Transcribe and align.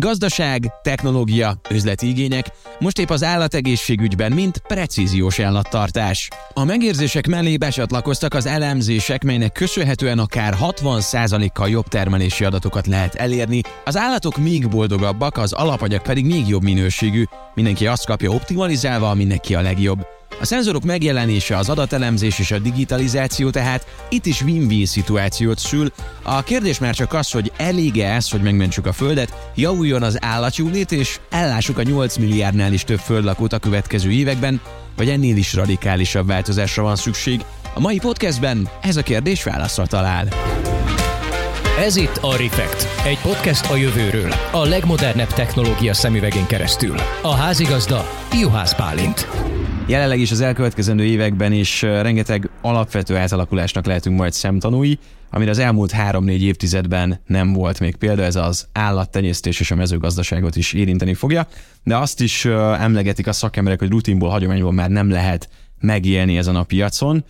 Gazdaság, 0.00 0.72
technológia, 0.82 1.54
üzleti 1.70 2.08
igények, 2.08 2.46
most 2.78 2.98
épp 2.98 3.08
az 3.08 3.22
állategészségügyben, 3.22 4.32
mint 4.32 4.58
precíziós 4.58 5.38
állattartás. 5.38 6.28
A 6.52 6.64
megérzések 6.64 7.26
mellé 7.26 7.56
besatlakoztak 7.56 8.34
az 8.34 8.46
elemzések, 8.46 9.24
melynek 9.24 9.52
köszönhetően 9.52 10.18
akár 10.18 10.56
60%-kal 10.60 11.68
jobb 11.68 11.88
termelési 11.88 12.44
adatokat 12.44 12.86
lehet 12.86 13.14
elérni, 13.14 13.60
az 13.84 13.96
állatok 13.96 14.36
még 14.36 14.68
boldogabbak, 14.68 15.36
az 15.36 15.52
alapanyag 15.52 16.02
pedig 16.02 16.26
még 16.26 16.48
jobb 16.48 16.62
minőségű, 16.62 17.24
mindenki 17.54 17.86
azt 17.86 18.06
kapja 18.06 18.30
optimalizálva, 18.30 19.14
mindenki 19.14 19.54
a 19.54 19.60
legjobb. 19.60 20.06
A 20.40 20.44
szenzorok 20.46 20.84
megjelenése, 20.84 21.56
az 21.56 21.68
adatelemzés 21.68 22.38
és 22.38 22.50
a 22.50 22.58
digitalizáció 22.58 23.50
tehát 23.50 23.86
itt 24.08 24.26
is 24.26 24.42
win-win 24.42 24.86
szituációt 24.86 25.58
szül. 25.58 25.92
A 26.22 26.42
kérdés 26.42 26.78
már 26.78 26.94
csak 26.94 27.12
az, 27.12 27.30
hogy 27.30 27.52
elég-e 27.56 28.14
ez, 28.14 28.30
hogy 28.30 28.42
megmentsük 28.42 28.86
a 28.86 28.92
Földet, 28.92 29.50
javuljon 29.54 30.02
az 30.02 30.18
állatjólét 30.20 30.92
és 30.92 31.20
ellássuk 31.30 31.78
a 31.78 31.82
8 31.82 32.16
milliárdnál 32.16 32.72
is 32.72 32.84
több 32.84 32.98
földlakót 32.98 33.52
a 33.52 33.58
következő 33.58 34.10
években, 34.10 34.60
vagy 34.96 35.08
ennél 35.08 35.36
is 35.36 35.54
radikálisabb 35.54 36.26
változásra 36.26 36.82
van 36.82 36.96
szükség. 36.96 37.44
A 37.74 37.80
mai 37.80 37.98
podcastben 37.98 38.68
ez 38.82 38.96
a 38.96 39.02
kérdés 39.02 39.42
válaszra 39.42 39.86
talál. 39.86 40.28
Ez 41.78 41.96
itt 41.96 42.16
a 42.20 42.36
Refekt, 42.36 42.88
egy 43.06 43.18
podcast 43.18 43.70
a 43.70 43.76
jövőről, 43.76 44.34
a 44.52 44.64
legmodernebb 44.64 45.32
technológia 45.32 45.94
szemüvegén 45.94 46.46
keresztül. 46.46 46.96
A 47.22 47.34
házigazda 47.34 48.10
Juhász 48.32 48.74
Pálint. 48.74 49.28
Jelenleg 49.86 50.20
is 50.20 50.30
az 50.30 50.40
elkövetkezendő 50.40 51.04
években 51.04 51.52
is 51.52 51.82
rengeteg 51.82 52.50
alapvető 52.60 53.16
átalakulásnak 53.16 53.86
lehetünk 53.86 54.18
majd 54.18 54.32
szemtanúi, 54.32 54.98
amire 55.30 55.50
az 55.50 55.58
elmúlt 55.58 55.90
három-négy 55.90 56.42
évtizedben 56.42 57.20
nem 57.26 57.52
volt 57.52 57.80
még 57.80 57.96
példa, 57.96 58.22
ez 58.22 58.36
az 58.36 58.68
állattenyésztés 58.72 59.60
és 59.60 59.70
a 59.70 59.74
mezőgazdaságot 59.74 60.56
is 60.56 60.72
érinteni 60.72 61.14
fogja, 61.14 61.46
de 61.82 61.96
azt 61.96 62.20
is 62.20 62.44
emlegetik 62.44 63.26
a 63.26 63.32
szakemberek, 63.32 63.78
hogy 63.78 63.90
rutinból, 63.90 64.28
hagyományból 64.28 64.72
már 64.72 64.90
nem 64.90 65.10
lehet 65.10 65.48
megélni 65.80 66.36
ezen 66.36 66.56
a 66.56 66.62
piacon. 66.62 67.24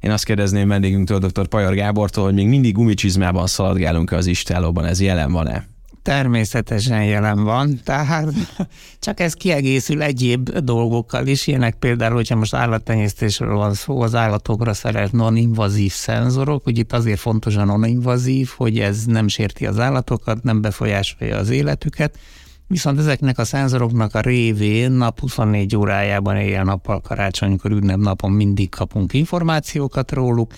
Én 0.00 0.10
azt 0.10 0.24
kérdezném 0.24 0.68
vendégünktől, 0.68 1.18
dr. 1.18 1.46
Pajar 1.46 1.74
Gábortól, 1.74 2.24
hogy 2.24 2.34
még 2.34 2.46
mindig 2.46 2.74
gumicsizmában 2.74 3.46
szaladgálunk 3.46 4.12
az 4.12 4.26
istálóban, 4.26 4.84
ez 4.84 5.00
jelen 5.00 5.32
van-e? 5.32 5.73
Természetesen 6.04 7.04
jelen 7.04 7.44
van, 7.44 7.80
tehát 7.84 8.32
csak 9.04 9.20
ez 9.20 9.34
kiegészül 9.34 10.02
egyéb 10.02 10.50
dolgokkal 10.58 11.26
is, 11.26 11.46
ilyenek 11.46 11.74
például, 11.74 12.14
hogyha 12.14 12.36
most 12.36 12.54
állattenyésztésről 12.54 13.56
van 13.56 13.74
szó, 13.74 14.00
az 14.00 14.14
állatokra 14.14 14.74
szerelt 14.74 15.12
non-invazív 15.12 15.92
szenzorok, 15.92 16.64
hogy 16.64 16.78
itt 16.78 16.92
azért 16.92 17.18
fontos 17.18 17.56
a 17.56 17.64
non-invazív, 17.64 18.50
hogy 18.56 18.78
ez 18.78 19.04
nem 19.04 19.28
sérti 19.28 19.66
az 19.66 19.78
állatokat, 19.78 20.42
nem 20.42 20.60
befolyásolja 20.60 21.36
az 21.36 21.50
életüket, 21.50 22.18
Viszont 22.66 22.98
ezeknek 22.98 23.38
a 23.38 23.44
szenzoroknak 23.44 24.14
a 24.14 24.20
révén 24.20 24.90
nap 24.92 25.20
24 25.20 25.76
órájában 25.76 26.36
éjjel-nappal 26.36 27.00
karácsonykor 27.00 27.70
ünnepnapon 27.70 28.30
mindig 28.32 28.68
kapunk 28.68 29.12
információkat 29.12 30.12
róluk, 30.12 30.52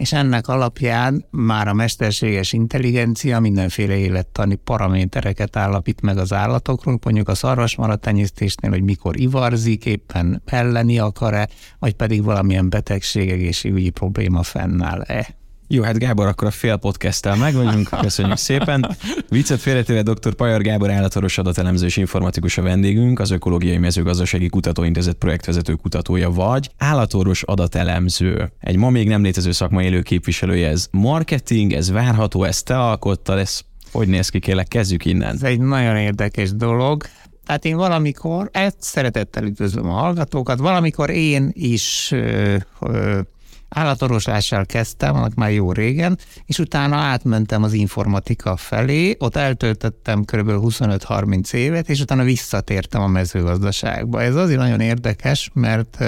és 0.00 0.12
ennek 0.12 0.48
alapján 0.48 1.24
már 1.30 1.68
a 1.68 1.72
mesterséges 1.72 2.52
intelligencia 2.52 3.40
mindenféle 3.40 3.96
élettani 3.96 4.54
paramétereket 4.54 5.56
állapít 5.56 6.00
meg 6.00 6.18
az 6.18 6.32
állatokról, 6.32 6.98
mondjuk 7.04 7.28
a 7.28 7.34
szarvasmarat 7.34 8.00
tenyésztésnél, 8.00 8.70
hogy 8.70 8.82
mikor 8.82 9.20
ivarzik, 9.20 9.86
éppen 9.86 10.42
elleni 10.44 10.98
akar-e, 10.98 11.48
vagy 11.78 11.94
pedig 11.94 12.24
valamilyen 12.24 12.68
betegség, 12.68 13.30
egészségügyi 13.30 13.90
probléma 13.90 14.42
fennáll-e. 14.42 15.39
Jó, 15.72 15.82
hát 15.82 15.98
Gábor, 15.98 16.26
akkor 16.26 16.48
a 16.48 16.50
fél 16.50 16.76
podcasttel 16.76 17.36
meg 17.36 17.54
vagyunk, 17.54 17.88
köszönjük 18.00 18.36
szépen. 18.36 18.96
Viccet 19.28 19.60
félretéve 19.60 20.02
dr. 20.02 20.34
Pajar 20.34 20.60
Gábor 20.60 20.90
állatoros 20.90 21.38
adatelemző 21.38 21.86
és 21.86 21.96
informatikus 21.96 22.58
a 22.58 22.62
vendégünk, 22.62 23.18
az 23.20 23.30
Ökológiai 23.30 23.78
Mezőgazdasági 23.78 24.48
Kutatóintézet 24.48 25.14
projektvezető 25.14 25.74
kutatója 25.74 26.30
vagy, 26.30 26.70
állatorvos 26.78 27.42
adatelemző. 27.42 28.52
Egy 28.60 28.76
ma 28.76 28.90
még 28.90 29.08
nem 29.08 29.22
létező 29.22 29.52
szakmai 29.52 29.84
élő 29.84 30.02
képviselője, 30.02 30.68
ez 30.68 30.88
marketing, 30.90 31.72
ez 31.72 31.90
várható, 31.90 32.44
ez 32.44 32.62
te 32.62 32.78
alkottad, 32.78 33.38
ez 33.38 33.60
hogy 33.92 34.08
néz 34.08 34.28
ki, 34.28 34.38
kérlek, 34.38 34.68
kezdjük 34.68 35.04
innen. 35.04 35.34
Ez 35.34 35.42
egy 35.42 35.60
nagyon 35.60 35.96
érdekes 35.96 36.54
dolog. 36.54 37.04
Tehát 37.46 37.64
én 37.64 37.76
valamikor, 37.76 38.48
ezt 38.52 38.76
szeretettel 38.78 39.44
üdvözlöm 39.44 39.88
a 39.88 39.92
hallgatókat, 39.92 40.58
valamikor 40.58 41.10
én 41.10 41.50
is 41.52 42.10
ö, 42.12 42.56
ö, 42.80 43.20
állatorvoslással 43.70 44.66
kezdtem, 44.66 45.14
annak 45.14 45.34
már 45.34 45.52
jó 45.52 45.72
régen, 45.72 46.18
és 46.44 46.58
utána 46.58 46.96
átmentem 46.96 47.62
az 47.62 47.72
informatika 47.72 48.56
felé, 48.56 49.16
ott 49.18 49.36
eltöltöttem 49.36 50.24
kb. 50.24 50.50
25-30 50.50 51.52
évet, 51.52 51.88
és 51.88 52.00
utána 52.00 52.22
visszatértem 52.22 53.02
a 53.02 53.06
mezőgazdaságba. 53.06 54.22
Ez 54.22 54.34
azért 54.34 54.58
nagyon 54.58 54.80
érdekes, 54.80 55.50
mert 55.54 56.04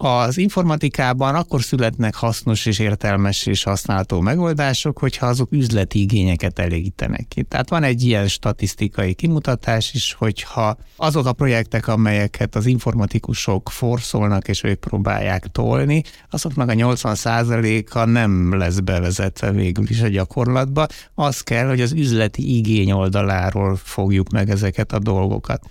az 0.00 0.38
informatikában 0.38 1.34
akkor 1.34 1.62
születnek 1.62 2.14
hasznos 2.14 2.66
és 2.66 2.78
értelmes 2.78 3.46
és 3.46 3.62
használható 3.62 4.20
megoldások, 4.20 4.98
hogyha 4.98 5.26
azok 5.26 5.52
üzleti 5.52 6.00
igényeket 6.00 6.58
elégítenek 6.58 7.28
ki. 7.28 7.42
Tehát 7.42 7.68
van 7.68 7.82
egy 7.82 8.02
ilyen 8.02 8.28
statisztikai 8.28 9.14
kimutatás 9.14 9.94
is, 9.94 10.12
hogyha 10.12 10.76
azok 10.96 11.26
a 11.26 11.32
projektek, 11.32 11.88
amelyeket 11.88 12.54
az 12.54 12.66
informatikusok 12.66 13.70
forszolnak 13.70 14.48
és 14.48 14.62
ők 14.62 14.78
próbálják 14.78 15.46
tolni, 15.46 16.02
azoknak 16.30 16.68
a 16.68 16.72
80%-a 16.72 18.04
nem 18.04 18.56
lesz 18.56 18.78
bevezetve 18.78 19.50
végül 19.50 19.84
is 19.88 20.00
a 20.00 20.08
gyakorlatba. 20.08 20.86
Az 21.14 21.40
kell, 21.40 21.68
hogy 21.68 21.80
az 21.80 21.92
üzleti 21.92 22.56
igény 22.56 22.92
oldaláról 22.92 23.76
fogjuk 23.76 24.28
meg 24.28 24.50
ezeket 24.50 24.92
a 24.92 24.98
dolgokat 24.98 25.62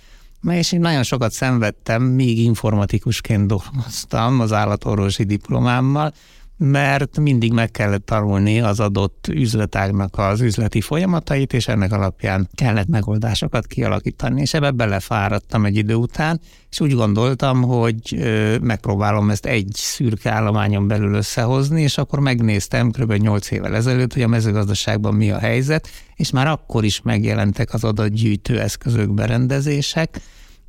és 0.46 0.72
én 0.72 0.80
nagyon 0.80 1.02
sokat 1.02 1.32
szenvedtem, 1.32 2.02
még 2.02 2.38
informatikusként 2.38 3.46
dolgoztam 3.46 4.40
az 4.40 4.52
állatorvosi 4.52 5.24
diplomámmal, 5.24 6.12
mert 6.58 7.18
mindig 7.18 7.52
meg 7.52 7.70
kellett 7.70 8.06
tanulni 8.06 8.60
az 8.60 8.80
adott 8.80 9.26
üzletágnak 9.28 10.18
az 10.18 10.40
üzleti 10.40 10.80
folyamatait, 10.80 11.52
és 11.52 11.68
ennek 11.68 11.92
alapján 11.92 12.48
kellett 12.54 12.86
megoldásokat 12.86 13.66
kialakítani, 13.66 14.40
és 14.40 14.54
ebbe 14.54 14.70
belefáradtam 14.70 15.64
egy 15.64 15.76
idő 15.76 15.94
után, 15.94 16.40
és 16.70 16.80
úgy 16.80 16.94
gondoltam, 16.94 17.62
hogy 17.62 18.30
megpróbálom 18.60 19.30
ezt 19.30 19.46
egy 19.46 19.70
szürke 19.72 20.30
állományon 20.30 20.88
belül 20.88 21.14
összehozni, 21.14 21.82
és 21.82 21.98
akkor 21.98 22.18
megnéztem 22.18 22.90
kb. 22.90 23.12
8 23.12 23.50
évvel 23.50 23.74
ezelőtt, 23.74 24.12
hogy 24.12 24.22
a 24.22 24.28
mezőgazdaságban 24.28 25.14
mi 25.14 25.30
a 25.30 25.38
helyzet, 25.38 25.88
és 26.16 26.30
már 26.30 26.46
akkor 26.46 26.84
is 26.84 27.02
megjelentek 27.02 27.74
az 27.74 27.84
adatgyűjtő 27.84 28.60
eszközök, 28.60 29.14
berendezések, 29.14 30.20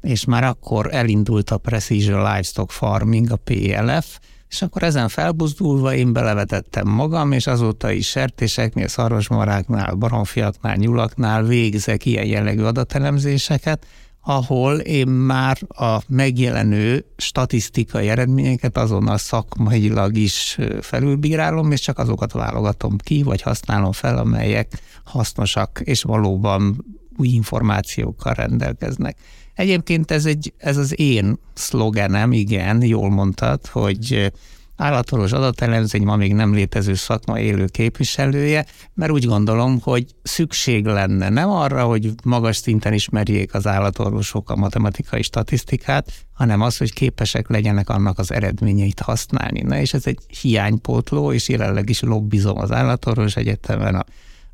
és 0.02 0.26
már 0.26 0.44
akkor 0.44 0.94
elindult 0.94 1.50
a 1.50 1.58
Precision 1.58 2.18
Livestock 2.18 2.72
Farming, 2.72 3.32
a 3.32 3.36
PLF, 3.36 4.20
és 4.50 4.62
akkor 4.62 4.84
ezen 4.84 5.08
felbuzdulva 5.08 5.94
én 5.94 6.14
belevetettem 6.14 6.88
magam, 6.88 7.32
és 7.32 7.48
azóta 7.48 7.92
is 7.92 8.08
sertéseknél, 8.08 8.88
szarvasmaráknál, 8.88 9.94
baromfiaknál, 9.94 10.76
nyulaknál 10.76 11.44
végzek 11.44 12.06
ilyen 12.06 12.26
jellegű 12.26 12.64
adatelemzéseket, 12.64 13.86
ahol 14.22 14.78
én 14.78 15.08
már 15.08 15.58
a 15.68 16.02
megjelenő 16.08 17.06
statisztikai 17.18 18.10
eredményeket 18.10 18.78
azonnal 18.78 19.18
szakmailag 19.18 20.18
is 20.18 20.58
felülbírálom, 20.82 21.72
és 21.72 21.82
csak 21.82 22.00
azokat 22.00 22.32
válogatom 22.32 22.98
ki, 22.98 23.24
vagy 23.24 23.42
használom 23.42 23.92
fel, 23.92 24.18
amelyek 24.18 24.82
hasznosak, 25.04 25.82
és 25.84 26.02
valóban 26.04 26.86
új 27.18 27.28
információkkal 27.28 28.34
rendelkeznek. 28.34 29.18
Egyébként 29.60 30.12
ez, 30.12 30.26
egy, 30.26 30.54
ez 30.58 30.78
az 30.78 31.00
én 31.00 31.40
szlogenem, 31.54 32.32
igen, 32.32 32.84
jól 32.84 33.10
mondtad, 33.10 33.68
hogy 33.68 34.32
állatorvos 34.76 35.32
adatelemzény 35.32 36.04
ma 36.04 36.16
még 36.16 36.34
nem 36.34 36.54
létező 36.54 36.94
szakma 36.94 37.40
élő 37.40 37.66
képviselője, 37.66 38.66
mert 38.94 39.12
úgy 39.12 39.26
gondolom, 39.26 39.80
hogy 39.82 40.06
szükség 40.24 40.86
lenne 40.86 41.30
nem 41.30 41.50
arra, 41.50 41.84
hogy 41.84 42.12
magas 42.24 42.58
szinten 42.58 42.94
ismerjék 42.94 43.54
az 43.54 43.68
állatorvosok 43.68 44.50
a 44.50 44.56
matematikai 44.56 45.22
statisztikát, 45.22 46.12
hanem 46.34 46.62
az, 46.62 46.78
hogy 46.78 46.94
képesek 46.94 47.50
legyenek 47.50 47.90
annak 47.90 48.20
az 48.20 48.32
eredményeit 48.32 49.00
használni. 49.00 49.62
Na 49.62 49.80
és 49.80 49.94
ez 49.94 50.06
egy 50.06 50.20
hiánypótló, 50.42 51.34
és 51.34 51.50
jelenleg 51.50 51.90
is 51.90 52.02
lobbizom 52.02 52.58
az 52.58 52.72
állatorvos 52.72 53.36
egyetemen 53.36 53.96
a 53.96 54.06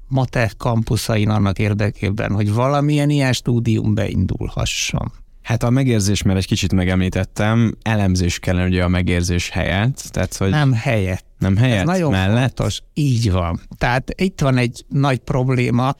MATE 0.08 0.52
kampuszáin 0.58 1.30
annak 1.30 1.60
érdekében, 1.60 2.32
hogy 2.32 2.54
valamilyen 2.54 3.10
ilyen 3.10 3.34
stúdium 3.34 3.94
beindulhasson. 3.94 5.12
Hát 5.42 5.64
a 5.64 5.70
megérzés, 5.70 6.22
mert 6.22 6.38
egy 6.38 6.46
kicsit 6.46 6.74
megemlítettem, 6.74 7.76
elemzés 7.82 8.40
kellene 8.40 8.68
ugye 8.68 8.84
a 8.84 8.88
megérzés 8.88 9.50
helyett. 9.50 10.10
Tehát, 10.12 10.38
hogy 10.38 10.50
nem 10.50 10.74
helyett. 10.74 11.26
Nem 11.40 11.58
helyett, 11.58 11.80
Ez 11.80 11.86
nagyon 11.86 12.12
mellett? 12.12 12.58
Fontos. 12.58 12.82
Így 12.94 13.32
van. 13.32 13.60
Tehát 13.78 14.22
itt 14.22 14.42
van 14.42 14.58
egy 14.58 14.86
nagy 14.88 15.18
probléma, 15.18 15.96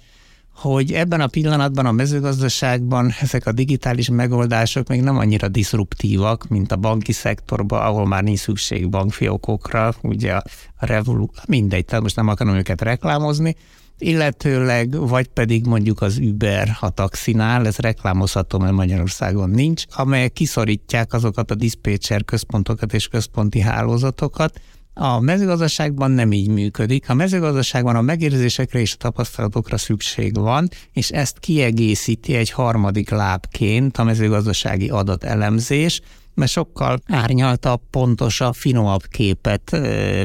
hogy 0.56 0.92
ebben 0.92 1.22
a 1.22 1.28
pillanatban 1.28 1.86
a 1.86 1.92
mezőgazdaságban 1.92 3.14
ezek 3.20 3.46
a 3.46 3.52
digitális 3.52 4.10
megoldások 4.10 4.88
még 4.88 5.02
nem 5.02 5.18
annyira 5.18 5.48
diszruptívak, 5.48 6.48
mint 6.48 6.72
a 6.72 6.76
banki 6.76 7.12
szektorban, 7.12 7.82
ahol 7.82 8.08
már 8.08 8.24
nincs 8.24 8.40
szükség 8.40 8.90
bankfiókokra, 8.90 9.94
ugye 10.02 10.34
a 10.34 10.44
Revolut, 10.78 11.42
mindegy, 11.48 11.86
tehát 11.86 12.04
most 12.04 12.16
nem 12.16 12.28
akarom 12.28 12.56
őket 12.56 12.82
reklámozni, 12.82 13.56
illetőleg 13.98 15.08
vagy 15.08 15.28
pedig 15.28 15.66
mondjuk 15.66 16.02
az 16.02 16.18
Uber 16.18 16.78
a 16.80 16.90
taxinál, 16.90 17.66
ez 17.66 17.78
reklámozható, 17.78 18.60
mert 18.60 18.74
Magyarországon 18.74 19.50
nincs, 19.50 19.84
amelyek 19.96 20.34
kiszorítják 20.34 21.14
azokat 21.14 21.52
a 21.52 21.56
diszpécser 21.56 22.26
központokat 22.26 22.94
és 22.94 23.08
központi 23.08 23.60
hálózatokat, 23.60 24.60
a 24.98 25.20
mezőgazdaságban 25.20 26.12
nem 26.12 26.32
így 26.32 26.50
működik. 26.50 27.10
A 27.10 27.14
mezőgazdaságban 27.14 27.96
a 27.96 28.02
megérzésekre 28.02 28.80
és 28.80 28.94
a 28.94 28.98
tapasztalatokra 28.98 29.78
szükség 29.78 30.36
van, 30.36 30.70
és 30.94 31.10
ezt 31.10 31.40
kiegészíti 31.40 32.36
egy 32.36 32.50
harmadik 32.50 33.10
lábként 33.10 33.98
a 33.98 34.04
mezőgazdasági 34.04 34.90
adatelemzés, 34.90 36.02
mert 36.36 36.52
sokkal 36.52 37.00
árnyaltabb, 37.08 37.82
pontosabb, 37.90 38.54
finomabb 38.54 39.02
képet 39.10 39.78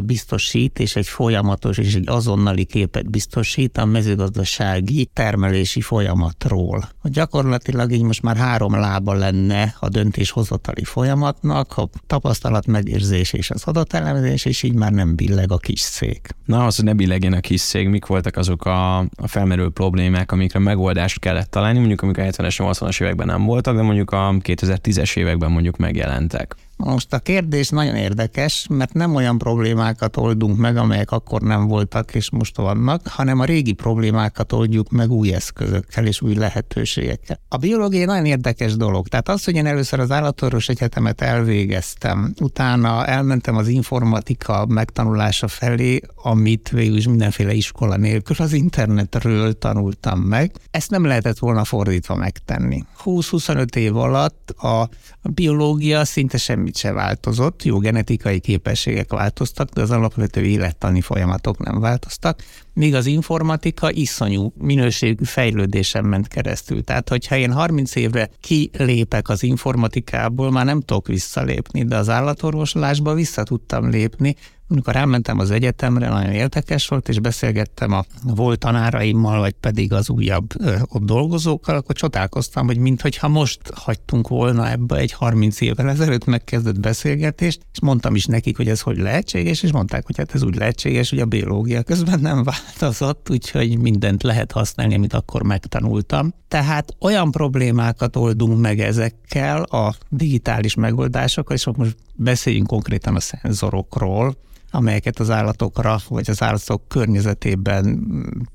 biztosít, 0.05 0.79
és 0.79 0.97
egy 0.97 1.07
folyamatos 1.07 1.79
és 1.79 1.95
egy 1.95 2.09
azonnali 2.09 2.65
képet 2.65 3.11
biztosít 3.11 3.79
a 3.79 3.85
mezőgazdasági 3.85 5.11
termelési 5.12 5.81
folyamatról. 5.81 6.89
Gyakorlatilag 7.03 7.93
így 7.93 8.03
most 8.03 8.23
már 8.23 8.37
három 8.37 8.75
lába 8.75 9.12
lenne 9.12 9.75
a 9.81 9.89
döntéshozatali 9.89 10.85
folyamatnak, 10.85 11.77
a 11.77 11.89
tapasztalat 12.07 12.67
megérzés 12.67 13.33
és 13.33 13.51
az 13.51 13.62
adatelemzés, 13.65 14.45
és 14.45 14.62
így 14.62 14.75
már 14.75 14.93
nem 14.93 15.15
billeg 15.15 15.53
a 15.53 15.57
kis 15.57 15.81
szék. 15.81 16.29
Na, 16.45 16.67
az, 16.67 16.77
hogy 16.77 16.85
ne 16.85 16.93
billegjen 16.93 17.33
a 17.33 17.41
kis 17.41 17.61
szék, 17.61 17.89
mik 17.89 18.07
voltak 18.07 18.37
azok 18.37 18.65
a, 18.65 18.99
a 18.99 19.27
felmerülő 19.27 19.69
problémák, 19.69 20.33
amikre 20.33 20.59
megoldást 20.59 21.19
kellett 21.19 21.51
találni, 21.51 21.79
mondjuk 21.79 22.03
amik 22.03 22.19
a 22.19 22.23
70-es, 22.23 22.55
80-as 22.59 23.03
években 23.03 23.27
nem 23.27 23.45
voltak, 23.45 23.75
de 23.75 23.83
mondjuk 23.83 24.11
a 24.11 24.35
2010-es 24.39 25.17
években 25.17 25.51
mondjuk 25.51 25.77
meg 25.77 25.97
megjelentek. 26.00 26.55
Most 26.85 27.12
a 27.12 27.19
kérdés 27.19 27.69
nagyon 27.69 27.94
érdekes, 27.94 28.67
mert 28.71 28.93
nem 28.93 29.15
olyan 29.15 29.38
problémákat 29.38 30.17
oldunk 30.17 30.56
meg, 30.59 30.77
amelyek 30.77 31.11
akkor 31.11 31.41
nem 31.41 31.67
voltak 31.67 32.15
és 32.15 32.31
most 32.31 32.56
vannak, 32.56 33.09
hanem 33.09 33.41
a 33.41 33.44
régi 33.44 33.73
problémákat 33.73 34.53
oldjuk 34.53 34.91
meg 34.91 35.11
új 35.11 35.32
eszközökkel 35.35 36.06
és 36.06 36.23
új 36.23 36.35
lehetőségekkel. 36.35 37.41
A 37.49 37.56
biológia 37.56 38.06
nagyon 38.06 38.25
érdekes 38.25 38.77
dolog. 38.77 39.09
Tehát 39.09 39.29
az, 39.29 39.44
hogy 39.44 39.55
én 39.55 39.67
először 39.67 40.00
az 40.00 40.11
állatorvos 40.11 40.69
egyetemet 40.69 41.21
elvégeztem, 41.21 42.35
utána 42.41 43.06
elmentem 43.06 43.56
az 43.56 43.69
informatika 43.69 44.67
megtanulása 44.67 45.49
felé, 45.49 46.00
amit 46.15 46.69
végül 46.69 46.97
is 46.97 47.06
mindenféle 47.06 47.53
iskola 47.53 47.97
nélkül 47.97 48.37
az 48.38 48.53
internetről 48.53 49.59
tanultam 49.59 50.21
meg. 50.21 50.53
Ezt 50.71 50.91
nem 50.91 51.05
lehetett 51.05 51.38
volna 51.38 51.65
fordítva 51.65 52.15
megtenni. 52.15 52.85
20-25 53.05 53.76
év 53.76 53.97
alatt 53.97 54.50
a 54.50 54.88
biológia 55.23 56.05
szinte 56.05 56.38
semmi 56.38 56.70
semmit 56.71 56.77
se 56.77 56.93
változott, 56.93 57.63
jó 57.63 57.79
genetikai 57.79 58.41
képességek 58.41 59.13
változtak, 59.13 59.69
de 59.69 59.81
az 59.81 59.91
alapvető 59.91 60.45
élettani 60.45 61.01
folyamatok 61.01 61.59
nem 61.59 61.81
változtak, 61.81 62.43
míg 62.75 62.95
az 62.95 63.07
informatika 63.07 63.91
iszonyú 63.91 64.53
minőségű 64.59 65.25
fejlődésen 65.25 66.05
ment 66.05 66.29
keresztül. 66.29 66.85
Tehát, 66.85 67.09
hogyha 67.09 67.37
én 67.37 67.53
30 67.53 67.95
évre 67.95 68.31
kilépek 68.41 69.29
az 69.29 69.43
informatikából, 69.43 70.51
már 70.51 70.65
nem 70.65 70.81
tudok 70.81 71.07
visszalépni, 71.07 71.85
de 71.85 71.97
az 71.97 72.09
állatorvoslásba 72.09 73.15
vissza 73.15 73.43
tudtam 73.43 73.91
lépni, 73.91 74.37
amikor 74.71 74.97
elmentem 74.97 75.39
az 75.39 75.51
egyetemre, 75.51 76.09
nagyon 76.09 76.33
érdekes 76.33 76.89
volt, 76.89 77.09
és 77.09 77.19
beszélgettem 77.19 77.93
a 77.93 78.05
volt 78.23 78.59
tanáraimmal, 78.59 79.39
vagy 79.39 79.53
pedig 79.53 79.93
az 79.93 80.11
újabb 80.11 80.53
ott 80.87 81.05
dolgozókkal, 81.05 81.77
akkor 81.77 81.95
csodálkoztam, 81.95 82.67
hogy 82.67 82.79
mintha 82.79 83.29
most 83.29 83.61
hagytunk 83.75 84.29
volna 84.29 84.71
ebbe 84.71 84.97
egy 84.97 85.13
30 85.13 85.61
évvel 85.61 85.89
ezelőtt 85.89 86.25
megkezdett 86.25 86.81
beszélgetést, 86.81 87.61
és 87.73 87.81
mondtam 87.81 88.15
is 88.15 88.27
nekik, 88.27 88.57
hogy 88.57 88.69
ez 88.69 88.81
hogy 88.81 88.99
lehetséges, 88.99 89.63
és 89.63 89.73
mondták, 89.73 90.07
hogy 90.07 90.17
hát 90.17 90.35
ez 90.35 90.43
úgy 90.43 90.57
lehetséges, 90.57 91.11
hogy 91.11 91.21
a 91.21 91.27
biológia 91.27 91.83
közben 91.83 92.21
nem 92.21 92.43
változott, 92.43 93.31
úgyhogy 93.31 93.79
mindent 93.79 94.23
lehet 94.23 94.53
használni, 94.53 94.95
amit 94.95 95.13
akkor 95.13 95.43
megtanultam. 95.43 96.35
Tehát 96.49 96.95
olyan 97.01 97.31
problémákat 97.31 98.17
oldunk 98.17 98.61
meg 98.61 98.81
ezekkel 98.81 99.63
a 99.63 99.95
digitális 100.09 100.75
megoldásokkal, 100.75 101.57
és 101.57 101.67
most 101.77 101.97
beszéljünk 102.15 102.67
konkrétan 102.67 103.17
a 103.17 103.21
szenzorokról, 103.21 104.37
amelyeket 104.71 105.19
az 105.19 105.31
állatokra, 105.31 105.99
vagy 106.09 106.31
az 106.31 106.43
állatok 106.43 106.89
környezetében 106.89 108.07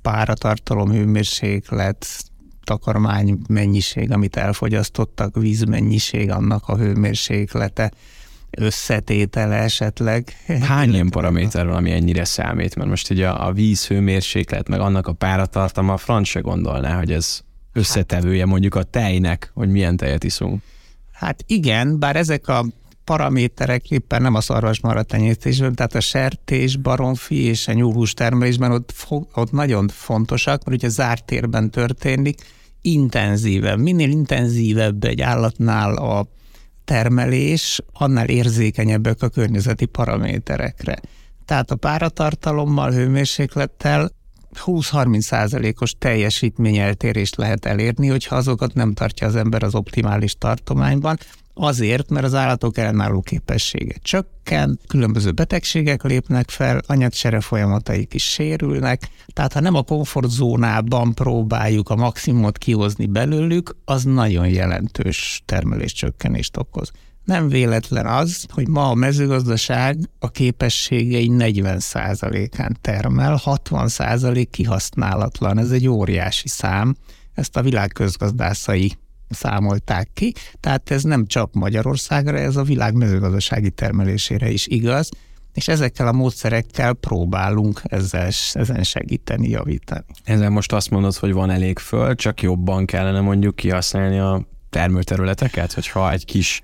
páratartalom, 0.02 0.92
hőmérséklet, 0.92 2.08
takarmány 2.64 3.40
mennyiség, 3.48 4.12
amit 4.12 4.36
elfogyasztottak, 4.36 5.36
vízmennyiség, 5.36 6.32
annak 6.32 6.68
a 6.68 6.78
hőmérséklete, 6.78 7.92
összetétele 8.58 9.56
esetleg. 9.56 10.36
Hány 10.62 10.94
ilyen 10.94 11.10
paraméter 11.10 11.66
van, 11.66 11.76
ami 11.76 11.92
ennyire 11.92 12.26
számít? 12.26 12.76
Mert 12.76 12.90
most 12.90 13.10
ugye 13.10 13.30
a, 13.30 13.48
a 13.48 13.52
víz 13.52 13.88
hőmérséklet, 13.88 14.68
meg 14.68 14.80
annak 14.80 15.08
a 15.08 15.14
páratartalma, 15.14 15.94
a 15.94 15.98
franc 15.98 16.28
se 16.28 16.40
gondolná, 16.40 16.98
hogy 16.98 17.12
ez 17.12 17.40
összetevője 17.74 18.46
mondjuk 18.46 18.76
a 18.76 18.84
tejnek, 18.84 19.52
hogy 19.54 19.70
milyen 19.70 19.98
tejet 19.98 20.24
iszunk. 20.24 20.62
Hát 21.12 21.44
igen, 21.48 22.00
bár 22.00 22.16
ezek 22.16 22.48
a 22.48 22.66
paraméterek 23.06 23.92
éppen 23.92 24.22
nem 24.22 24.36
a 24.36 24.42
szarvasmarha 24.42 25.04
tenyésztésben, 25.04 25.76
tehát 25.76 25.96
a 25.96 26.00
sertés, 26.00 26.78
baromfi 26.78 27.44
és 27.44 27.68
a 27.68 27.74
nyúlhús 27.74 28.14
termelésben 28.14 28.72
ott, 28.72 28.94
ott 29.34 29.52
nagyon 29.52 29.88
fontosak, 29.88 30.64
mert 30.64 30.78
ugye 30.78 30.90
zárt 30.90 31.26
térben 31.26 31.72
történik, 31.72 32.42
intenzíven, 32.82 33.80
minél 33.80 34.10
intenzívebb 34.10 35.04
egy 35.04 35.22
állatnál 35.22 35.96
a 35.96 36.28
termelés, 36.86 37.82
annál 37.94 38.28
érzékenyebbek 38.28 39.22
a 39.22 39.30
környezeti 39.30 39.86
paraméterekre. 39.86 41.00
Tehát 41.46 41.72
a 41.72 41.76
páratartalommal, 41.76 42.92
hőmérséklettel 42.92 44.12
20-30 44.66 45.20
százalékos 45.20 45.94
teljesítményeltérést 45.98 47.36
lehet 47.36 47.66
elérni, 47.66 48.08
hogyha 48.08 48.36
azokat 48.36 48.74
nem 48.74 48.94
tartja 48.94 49.28
az 49.28 49.36
ember 49.36 49.64
az 49.64 49.76
optimális 49.76 50.36
tartományban, 50.38 51.18
Azért, 51.58 52.10
mert 52.10 52.26
az 52.26 52.34
állatok 52.34 52.78
ellenálló 52.78 53.22
képessége 53.22 53.96
csökken, 54.02 54.80
különböző 54.88 55.32
betegségek 55.32 56.04
lépnek 56.04 56.50
fel, 56.50 56.82
anyagsere 56.88 57.40
folyamataik 57.40 58.14
is 58.14 58.24
sérülnek, 58.24 59.10
tehát 59.34 59.54
ha 59.54 59.60
nem 59.60 59.76
a 59.76 59.82
komfortzónában 59.82 61.14
próbáljuk 61.14 61.90
a 61.90 61.96
maximumot 61.96 62.58
kihozni 62.58 63.06
belőlük, 63.06 63.76
az 63.86 64.04
nagyon 64.04 64.48
jelentős 64.48 65.42
termeléscsökkenést 65.46 66.58
okoz. 66.58 66.92
Nem 67.24 67.50
véletlen 67.50 68.06
az, 68.06 68.46
hogy 68.50 68.68
ma 68.68 68.90
a 68.90 68.94
mezőgazdaság 68.94 69.98
a 70.20 70.30
képességei 70.30 71.30
40%-án 71.32 72.78
termel, 72.82 73.42
60% 73.46 74.46
kihasználatlan. 74.52 75.58
Ez 75.58 75.72
egy 75.72 75.88
óriási 75.88 76.48
szám. 76.48 76.96
Ezt 77.34 77.58
a 77.58 77.62
világ 77.62 77.92
közgazdászai 77.92 78.98
számolták 79.30 80.10
ki, 80.14 80.34
tehát 80.60 80.92
ez 80.92 81.04
nem 81.04 81.26
csak 81.26 81.54
Magyarországra, 81.54 82.38
ez 82.38 82.56
a 82.56 82.64
világ 82.64 82.94
mezőgazdasági 82.94 83.70
termelésére 83.70 84.50
is 84.50 84.68
igaz, 84.68 85.10
és 85.54 85.68
ezekkel 85.68 86.08
a 86.08 86.12
módszerekkel 86.12 86.94
próbálunk 86.94 87.82
ezzel, 87.84 88.30
ezen 88.54 88.84
segíteni, 88.84 89.50
javítani. 89.50 90.04
Ezzel 90.24 90.50
most 90.50 90.72
azt 90.72 90.90
mondod, 90.90 91.16
hogy 91.16 91.34
van 91.34 91.50
elég 91.50 91.80
föld, 91.80 92.18
csak 92.18 92.42
jobban 92.42 92.86
kellene 92.86 93.22
mondjuk 93.22 93.56
kihasználni 93.56 94.20
a 94.20 94.46
termőterületeket, 94.70 95.74
hogyha 95.74 96.12
egy 96.12 96.26
kis. 96.26 96.64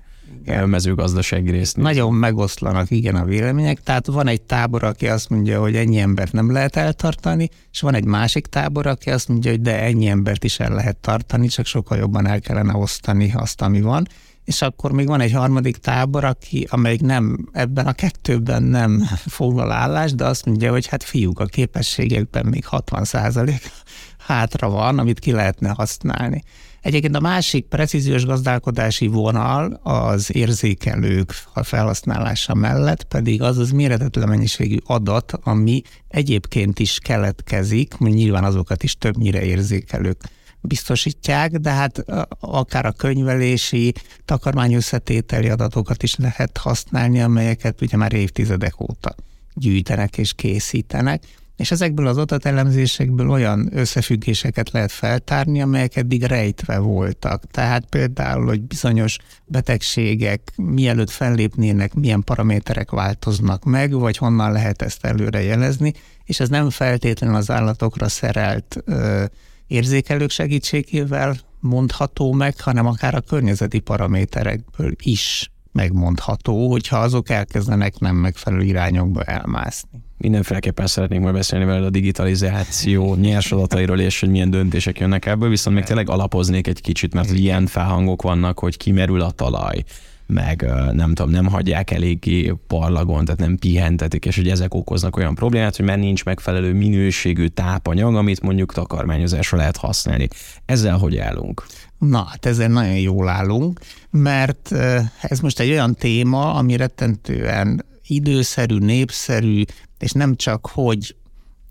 Mezőgazdasági 0.66 1.50
részt. 1.50 1.76
Nagyon 1.76 2.14
megoszlanak, 2.14 2.90
igen, 2.90 3.14
a 3.14 3.24
vélemények. 3.24 3.82
Tehát 3.82 4.06
van 4.06 4.26
egy 4.26 4.42
tábor, 4.42 4.84
aki 4.84 5.08
azt 5.08 5.28
mondja, 5.28 5.60
hogy 5.60 5.76
ennyi 5.76 5.98
embert 5.98 6.32
nem 6.32 6.52
lehet 6.52 6.76
eltartani, 6.76 7.48
és 7.72 7.80
van 7.80 7.94
egy 7.94 8.04
másik 8.04 8.46
tábor, 8.46 8.86
aki 8.86 9.10
azt 9.10 9.28
mondja, 9.28 9.50
hogy 9.50 9.60
de 9.60 9.80
ennyi 9.80 10.06
embert 10.06 10.44
is 10.44 10.60
el 10.60 10.74
lehet 10.74 10.96
tartani, 10.96 11.48
csak 11.48 11.66
sokkal 11.66 11.98
jobban 11.98 12.26
el 12.26 12.40
kellene 12.40 12.76
osztani 12.76 13.32
azt, 13.34 13.62
ami 13.62 13.80
van. 13.80 14.06
És 14.44 14.62
akkor 14.62 14.92
még 14.92 15.06
van 15.06 15.20
egy 15.20 15.32
harmadik 15.32 15.76
tábor, 15.76 16.24
aki, 16.24 16.66
amelyik 16.70 17.00
nem 17.00 17.48
ebben 17.52 17.86
a 17.86 17.92
kettőben 17.92 18.62
nem 18.62 19.02
foglal 19.26 19.72
állást, 19.72 20.16
de 20.16 20.24
azt 20.24 20.46
mondja, 20.46 20.70
hogy 20.70 20.86
hát 20.86 21.02
fiúk, 21.02 21.40
a 21.40 21.44
képességekben 21.44 22.46
még 22.46 22.66
60 22.66 23.04
százalék 23.04 23.70
hátra 24.18 24.68
van, 24.68 24.98
amit 24.98 25.18
ki 25.18 25.32
lehetne 25.32 25.68
használni. 25.68 26.42
Egyébként 26.82 27.16
a 27.16 27.20
másik 27.20 27.66
precíziós 27.66 28.24
gazdálkodási 28.24 29.06
vonal 29.06 29.80
az 29.82 30.34
érzékelők 30.34 31.32
felhasználása 31.62 32.54
mellett 32.54 33.02
pedig 33.02 33.42
az 33.42 33.58
az 33.58 33.70
méretetlen 33.70 34.28
mennyiségű 34.28 34.76
adat, 34.86 35.32
ami 35.42 35.82
egyébként 36.08 36.78
is 36.78 36.98
keletkezik, 36.98 37.98
nyilván 37.98 38.44
azokat 38.44 38.82
is 38.82 38.96
többnyire 38.96 39.42
érzékelők 39.42 40.20
biztosítják, 40.60 41.50
de 41.50 41.70
hát 41.70 42.04
akár 42.40 42.86
a 42.86 42.92
könyvelési, 42.92 43.92
takarmányösszetételi 44.24 45.48
adatokat 45.48 46.02
is 46.02 46.16
lehet 46.16 46.56
használni, 46.56 47.20
amelyeket 47.20 47.80
ugye 47.80 47.96
már 47.96 48.12
évtizedek 48.12 48.80
óta 48.80 49.14
gyűjtenek 49.54 50.18
és 50.18 50.32
készítenek 50.32 51.22
és 51.62 51.70
ezekből 51.70 52.06
az 52.06 52.16
adatelemzésekből 52.16 53.30
olyan 53.30 53.68
összefüggéseket 53.72 54.70
lehet 54.70 54.92
feltárni, 54.92 55.62
amelyek 55.62 55.96
eddig 55.96 56.22
rejtve 56.22 56.78
voltak. 56.78 57.44
Tehát 57.50 57.84
például, 57.84 58.46
hogy 58.46 58.62
bizonyos 58.62 59.18
betegségek 59.44 60.52
mielőtt 60.56 61.10
fellépnének, 61.10 61.94
milyen 61.94 62.22
paraméterek 62.22 62.90
változnak 62.90 63.64
meg, 63.64 63.92
vagy 63.92 64.16
honnan 64.16 64.52
lehet 64.52 64.82
ezt 64.82 65.04
előre 65.04 65.42
jelezni, 65.42 65.92
és 66.24 66.40
ez 66.40 66.48
nem 66.48 66.70
feltétlenül 66.70 67.36
az 67.36 67.50
állatokra 67.50 68.08
szerelt 68.08 68.82
ö, 68.84 69.24
érzékelők 69.66 70.30
segítségével 70.30 71.36
mondható 71.60 72.32
meg, 72.32 72.60
hanem 72.60 72.86
akár 72.86 73.14
a 73.14 73.20
környezeti 73.20 73.78
paraméterekből 73.78 74.92
is 75.02 75.50
megmondható, 75.72 76.70
hogyha 76.70 76.98
azok 76.98 77.30
elkezdenek 77.30 77.98
nem 77.98 78.16
megfelelő 78.16 78.62
irányokba 78.62 79.22
elmászni. 79.22 80.02
Mindenféleképpen 80.22 80.86
szeretnék 80.86 81.20
majd 81.20 81.34
beszélni 81.34 81.64
veled 81.64 81.84
a 81.84 81.90
digitalizáció 81.90 83.14
nyers 83.14 83.52
adatairól, 83.52 84.00
és 84.00 84.20
hogy 84.20 84.28
milyen 84.28 84.50
döntések 84.50 84.98
jönnek 84.98 85.26
ebből, 85.26 85.48
viszont 85.48 85.76
még 85.76 85.84
tényleg 85.84 86.08
alapoznék 86.08 86.66
egy 86.66 86.80
kicsit, 86.80 87.14
mert 87.14 87.30
ilyen 87.30 87.66
felhangok 87.66 88.22
vannak, 88.22 88.58
hogy 88.58 88.76
kimerül 88.76 89.20
a 89.20 89.30
talaj, 89.30 89.84
meg 90.26 90.66
nem 90.92 91.14
tudom, 91.14 91.30
nem 91.30 91.46
hagyják 91.46 91.90
eléggé 91.90 92.54
parlagon, 92.66 93.24
tehát 93.24 93.40
nem 93.40 93.56
pihentetik, 93.56 94.24
és 94.24 94.36
hogy 94.36 94.48
ezek 94.48 94.74
okoznak 94.74 95.16
olyan 95.16 95.34
problémát, 95.34 95.76
hogy 95.76 95.84
már 95.84 95.98
nincs 95.98 96.24
megfelelő 96.24 96.72
minőségű 96.72 97.46
tápanyag, 97.46 98.14
amit 98.14 98.40
mondjuk 98.40 98.72
takarmányozásra 98.72 99.58
lehet 99.58 99.76
használni. 99.76 100.28
Ezzel 100.64 100.96
hogy 100.98 101.16
állunk? 101.16 101.66
Na, 101.98 102.26
hát 102.30 102.46
ezzel 102.46 102.68
nagyon 102.68 102.98
jól 102.98 103.28
állunk, 103.28 103.80
mert 104.10 104.72
ez 105.20 105.40
most 105.40 105.60
egy 105.60 105.70
olyan 105.70 105.94
téma, 105.94 106.54
ami 106.54 106.76
rettentően 106.76 107.84
időszerű, 108.06 108.78
népszerű, 108.78 109.62
és 109.98 110.12
nem 110.12 110.36
csak, 110.36 110.66
hogy 110.66 111.16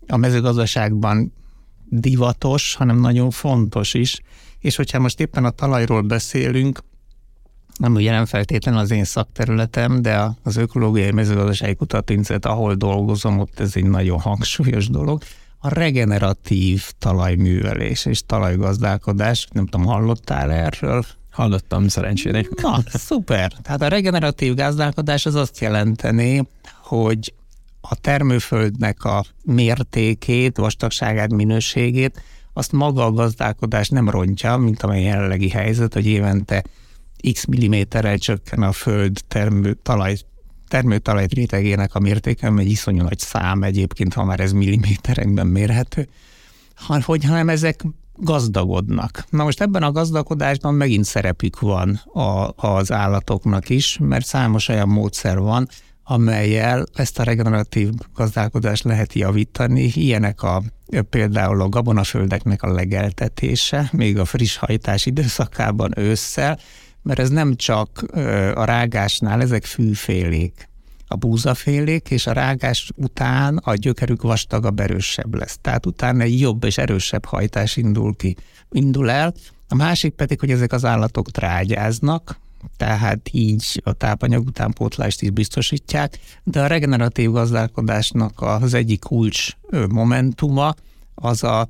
a 0.07 0.17
mezőgazdaságban 0.17 1.33
divatos, 1.89 2.75
hanem 2.75 2.99
nagyon 2.99 3.29
fontos 3.29 3.93
is. 3.93 4.21
És 4.59 4.75
hogyha 4.75 4.99
most 4.99 5.19
éppen 5.19 5.45
a 5.45 5.49
talajról 5.49 6.01
beszélünk, 6.01 6.79
nem 7.77 7.93
ugye 7.93 8.11
nem 8.11 8.25
feltétlenül 8.25 8.79
az 8.79 8.91
én 8.91 9.03
szakterületem, 9.03 10.01
de 10.01 10.35
az 10.43 10.55
Ökológiai 10.55 11.11
Mezőgazdasági 11.11 11.75
Kutatóintézet, 11.75 12.45
ahol 12.45 12.75
dolgozom, 12.75 13.39
ott 13.39 13.59
ez 13.59 13.75
egy 13.75 13.85
nagyon 13.85 14.19
hangsúlyos 14.19 14.87
dolog, 14.89 15.23
a 15.57 15.69
regeneratív 15.69 16.91
talajművelés 16.99 18.05
és 18.05 18.21
talajgazdálkodás, 18.25 19.47
nem 19.51 19.65
tudom, 19.65 19.85
hallottál 19.85 20.51
erről? 20.51 21.03
Hallottam 21.31 21.87
szerencsére. 21.87 22.45
Na, 22.61 22.79
szuper. 22.85 23.51
Tehát 23.61 23.81
a 23.81 23.87
regeneratív 23.87 24.55
gazdálkodás 24.55 25.25
az 25.25 25.35
azt 25.35 25.59
jelenteni, 25.59 26.47
hogy 26.83 27.33
a 27.81 27.95
termőföldnek 27.95 29.03
a 29.03 29.23
mértékét, 29.43 30.57
vastagságát, 30.57 31.33
minőségét, 31.33 32.21
azt 32.53 32.71
maga 32.71 33.05
a 33.05 33.11
gazdálkodás 33.11 33.89
nem 33.89 34.09
rontja, 34.09 34.57
mint 34.57 34.83
amely 34.83 35.03
jelenlegi 35.03 35.49
helyzet, 35.49 35.93
hogy 35.93 36.05
évente 36.05 36.63
x 37.31 37.45
milliméterrel 37.45 38.17
csökken 38.17 38.61
a 38.61 38.71
föld 38.71 39.19
termő, 39.27 39.77
talaj, 39.83 40.15
termőtalaj 40.67 41.25
rétegének 41.29 41.95
a 41.95 41.99
mértéke, 41.99 42.51
egy 42.57 42.69
iszonyú 42.69 43.03
nagy 43.03 43.19
szám 43.19 43.63
egyébként, 43.63 44.13
ha 44.13 44.23
már 44.23 44.39
ez 44.39 44.51
milliméterekben 44.51 45.47
mérhető, 45.47 46.07
hanem 46.75 47.49
ezek 47.49 47.83
gazdagodnak. 48.21 49.25
Na 49.29 49.43
most 49.43 49.61
ebben 49.61 49.83
a 49.83 49.91
gazdagodásban 49.91 50.73
megint 50.73 51.05
szerepük 51.05 51.59
van 51.59 52.01
a, 52.13 52.53
az 52.55 52.91
állatoknak 52.91 53.69
is, 53.69 53.97
mert 54.01 54.25
számos 54.25 54.67
olyan 54.67 54.89
módszer 54.89 55.39
van, 55.39 55.67
amelyel 56.03 56.85
ezt 56.93 57.19
a 57.19 57.23
regeneratív 57.23 57.89
gazdálkodást 58.15 58.83
lehet 58.83 59.13
javítani. 59.13 59.91
Ilyenek 59.93 60.41
a 60.43 60.61
például 61.09 61.61
a 61.61 61.69
gabonaföldeknek 61.69 62.63
a 62.63 62.71
legeltetése, 62.71 63.89
még 63.91 64.17
a 64.17 64.25
friss 64.25 64.55
hajtás 64.55 65.05
időszakában 65.05 65.93
ősszel, 65.97 66.59
mert 67.01 67.19
ez 67.19 67.29
nem 67.29 67.55
csak 67.55 68.05
a 68.53 68.63
rágásnál, 68.63 69.41
ezek 69.41 69.65
fűfélék, 69.65 70.69
a 71.11 71.15
búzafélék, 71.15 72.09
és 72.09 72.27
a 72.27 72.31
rágás 72.31 72.91
után 72.95 73.57
a 73.57 73.75
gyökerük 73.75 74.21
vastagabb, 74.21 74.79
erősebb 74.79 75.35
lesz. 75.35 75.57
Tehát 75.61 75.85
utána 75.85 76.23
egy 76.23 76.39
jobb 76.39 76.63
és 76.63 76.77
erősebb 76.77 77.25
hajtás 77.25 77.77
indul 77.77 78.15
ki, 78.15 78.35
indul 78.71 79.09
el. 79.09 79.33
A 79.67 79.75
másik 79.75 80.13
pedig, 80.13 80.39
hogy 80.39 80.51
ezek 80.51 80.73
az 80.73 80.85
állatok 80.85 81.31
trágyáznak, 81.31 82.39
tehát 82.77 83.29
így 83.31 83.81
a 83.83 83.93
tápanyag 83.93 84.47
utánpótlást 84.47 85.21
is 85.21 85.29
biztosítják, 85.29 86.19
de 86.43 86.61
a 86.61 86.67
regeneratív 86.67 87.31
gazdálkodásnak 87.31 88.41
az 88.41 88.73
egyik 88.73 88.99
kulcs 88.99 89.49
momentuma 89.89 90.73
az 91.15 91.43
a 91.43 91.67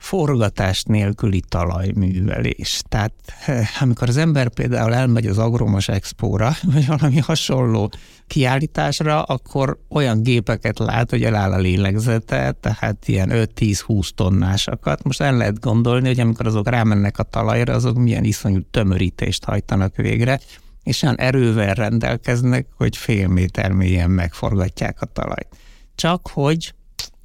forgatás 0.00 0.82
nélküli 0.82 1.42
talajművelés. 1.48 2.82
Tehát 2.88 3.12
eh, 3.46 3.68
amikor 3.80 4.08
az 4.08 4.16
ember 4.16 4.48
például 4.48 4.94
elmegy 4.94 5.26
az 5.26 5.38
Agromos 5.38 5.88
Expóra, 5.88 6.52
vagy 6.72 6.86
valami 6.86 7.18
hasonló 7.18 7.90
kiállításra, 8.26 9.22
akkor 9.22 9.78
olyan 9.88 10.22
gépeket 10.22 10.78
lát, 10.78 11.10
hogy 11.10 11.24
eláll 11.24 11.52
a 11.52 11.58
lélegzete, 11.58 12.52
tehát 12.52 13.08
ilyen 13.08 13.30
5-10-20 13.32 14.08
tonnásakat. 14.14 15.02
Most 15.02 15.20
el 15.20 15.36
lehet 15.36 15.60
gondolni, 15.60 16.06
hogy 16.06 16.20
amikor 16.20 16.46
azok 16.46 16.68
rámennek 16.68 17.18
a 17.18 17.22
talajra, 17.22 17.74
azok 17.74 17.96
milyen 17.96 18.24
iszonyú 18.24 18.60
tömörítést 18.70 19.44
hajtanak 19.44 19.96
végre, 19.96 20.40
és 20.82 21.02
olyan 21.02 21.18
erővel 21.18 21.74
rendelkeznek, 21.74 22.66
hogy 22.76 22.96
fél 22.96 23.28
méter 23.28 23.72
mélyen 23.72 24.10
megforgatják 24.10 25.00
a 25.00 25.06
talajt. 25.06 25.48
Csak 25.94 26.28
hogy 26.32 26.74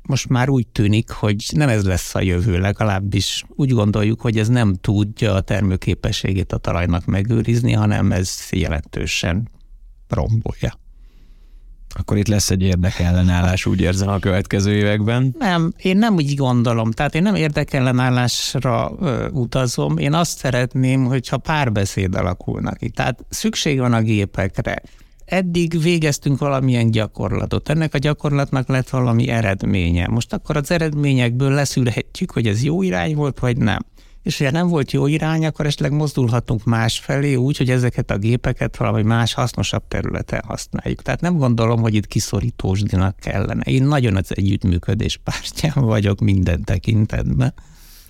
most 0.08 0.30
már 0.30 0.50
úgy 0.50 0.68
tűnik, 0.68 1.10
hogy 1.10 1.46
nem 1.52 1.70
ez 1.70 1.86
lesz 1.86 2.16
a 2.16 2.22
jövő, 2.22 2.60
legalábbis 2.60 3.44
úgy 3.50 3.72
gondoljuk, 3.72 4.22
hogy 4.22 4.38
ez 4.38 4.48
nem 4.48 4.74
tudja 4.74 5.34
a 5.34 5.42
termőképességét 5.42 6.54
a 6.54 6.58
talajnak 6.58 7.06
megőrizni, 7.06 7.74
hanem 7.74 8.12
ez 8.12 8.38
jelentősen 8.52 9.50
rombolja. 10.10 10.84
Akkor 11.98 12.18
itt 12.18 12.28
lesz 12.28 12.50
egy 12.50 12.62
érdekellenállás, 12.62 13.66
úgy 13.66 13.82
érzem 13.82 14.08
a 14.08 14.20
következő 14.20 14.74
években. 14.74 15.36
Nem, 15.40 15.74
én 15.78 15.98
nem 15.98 16.14
úgy 16.14 16.36
gondolom. 16.36 16.92
Tehát 16.92 17.16
én 17.16 17.22
nem 17.22 17.36
érdekellenállásra 17.36 18.96
ö, 19.00 19.30
utazom. 19.30 19.98
Én 19.98 20.14
azt 20.14 20.38
szeretném, 20.38 21.06
hogyha 21.06 21.38
párbeszéd 21.38 22.16
alakulnak 22.16 22.78
ki. 22.78 22.90
Tehát 22.90 23.26
szükség 23.30 23.80
van 23.80 23.94
a 23.94 24.02
gépekre 24.02 24.82
eddig 25.26 25.82
végeztünk 25.82 26.40
valamilyen 26.40 26.92
gyakorlatot. 26.92 27.70
Ennek 27.70 27.94
a 27.94 27.98
gyakorlatnak 27.98 28.68
lett 28.68 28.90
valami 28.90 29.30
eredménye. 29.30 30.08
Most 30.08 30.34
akkor 30.34 30.58
az 30.58 30.72
eredményekből 30.72 31.52
leszűrhetjük, 31.52 32.32
hogy 32.32 32.48
ez 32.48 32.64
jó 32.64 32.82
irány 32.82 33.16
volt, 33.16 33.40
vagy 33.40 33.58
nem. 33.58 33.80
És 34.24 34.38
ha 34.38 34.52
nem 34.52 34.68
volt 34.68 34.92
jó 34.92 35.08
irány, 35.08 35.46
akkor 35.46 35.66
esetleg 35.66 35.92
mozdulhatunk 35.92 36.64
másfelé 36.64 37.36
úgy, 37.36 37.58
hogy 37.58 37.70
ezeket 37.70 38.12
a 38.12 38.18
gépeket 38.18 38.78
valami 38.78 39.02
más 39.02 39.34
hasznosabb 39.34 39.84
területen 39.88 40.42
használjuk. 40.48 41.02
Tehát 41.02 41.22
nem 41.22 41.38
gondolom, 41.38 41.82
hogy 41.82 41.96
itt 41.96 42.08
kiszorítósdinak 42.08 43.16
kellene. 43.20 43.62
Én 43.64 43.84
nagyon 43.84 44.16
az 44.16 44.32
együttműködés 44.36 45.20
pártján 45.24 45.86
vagyok 45.86 46.20
minden 46.20 46.64
tekintetben. 46.64 47.54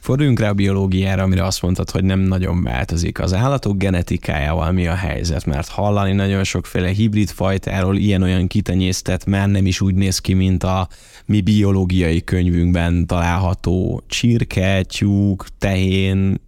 Forduljunk 0.05 0.39
rá 0.39 0.49
a 0.49 0.53
biológiára, 0.53 1.23
amire 1.23 1.43
azt 1.43 1.61
mondtad, 1.61 1.89
hogy 1.89 2.03
nem 2.03 2.19
nagyon 2.19 2.63
változik. 2.63 3.19
Az 3.19 3.33
állatok 3.33 3.77
genetikájával 3.77 4.71
mi 4.71 4.87
a 4.87 4.93
helyzet? 4.93 5.45
Mert 5.45 5.67
hallani 5.67 6.11
nagyon 6.11 6.43
sokféle 6.43 6.87
hibrid 6.87 7.29
fajtáról 7.29 7.97
ilyen-olyan 7.97 8.47
kitenyésztet 8.47 9.25
már 9.25 9.49
nem 9.49 9.65
is 9.65 9.81
úgy 9.81 9.95
néz 9.95 10.19
ki, 10.19 10.33
mint 10.33 10.63
a 10.63 10.87
mi 11.25 11.41
biológiai 11.41 12.23
könyvünkben 12.23 13.05
található 13.05 14.03
csirke, 14.07 14.83
tyúk, 14.83 15.45
tehén, 15.57 16.41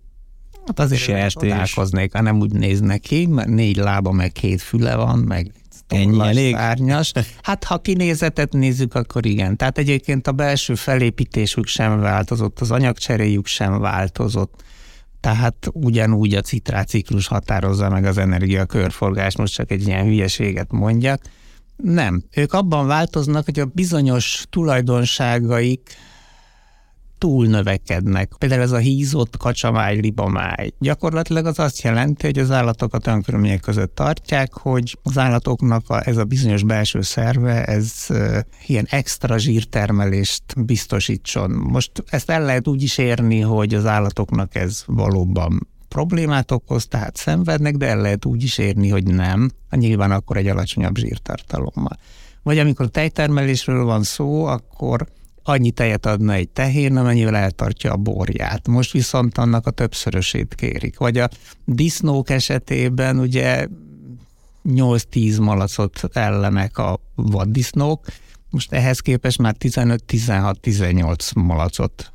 Hát 0.66 0.80
azért 0.80 1.30
csodálkoznék, 1.30 2.14
ha 2.14 2.22
nem 2.22 2.40
úgy 2.40 2.52
néznek 2.52 3.00
ki, 3.00 3.26
mert 3.26 3.48
négy 3.48 3.78
lába, 3.78 4.12
meg 4.12 4.32
két 4.32 4.62
füle 4.62 4.96
van, 4.96 5.20
meg 5.20 5.52
Ennyi 5.88 6.20
elég? 6.20 6.56
Szárnyas. 6.56 7.12
Hát 7.42 7.64
ha 7.64 7.78
kinézetet 7.78 8.54
nézzük, 8.54 8.96
akkor 8.96 9.26
igen. 9.26 9.58
Tehát 9.58 9.78
egyébként 9.78 10.28
a 10.28 10.32
belső 10.32 10.76
felépítésük 10.76 11.68
sem 11.68 12.00
változott, 12.00 12.60
az 12.60 12.72
anyagcseréjük 12.72 13.46
sem 13.46 13.80
változott. 13.80 14.64
Tehát 15.20 15.70
ugyanúgy 15.74 16.34
a 16.34 16.42
citráciklus 16.42 17.28
határozza 17.28 17.90
meg 17.90 18.06
az 18.06 18.18
energia 18.18 18.66
körforgás, 18.66 19.36
most 19.36 19.54
csak 19.54 19.72
egy 19.72 19.88
ilyen 19.88 20.06
hülyeséget 20.06 20.72
mondjak. 20.72 21.22
Nem. 21.76 22.24
Ők 22.36 22.54
abban 22.54 22.88
változnak, 22.88 23.46
hogy 23.46 23.60
a 23.60 23.66
bizonyos 23.66 24.46
tulajdonságaik 24.50 25.96
túl 27.18 27.48
növekednek. 27.48 28.32
Például 28.38 28.62
ez 28.62 28.72
a 28.72 28.78
hízott 28.78 29.38
kacsamáj, 29.38 29.96
libamáj. 29.96 30.72
Gyakorlatilag 30.80 31.46
az 31.46 31.60
azt 31.60 31.82
jelenti, 31.82 32.26
hogy 32.26 32.40
az 32.40 32.52
állatokat 32.52 33.08
olyan 33.08 33.22
körülmények 33.22 33.60
között 33.60 33.96
tartják, 33.96 34.54
hogy 34.54 34.98
az 35.04 35.18
állatoknak 35.18 35.90
a, 35.90 36.08
ez 36.08 36.18
a 36.18 36.24
bizonyos 36.24 36.64
belső 36.64 37.02
szerve, 37.02 37.64
ez 37.66 37.94
uh, 38.10 38.38
ilyen 38.66 38.88
extra 38.90 39.38
zsírtermelést 39.38 40.44
biztosítson. 40.66 41.52
Most 41.52 41.92
ezt 42.10 42.30
el 42.30 42.42
lehet 42.42 42.68
úgy 42.68 42.84
is 42.84 42.98
érni, 42.98 43.40
hogy 43.40 43.74
az 43.74 43.86
állatoknak 43.86 44.56
ez 44.56 44.84
valóban 44.86 45.68
problémát 45.88 46.52
okoz, 46.52 46.88
tehát 46.88 47.16
szenvednek, 47.16 47.76
de 47.76 47.88
el 47.88 48.02
lehet 48.02 48.26
úgy 48.26 48.44
is 48.44 48.58
érni, 48.58 48.90
hogy 48.90 49.04
nem, 49.04 49.50
nyilván 49.70 50.12
akkor 50.12 50.38
egy 50.38 50.48
alacsonyabb 50.48 50.98
zsírtartalommal. 50.98 51.98
Vagy 52.44 52.60
amikor 52.60 52.88
tejtermelésről 52.90 53.84
van 53.84 54.04
szó, 54.04 54.46
akkor 54.46 55.08
annyi 55.48 55.72
tejet 55.72 56.06
adna 56.06 56.34
egy 56.34 56.50
tehén, 56.50 56.98
amennyivel 56.98 57.36
eltartja 57.36 57.92
a 57.92 57.98
borját. 57.98 58.68
Most 58.68 58.92
viszont 58.92 59.38
annak 59.38 59.68
a 59.68 59.72
többszörösét 59.72 60.56
kérik. 60.56 60.98
Vagy 60.98 61.18
a 61.18 61.30
disznók 61.66 62.30
esetében 62.30 63.20
ugye 63.20 63.68
8-10 64.70 65.42
malacot 65.42 66.00
ellenek 66.14 66.78
a 66.78 67.00
vaddisznók, 67.16 68.06
most 68.50 68.72
ehhez 68.72 69.00
képest 69.00 69.38
már 69.38 69.56
15-16-18 69.60 71.36
malacot 71.36 72.12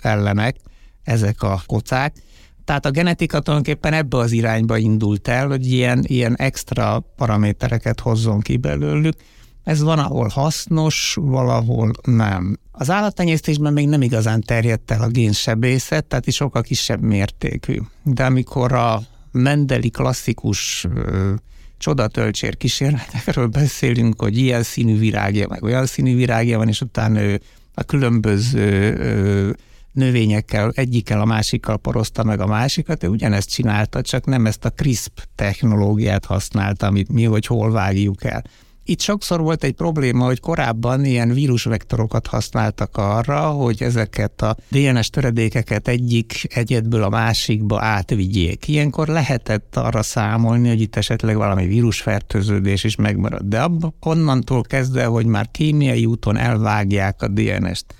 ellenek 0.00 0.56
ezek 1.02 1.42
a 1.42 1.62
kocák. 1.66 2.16
Tehát 2.64 2.86
a 2.86 2.90
genetika 2.90 3.40
tulajdonképpen 3.40 3.92
ebbe 3.92 4.16
az 4.16 4.32
irányba 4.32 4.76
indult 4.76 5.28
el, 5.28 5.46
hogy 5.48 5.66
ilyen, 5.66 6.04
ilyen 6.06 6.36
extra 6.36 7.04
paramétereket 7.16 8.00
hozzon 8.00 8.40
ki 8.40 8.56
belőlük. 8.56 9.16
Ez 9.64 9.82
van, 9.82 9.98
ahol 9.98 10.28
hasznos, 10.28 11.16
valahol 11.20 11.90
nem. 12.02 12.58
Az 12.72 12.90
állattenyésztésben 12.90 13.72
még 13.72 13.88
nem 13.88 14.02
igazán 14.02 14.40
terjedt 14.40 14.90
el 14.90 15.02
a 15.02 15.08
génsebészet, 15.08 16.04
tehát 16.04 16.26
is 16.26 16.34
sokkal 16.34 16.62
kisebb 16.62 17.02
mértékű. 17.02 17.78
De 18.02 18.24
amikor 18.24 18.72
a 18.72 19.02
Mendeli 19.32 19.90
klasszikus 19.90 20.86
ö, 20.94 21.32
csodatölcsér 21.78 22.56
kísérletekről 22.56 23.46
beszélünk, 23.46 24.20
hogy 24.20 24.38
ilyen 24.38 24.62
színű 24.62 24.98
virágja, 24.98 25.48
meg 25.48 25.62
olyan 25.62 25.86
színű 25.86 26.16
virágja 26.16 26.58
van, 26.58 26.68
és 26.68 26.80
utána 26.80 27.20
ő 27.20 27.40
a 27.74 27.82
különböző 27.82 28.96
ö, 28.96 29.50
növényekkel, 29.92 30.72
egyikkel 30.74 31.20
a 31.20 31.24
másikkal 31.24 31.76
porozta 31.76 32.24
meg 32.24 32.40
a 32.40 32.46
másikat, 32.46 33.04
ő 33.04 33.08
ugyanezt 33.08 33.50
csinálta, 33.50 34.02
csak 34.02 34.24
nem 34.24 34.46
ezt 34.46 34.64
a 34.64 34.70
CRISP 34.70 35.22
technológiát 35.34 36.24
használta, 36.24 36.86
amit 36.86 37.12
mi, 37.12 37.24
hogy 37.24 37.46
hol 37.46 37.70
vágjuk 37.70 38.24
el. 38.24 38.44
Itt 38.86 39.00
sokszor 39.00 39.40
volt 39.40 39.64
egy 39.64 39.72
probléma, 39.72 40.24
hogy 40.24 40.40
korábban 40.40 41.04
ilyen 41.04 41.32
vírusvektorokat 41.32 42.26
használtak 42.26 42.96
arra, 42.96 43.40
hogy 43.40 43.82
ezeket 43.82 44.42
a 44.42 44.56
DNS 44.68 45.10
töredékeket 45.10 45.88
egyik 45.88 46.46
egyedből 46.54 47.02
a 47.02 47.08
másikba 47.08 47.82
átvigyék. 47.82 48.68
Ilyenkor 48.68 49.08
lehetett 49.08 49.76
arra 49.76 50.02
számolni, 50.02 50.68
hogy 50.68 50.80
itt 50.80 50.96
esetleg 50.96 51.36
valami 51.36 51.66
vírusfertőződés 51.66 52.84
is 52.84 52.96
megmarad. 52.96 53.42
De 53.42 53.60
abba, 53.60 53.94
onnantól 54.00 54.62
kezdve, 54.62 55.04
hogy 55.04 55.26
már 55.26 55.50
kémiai 55.50 56.06
úton 56.06 56.36
elvágják 56.36 57.22
a 57.22 57.28
DNS-t, 57.28 57.94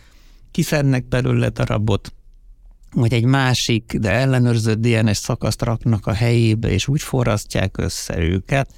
kiszednek 0.51 1.09
belőle 1.09 1.49
darabot, 1.49 2.13
vagy 2.95 3.13
egy 3.13 3.25
másik, 3.25 3.97
de 4.01 4.11
ellenőrzött 4.11 4.81
DNS 4.81 5.17
szakaszt 5.17 5.63
raknak 5.63 6.07
a 6.07 6.13
helyébe, 6.13 6.71
és 6.71 6.89
úgy 6.89 7.03
forrasztják 7.03 7.79
össze 7.79 8.19
őket, 8.19 8.71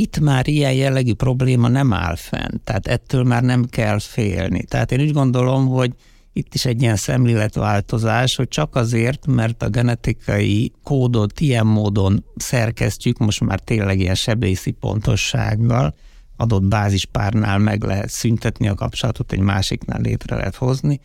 itt 0.00 0.20
már 0.20 0.48
ilyen 0.48 0.72
jellegű 0.72 1.12
probléma 1.12 1.68
nem 1.68 1.92
áll 1.92 2.16
fenn, 2.16 2.60
tehát 2.64 2.86
ettől 2.86 3.24
már 3.24 3.42
nem 3.42 3.64
kell 3.64 3.98
félni. 3.98 4.64
Tehát 4.64 4.92
én 4.92 5.00
úgy 5.00 5.12
gondolom, 5.12 5.66
hogy 5.66 5.94
itt 6.32 6.54
is 6.54 6.64
egy 6.64 6.82
ilyen 6.82 6.96
szemléletváltozás, 6.96 8.36
hogy 8.36 8.48
csak 8.48 8.74
azért, 8.74 9.26
mert 9.26 9.62
a 9.62 9.68
genetikai 9.68 10.72
kódot 10.82 11.40
ilyen 11.40 11.66
módon 11.66 12.24
szerkesztjük, 12.36 13.18
most 13.18 13.40
már 13.40 13.60
tényleg 13.60 14.00
ilyen 14.00 14.14
sebészi 14.14 14.70
pontossággal, 14.70 15.94
adott 16.36 16.64
bázispárnál 16.64 17.58
meg 17.58 17.82
lehet 17.82 18.10
szüntetni 18.10 18.68
a 18.68 18.74
kapcsolatot, 18.74 19.32
egy 19.32 19.40
másiknál 19.40 20.00
létre 20.00 20.36
lehet 20.36 20.56
hozni. 20.56 21.00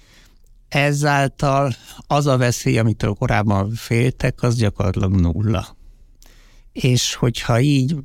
Ezáltal 0.68 1.74
az 2.08 2.28
a 2.28 2.38
veszély, 2.38 2.78
amitől 2.78 3.14
korábban 3.14 3.72
féltek, 3.72 4.44
az 4.44 4.56
gyakorlatilag 4.56 5.20
nulla. 5.20 5.76
És 6.76 7.14
hogyha 7.14 7.60
így 7.60 7.96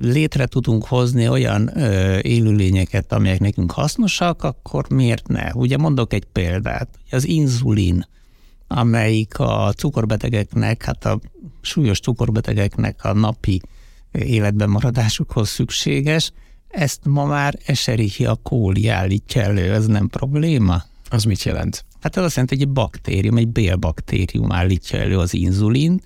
létre 0.00 0.46
tudunk 0.46 0.84
hozni 0.84 1.28
olyan 1.28 1.78
ö, 1.78 2.18
élőlényeket, 2.22 3.12
amelyek 3.12 3.40
nekünk 3.40 3.72
hasznosak, 3.72 4.42
akkor 4.42 4.90
miért 4.90 5.28
ne? 5.28 5.52
Ugye 5.54 5.76
mondok 5.76 6.12
egy 6.12 6.24
példát, 6.24 6.88
az 7.10 7.26
inzulin, 7.26 8.06
amelyik 8.66 9.38
a 9.38 9.72
cukorbetegeknek, 9.76 10.84
hát 10.84 11.04
a 11.04 11.20
súlyos 11.60 12.00
cukorbetegeknek 12.00 13.04
a 13.04 13.12
napi 13.12 13.60
életben 14.12 14.70
maradásukhoz 14.70 15.48
szükséges, 15.48 16.32
ezt 16.68 17.00
ma 17.04 17.24
már 17.24 17.58
Escherichia 17.66 18.34
coli 18.34 18.88
állítja 18.88 19.42
elő, 19.42 19.72
ez 19.72 19.86
nem 19.86 20.08
probléma? 20.08 20.82
Az 21.10 21.24
mit 21.24 21.42
jelent? 21.42 21.84
Hát 22.00 22.16
ez 22.16 22.24
azt 22.24 22.34
jelenti, 22.34 22.56
hogy 22.56 22.64
egy 22.64 22.72
baktérium, 22.72 23.36
egy 23.36 23.48
bélbaktérium 23.48 24.52
állítja 24.52 24.98
elő 24.98 25.18
az 25.18 25.34
inzulin, 25.34 26.00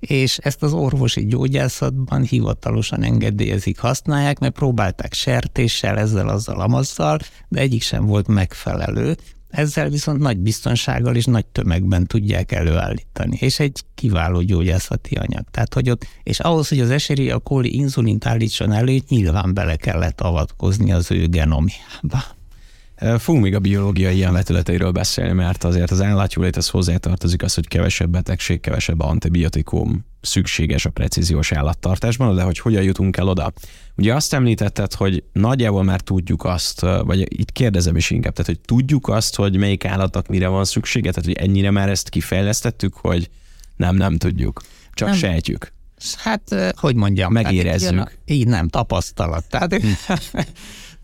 és 0.00 0.38
ezt 0.38 0.62
az 0.62 0.72
orvosi 0.72 1.26
gyógyászatban 1.26 2.22
hivatalosan 2.22 3.02
engedélyezik, 3.02 3.78
használják, 3.78 4.38
mert 4.38 4.54
próbálták 4.54 5.12
sertéssel, 5.12 5.98
ezzel, 5.98 6.28
azzal, 6.28 6.60
amazzal, 6.60 7.18
de 7.48 7.60
egyik 7.60 7.82
sem 7.82 8.06
volt 8.06 8.26
megfelelő. 8.26 9.16
Ezzel 9.48 9.88
viszont 9.88 10.20
nagy 10.20 10.38
biztonsággal 10.38 11.16
és 11.16 11.24
nagy 11.24 11.46
tömegben 11.46 12.06
tudják 12.06 12.52
előállítani, 12.52 13.36
és 13.40 13.60
egy 13.60 13.82
kiváló 13.94 14.40
gyógyászati 14.40 15.14
anyag. 15.14 15.44
Tehát, 15.50 15.74
hogy 15.74 15.90
ott, 15.90 16.06
és 16.22 16.40
ahhoz, 16.40 16.68
hogy 16.68 16.80
az 16.80 16.90
eseri 16.90 17.30
a 17.30 17.38
kóli 17.38 17.74
inzulint 17.74 18.26
állítson 18.26 18.72
elő, 18.72 18.98
nyilván 19.08 19.54
bele 19.54 19.76
kellett 19.76 20.20
avatkozni 20.20 20.92
az 20.92 21.10
ő 21.10 21.26
genomiába. 21.26 22.36
Fogunk 23.18 23.44
még 23.44 23.54
a 23.54 23.58
biológiai 23.58 24.16
ilyen 24.16 24.32
vetületeiről 24.32 24.90
beszélni, 24.90 25.32
mert 25.32 25.64
azért 25.64 25.90
az 25.90 26.02
állatjóléthez 26.02 26.68
hozzátartozik 26.68 27.42
az, 27.42 27.54
hogy 27.54 27.68
kevesebb 27.68 28.10
betegség, 28.10 28.60
kevesebb 28.60 29.00
antibiotikum 29.00 30.04
szükséges 30.20 30.84
a 30.84 30.90
precíziós 30.90 31.52
állattartásban, 31.52 32.34
de 32.34 32.42
hogy 32.42 32.58
hogyan 32.58 32.82
jutunk 32.82 33.16
el 33.16 33.28
oda. 33.28 33.52
Ugye 33.96 34.14
azt 34.14 34.34
említetted, 34.34 34.94
hogy 34.94 35.24
nagyjából 35.32 35.82
már 35.82 36.00
tudjuk 36.00 36.44
azt, 36.44 36.80
vagy 36.80 37.40
itt 37.40 37.52
kérdezem 37.52 37.96
is 37.96 38.10
inkább, 38.10 38.32
tehát 38.32 38.50
hogy 38.50 38.60
tudjuk 38.60 39.08
azt, 39.08 39.36
hogy 39.36 39.56
melyik 39.56 39.84
állatnak 39.84 40.26
mire 40.26 40.48
van 40.48 40.64
szüksége, 40.64 41.10
tehát 41.10 41.24
hogy 41.24 41.48
ennyire 41.48 41.70
már 41.70 41.88
ezt 41.88 42.08
kifejlesztettük, 42.08 42.94
hogy 42.94 43.30
nem, 43.76 43.96
nem 43.96 44.16
tudjuk, 44.16 44.62
csak 44.92 45.08
nem. 45.08 45.16
sejtjük. 45.16 45.72
Hát, 46.16 46.74
hogy 46.76 46.94
mondjam, 46.94 47.32
megérezzük. 47.32 47.98
Hát, 47.98 48.18
így 48.24 48.46
nem, 48.46 48.68
tapasztalat. 48.68 49.44
Tehát 49.48 49.74
hm. 49.74 50.12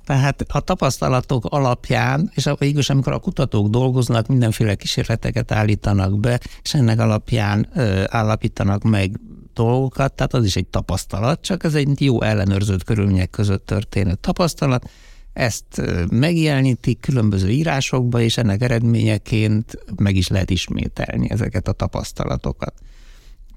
Tehát 0.04 0.44
a 0.48 0.60
tapasztalatok 0.60 1.44
alapján, 1.44 2.30
és 2.34 2.50
végülis 2.58 2.90
amikor 2.90 3.12
a 3.12 3.18
kutatók 3.18 3.68
dolgoznak, 3.68 4.26
mindenféle 4.26 4.74
kísérleteket 4.74 5.52
állítanak 5.52 6.20
be, 6.20 6.40
és 6.62 6.74
ennek 6.74 7.00
alapján 7.00 7.68
ö, 7.74 8.04
állapítanak 8.06 8.82
meg 8.82 9.20
dolgokat, 9.54 10.12
tehát 10.12 10.34
az 10.34 10.44
is 10.44 10.56
egy 10.56 10.66
tapasztalat, 10.66 11.40
csak 11.40 11.64
ez 11.64 11.74
egy 11.74 12.00
jó 12.00 12.22
ellenőrzött 12.22 12.84
körülmények 12.84 13.30
között 13.30 13.66
történő 13.66 14.14
tapasztalat, 14.14 14.90
ezt 15.32 15.82
megjelenítik 16.10 17.00
különböző 17.00 17.48
írásokba, 17.48 18.20
és 18.20 18.36
ennek 18.36 18.62
eredményeként 18.62 19.78
meg 19.96 20.16
is 20.16 20.28
lehet 20.28 20.50
ismételni 20.50 21.30
ezeket 21.30 21.68
a 21.68 21.72
tapasztalatokat 21.72 22.74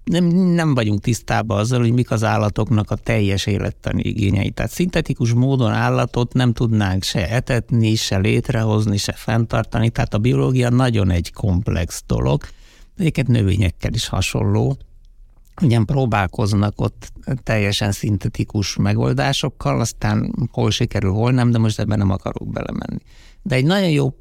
nem, 0.07 0.25
nem 0.35 0.73
vagyunk 0.73 1.01
tisztában 1.01 1.59
azzal, 1.59 1.79
hogy 1.79 1.91
mik 1.91 2.11
az 2.11 2.23
állatoknak 2.23 2.91
a 2.91 2.95
teljes 2.95 3.45
élettani 3.45 4.01
igényei. 4.03 4.49
Tehát 4.49 4.71
szintetikus 4.71 5.33
módon 5.33 5.71
állatot 5.71 6.33
nem 6.33 6.53
tudnánk 6.53 7.03
se 7.03 7.29
etetni, 7.29 7.95
se 7.95 8.17
létrehozni, 8.17 8.97
se 8.97 9.11
fenntartani, 9.11 9.89
tehát 9.89 10.13
a 10.13 10.17
biológia 10.17 10.69
nagyon 10.69 11.09
egy 11.09 11.33
komplex 11.33 12.03
dolog. 12.07 12.43
Egyébként 12.97 13.27
növényekkel 13.27 13.93
is 13.93 14.07
hasonló. 14.07 14.77
Ugyan 15.61 15.85
próbálkoznak 15.85 16.81
ott 16.81 17.11
teljesen 17.43 17.91
szintetikus 17.91 18.75
megoldásokkal, 18.75 19.79
aztán 19.79 20.33
hol 20.51 20.71
sikerül, 20.71 21.11
hol 21.11 21.31
nem, 21.31 21.51
de 21.51 21.57
most 21.57 21.79
ebben 21.79 21.97
nem 21.97 22.11
akarok 22.11 22.51
belemenni. 22.51 22.99
De 23.41 23.55
egy 23.55 23.65
nagyon 23.65 23.89
jó 23.89 24.13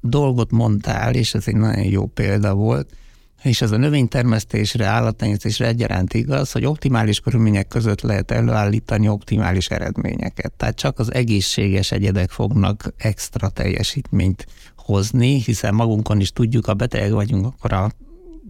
dolgot 0.00 0.50
mondtál, 0.50 1.14
és 1.14 1.34
ez 1.34 1.48
egy 1.48 1.56
nagyon 1.56 1.84
jó 1.84 2.06
példa 2.06 2.54
volt, 2.54 2.96
és 3.42 3.60
ez 3.60 3.70
a 3.70 3.76
növénytermesztésre, 3.76 4.86
állattenyésztésre 4.86 5.66
egyaránt 5.66 6.14
igaz, 6.14 6.52
hogy 6.52 6.64
optimális 6.64 7.20
körülmények 7.20 7.68
között 7.68 8.00
lehet 8.00 8.30
előállítani 8.30 9.08
optimális 9.08 9.68
eredményeket. 9.68 10.52
Tehát 10.52 10.76
csak 10.76 10.98
az 10.98 11.12
egészséges 11.12 11.92
egyedek 11.92 12.30
fognak 12.30 12.94
extra 12.96 13.48
teljesítményt 13.48 14.46
hozni, 14.76 15.42
hiszen 15.42 15.74
magunkon 15.74 16.20
is 16.20 16.32
tudjuk, 16.32 16.64
ha 16.64 16.74
beteg 16.74 17.12
vagyunk, 17.12 17.46
akkor 17.46 17.72
a 17.72 17.90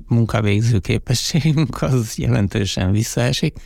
munkavégző 0.07 0.79
képességünk 0.79 1.83
az 1.83 2.19
jelentősen 2.19 2.93
visszaesik, 2.93 3.59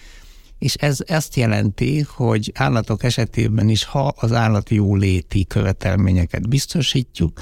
és 0.58 0.74
ez 0.74 0.98
ezt 1.06 1.36
jelenti, 1.36 2.00
hogy 2.00 2.52
állatok 2.54 3.02
esetében 3.02 3.68
is, 3.68 3.84
ha 3.84 4.14
az 4.16 4.32
állati 4.32 4.74
jóléti 4.74 5.46
követelményeket 5.46 6.48
biztosítjuk, 6.48 7.40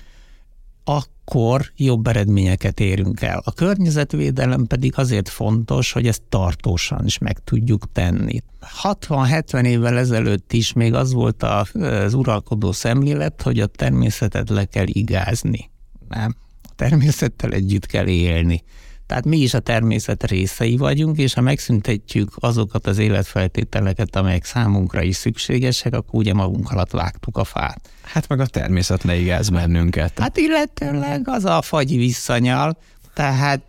akkor 1.25 1.73
jobb 1.77 2.07
eredményeket 2.07 2.81
érünk 2.81 3.21
el. 3.21 3.43
A 3.45 3.53
környezetvédelem 3.53 4.67
pedig 4.67 4.93
azért 4.97 5.29
fontos, 5.29 5.93
hogy 5.93 6.07
ezt 6.07 6.23
tartósan 6.29 7.05
is 7.05 7.19
meg 7.19 7.39
tudjuk 7.45 7.93
tenni. 7.93 8.43
60-70 8.83 9.65
évvel 9.65 9.99
ezelőtt 9.99 10.53
is 10.53 10.73
még 10.73 10.95
az 10.95 11.13
volt 11.13 11.43
az 11.43 12.15
uralkodó 12.15 12.73
szemlélet, 12.73 13.43
hogy 13.43 13.61
a 13.61 13.67
természetet 13.67 14.49
le 14.49 14.65
kell 14.65 14.87
igázni. 14.87 15.71
Nem, 16.09 16.37
a 16.63 16.73
természettel 16.77 17.53
együtt 17.53 17.87
kell 17.87 18.07
élni. 18.07 18.63
Tehát 19.13 19.27
mi 19.27 19.39
is 19.39 19.55
a 19.55 19.61
természet 19.61 20.27
részei 20.27 20.77
vagyunk, 20.77 21.19
és 21.19 21.35
ha 21.35 21.41
megszüntetjük 21.41 22.31
azokat 22.35 22.87
az 22.87 22.99
életfeltételeket, 22.99 24.17
amelyek 24.17 24.45
számunkra 24.45 25.03
is 25.03 25.17
szükségesek, 25.17 25.95
akkor 25.95 26.21
ugye 26.21 26.35
magunk 26.35 26.71
alatt 26.71 26.91
vágtuk 26.91 27.37
a 27.37 27.45
fát. 27.45 27.81
Hát 28.03 28.29
meg 28.29 28.41
a 28.41 28.47
természet 28.47 29.03
leigáz 29.03 29.49
bennünket. 29.49 30.19
Hát 30.19 30.37
illetőleg 30.37 31.23
az 31.25 31.45
a 31.45 31.63
fagyi 31.63 31.97
visszanyal, 31.97 32.79
tehát 33.15 33.63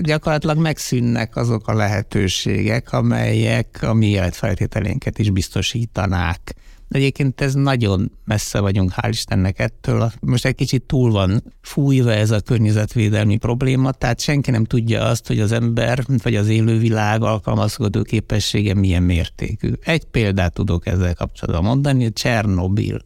gyakorlatilag 0.00 0.58
megszűnnek 0.58 1.36
azok 1.36 1.68
a 1.68 1.74
lehetőségek, 1.74 2.92
amelyek 2.92 3.78
a 3.80 3.94
mi 3.94 4.06
életfeltételénket 4.06 5.18
is 5.18 5.30
biztosítanák. 5.30 6.54
Egyébként 6.88 7.40
ez 7.40 7.54
nagyon 7.54 8.12
messze 8.24 8.60
vagyunk, 8.60 8.92
hál' 8.96 9.08
Istennek 9.10 9.58
ettől. 9.58 10.12
Most 10.20 10.44
egy 10.44 10.54
kicsit 10.54 10.82
túl 10.82 11.10
van 11.10 11.42
fújva 11.60 12.12
ez 12.12 12.30
a 12.30 12.40
környezetvédelmi 12.40 13.36
probléma, 13.36 13.92
tehát 13.92 14.20
senki 14.20 14.50
nem 14.50 14.64
tudja 14.64 15.04
azt, 15.04 15.26
hogy 15.26 15.40
az 15.40 15.52
ember 15.52 16.04
vagy 16.22 16.36
az 16.36 16.48
élővilág 16.48 17.22
alkalmazkodó 17.22 18.02
képessége 18.02 18.74
milyen 18.74 19.02
mértékű. 19.02 19.72
Egy 19.84 20.04
példát 20.04 20.52
tudok 20.52 20.86
ezzel 20.86 21.14
kapcsolatban 21.14 21.64
mondani, 21.64 22.12
Csernobil. 22.12 23.00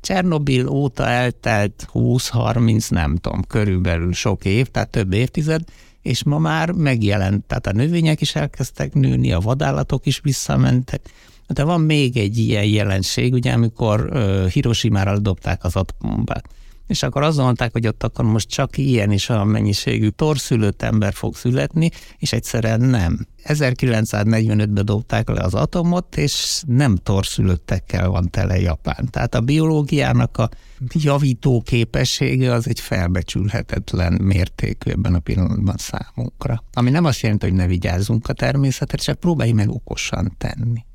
Csernobil 0.00 0.68
óta 0.68 1.06
eltelt 1.06 1.88
20-30, 1.92 2.90
nem 2.90 3.16
tudom, 3.16 3.42
körülbelül 3.42 4.12
sok 4.12 4.44
év, 4.44 4.66
tehát 4.66 4.90
több 4.90 5.12
évtized, 5.12 5.62
és 6.02 6.24
ma 6.24 6.38
már 6.38 6.70
megjelent, 6.70 7.44
tehát 7.44 7.66
a 7.66 7.72
növények 7.72 8.20
is 8.20 8.34
elkezdtek 8.34 8.92
nőni, 8.92 9.32
a 9.32 9.38
vadállatok 9.38 10.06
is 10.06 10.20
visszamentek, 10.22 11.10
de 11.52 11.64
van 11.64 11.80
még 11.80 12.16
egy 12.16 12.38
ilyen 12.38 12.64
jelenség, 12.64 13.32
ugye 13.32 13.52
amikor 13.52 14.12
Hiroshima-ra 14.52 15.18
dobták 15.18 15.64
az 15.64 15.76
atombombát. 15.76 16.48
És 16.86 17.02
akkor 17.02 17.22
azt 17.22 17.36
mondták, 17.36 17.72
hogy 17.72 17.86
ott 17.86 18.02
akkor 18.02 18.24
most 18.24 18.48
csak 18.48 18.78
ilyen 18.78 19.12
is 19.12 19.30
a 19.30 19.44
mennyiségű 19.44 20.08
torszülött 20.08 20.82
ember 20.82 21.12
fog 21.12 21.36
születni, 21.36 21.90
és 22.18 22.32
egyszerűen 22.32 22.80
nem. 22.80 23.26
1945-ben 23.44 24.84
dobták 24.84 25.28
le 25.28 25.42
az 25.42 25.54
atomot, 25.54 26.16
és 26.16 26.62
nem 26.66 26.96
torszülöttekkel 26.96 28.08
van 28.08 28.30
tele 28.30 28.60
Japán. 28.60 29.08
Tehát 29.10 29.34
a 29.34 29.40
biológiának 29.40 30.36
a 30.38 30.48
javító 30.92 31.62
képessége 31.62 32.52
az 32.52 32.68
egy 32.68 32.80
felbecsülhetetlen 32.80 34.12
mértékű 34.12 34.90
ebben 34.90 35.14
a 35.14 35.18
pillanatban 35.18 35.76
számunkra. 35.76 36.64
Ami 36.72 36.90
nem 36.90 37.04
azt 37.04 37.20
jelenti, 37.20 37.46
hogy 37.46 37.56
ne 37.56 37.66
vigyázzunk 37.66 38.28
a 38.28 38.32
természetre, 38.32 38.98
csak 38.98 39.20
próbálj 39.20 39.52
meg 39.52 39.68
okosan 39.68 40.34
tenni 40.38 40.88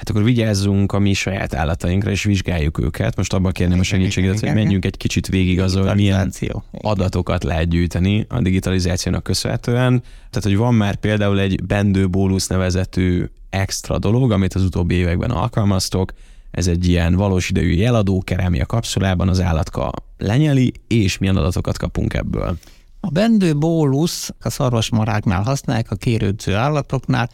hát 0.00 0.10
akkor 0.10 0.24
vigyázzunk 0.24 0.92
a 0.92 0.98
mi 0.98 1.12
saját 1.12 1.54
állatainkra, 1.54 2.10
és 2.10 2.24
vizsgáljuk 2.24 2.78
őket. 2.78 3.16
Most 3.16 3.32
abban 3.32 3.52
kérném 3.52 3.78
a 3.78 3.82
segítséget, 3.82 4.40
hogy 4.40 4.54
menjünk 4.54 4.84
egy 4.84 4.96
kicsit 4.96 5.26
végig 5.26 5.60
azon, 5.60 5.86
hogy 5.86 5.96
milyen 5.96 6.32
adatokat 6.70 7.44
lehet 7.44 7.68
gyűjteni 7.68 8.26
a 8.28 8.40
digitalizációnak 8.40 9.22
köszönhetően. 9.22 10.02
Tehát, 10.30 10.42
hogy 10.42 10.56
van 10.56 10.74
már 10.74 10.96
például 10.96 11.40
egy 11.40 11.64
bendő 11.64 12.08
bólusz 12.08 12.46
nevezetű 12.46 13.24
extra 13.50 13.98
dolog, 13.98 14.32
amit 14.32 14.54
az 14.54 14.62
utóbbi 14.62 14.94
években 14.94 15.30
alkalmaztok, 15.30 16.12
ez 16.50 16.66
egy 16.66 16.88
ilyen 16.88 17.14
valós 17.14 17.50
idejű 17.50 17.72
jeladóker, 17.72 18.40
ami 18.40 18.60
a 18.60 18.66
kapszulában 18.66 19.28
az 19.28 19.40
állatka 19.40 19.92
lenyeli, 20.18 20.72
és 20.86 21.18
milyen 21.18 21.36
adatokat 21.36 21.78
kapunk 21.78 22.14
ebből. 22.14 22.58
A 23.00 23.10
bendő 23.10 23.56
bólusz 23.56 24.34
a 24.40 24.50
szarvasmaráknál 24.50 25.42
használják, 25.42 25.90
a 25.90 25.94
kérődző 25.94 26.54
állatoknál, 26.54 27.30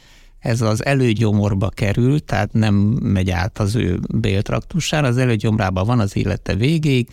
ez 0.47 0.61
az 0.61 0.85
előgyomorba 0.85 1.69
kerül, 1.69 2.25
tehát 2.25 2.53
nem 2.53 2.75
megy 3.03 3.31
át 3.31 3.59
az 3.59 3.75
ő 3.75 3.99
béltraktusán, 4.15 5.05
az 5.05 5.17
előgyomrában 5.17 5.87
van 5.87 6.01
az 6.01 6.17
élete 6.17 6.55
végéig, 6.55 7.09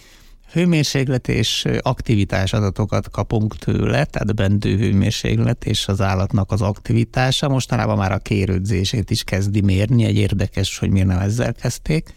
hőmérséklet 0.52 1.28
és 1.28 1.66
aktivitás 1.82 2.54
adatokat 2.54 3.10
kapunk 3.10 3.58
tőle, 3.58 4.06
tehát 4.06 4.36
bendő 4.36 4.78
hőmérséklet 4.78 5.66
és 5.66 5.88
az 5.88 6.02
állatnak 6.02 6.52
az 6.52 6.62
aktivitása. 6.62 7.50
Mostanában 7.50 7.98
már 7.98 8.12
a 8.12 8.18
kérődzését 8.18 9.10
is 9.10 9.24
kezdi 9.24 9.62
mérni, 9.62 10.04
egy 10.06 10.18
érdekes, 10.18 10.78
hogy 10.78 10.90
miért 10.90 11.08
nem 11.08 11.20
ezzel 11.20 11.54
kezdték 11.54 12.14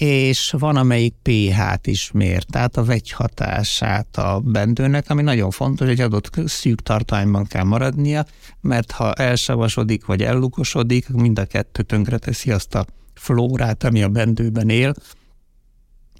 és 0.00 0.54
van 0.58 0.76
amelyik 0.76 1.14
pH-t 1.22 1.86
is 1.86 2.10
mér, 2.12 2.42
tehát 2.42 2.76
a 2.76 2.84
vegyhatását 2.84 4.16
a 4.16 4.40
bendőnek, 4.40 5.10
ami 5.10 5.22
nagyon 5.22 5.50
fontos, 5.50 5.86
hogy 5.86 6.00
adott 6.00 6.30
szűk 6.44 6.80
tartományban 6.80 7.44
kell 7.44 7.64
maradnia, 7.64 8.26
mert 8.60 8.90
ha 8.90 9.12
elsavasodik 9.12 10.06
vagy 10.06 10.22
ellukosodik, 10.22 11.08
mind 11.08 11.38
a 11.38 11.44
kettő 11.44 11.82
tönkreteszi 11.82 12.50
azt 12.50 12.74
a 12.74 12.86
flórát, 13.14 13.84
ami 13.84 14.02
a 14.02 14.08
bendőben 14.08 14.68
él, 14.68 14.94